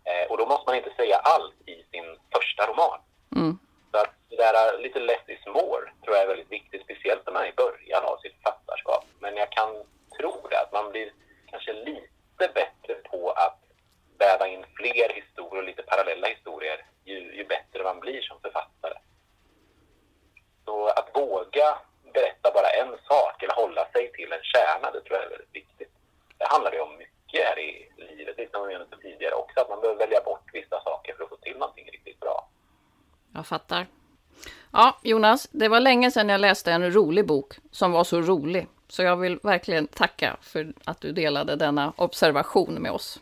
Eh, 0.04 0.32
och 0.32 0.38
då 0.38 0.46
måste 0.46 0.70
man 0.70 0.76
inte 0.76 0.94
säga 0.96 1.18
allt 1.18 1.56
i 1.66 1.86
sin 1.92 2.18
första 2.36 2.68
roman. 2.68 3.00
Mm. 3.36 3.60
Så 3.92 3.98
att 3.98 4.14
det 4.30 4.36
där 4.36 4.78
lite 4.78 5.00
less 5.00 5.26
is 5.28 5.46
more 5.46 5.86
tror 6.04 6.16
jag 6.16 6.24
är 6.24 6.28
väldigt 6.28 6.52
viktigt, 6.52 6.84
speciellt 6.84 7.26
när 7.26 7.34
man 7.34 7.44
är 7.44 7.50
i 7.50 7.62
början 7.66 8.04
av 8.04 8.18
sitt 8.18 8.36
författarskap. 8.36 9.06
Men 9.20 9.38
jag 9.38 9.50
kan 9.52 9.70
tro 10.18 10.48
det, 10.50 10.60
att 10.60 10.72
man 10.72 10.92
blir 10.92 11.14
kanske 11.52 11.74
lite 11.74 12.46
bättre 12.54 12.94
på 13.12 13.32
att 13.32 13.60
väva 14.18 14.48
in 14.48 14.66
fler 14.76 15.10
historier, 15.20 15.64
lite 15.64 15.84
parallella 15.84 16.28
historier, 16.28 16.86
ju, 17.06 17.36
ju 17.36 17.44
bättre 17.46 17.84
man 17.84 18.00
blir 18.00 18.22
som 18.22 18.42
författare. 18.42 18.98
Så 20.66 20.88
att 20.88 21.10
våga 21.16 21.78
berätta 22.14 22.52
bara 22.52 22.70
en 22.70 22.98
sak 23.08 23.44
eller 23.44 23.54
hålla 23.54 23.86
sig 23.92 24.12
till 24.12 24.32
en 24.34 24.44
kärna, 24.44 24.92
det 24.92 25.02
tror 25.02 25.18
jag 25.18 25.26
är 25.26 25.30
väldigt 25.30 25.56
viktigt. 25.56 25.92
Det 26.38 26.48
handlar 26.50 26.72
ju 26.74 26.80
om 26.80 26.98
mycket 26.98 27.46
här 27.48 27.60
i 27.60 27.92
livet, 27.98 28.38
lite 28.38 28.52
som 28.52 28.68
vi 28.68 28.74
var 28.74 28.86
inne 28.86 29.02
tidigare 29.02 29.36
också, 29.36 29.60
att 29.60 29.70
man 29.70 29.82
behöver 29.82 30.00
välja 30.00 30.22
bort 30.22 30.50
vissa 30.54 30.82
saker 30.82 31.14
för 31.14 31.24
att 31.24 31.30
få 31.30 31.38
till 31.38 31.58
någonting 31.58 31.90
riktigt 31.92 32.20
bra. 32.20 32.48
Jag 33.34 33.41
fattar. 33.52 33.88
Ja, 34.72 35.00
Jonas, 35.04 35.48
det 35.52 35.68
var 35.68 35.80
länge 35.80 36.12
sedan 36.12 36.30
jag 36.30 36.42
läste 36.42 36.72
en 36.72 36.94
rolig 36.94 37.28
bok 37.28 37.54
som 37.72 37.92
var 37.92 38.04
så 38.04 38.22
rolig. 38.22 38.68
Så 38.88 39.04
jag 39.04 39.18
vill 39.18 39.40
verkligen 39.44 39.88
tacka 39.88 40.38
för 40.42 40.74
att 40.86 41.02
du 41.02 41.12
delade 41.12 41.56
denna 41.56 41.94
observation 41.96 42.74
med 42.74 42.92
oss. 42.92 43.20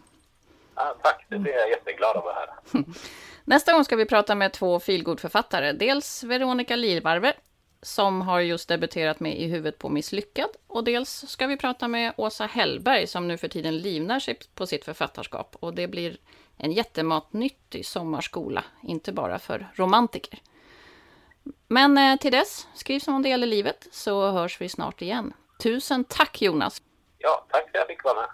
Ja, 0.76 0.96
tack, 1.04 1.26
det 1.30 1.40
blir 1.40 1.54
jag 1.54 1.70
jätteglad 1.70 2.18
av 2.18 2.28
att 2.28 2.36
höra. 2.36 2.84
Nästa 3.44 3.74
gång 3.74 3.86
ska 3.86 3.96
vi 3.96 4.06
prata 4.06 4.36
med 4.36 4.54
två 4.54 4.80
feelgood-författare. 4.80 5.72
Dels 5.72 6.24
Veronica 6.24 6.76
Lirvarve, 6.76 7.34
som 7.82 8.22
har 8.22 8.40
just 8.40 8.70
debuterat 8.70 9.20
med 9.20 9.40
I 9.40 9.48
huvudet 9.48 9.78
på 9.80 9.90
misslyckad. 9.90 10.50
Och 10.68 10.84
dels 10.84 11.10
ska 11.28 11.48
vi 11.48 11.58
prata 11.58 11.88
med 11.88 12.14
Åsa 12.18 12.46
Hellberg, 12.46 13.08
som 13.08 13.28
nu 13.28 13.38
för 13.38 13.48
tiden 13.48 13.78
livnär 13.78 14.20
sig 14.20 14.40
på 14.56 14.68
sitt 14.68 14.86
författarskap. 14.86 15.56
Och 15.60 15.74
det 15.74 15.88
blir 15.88 16.18
en 16.60 16.72
jättematnyttig 16.72 17.86
sommarskola, 17.86 18.64
inte 18.84 19.12
bara 19.12 19.40
för 19.40 19.72
romantiker. 19.76 20.40
Men 21.68 21.98
eh, 21.98 22.20
till 22.20 22.32
dess, 22.32 22.68
skriv 22.74 23.00
som 23.00 23.16
om 23.16 23.22
det 23.22 23.30
gäller 23.30 23.48
livet, 23.48 23.88
så 23.92 24.32
hörs 24.32 24.62
vi 24.62 24.70
snart 24.70 25.02
igen. 25.02 25.34
Tusen 25.64 26.04
tack 26.04 26.42
Jonas! 26.42 26.82
Ja, 27.18 27.46
tack 27.50 27.62
för 27.62 27.70
att 27.70 27.76
jag 27.76 27.88
fick 27.88 28.04
vara 28.04 28.16
med. 28.16 28.30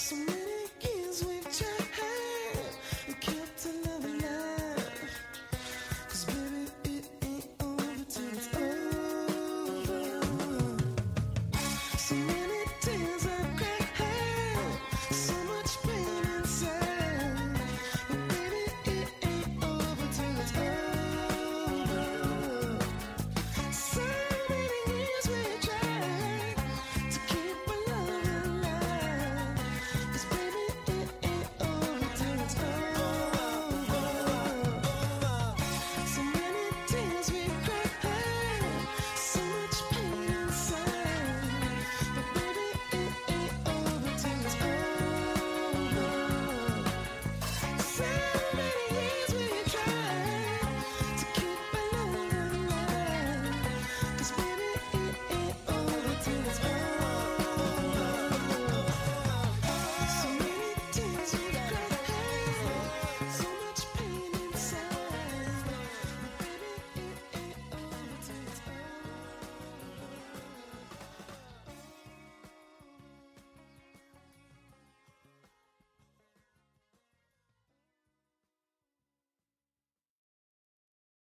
Some 0.00 0.39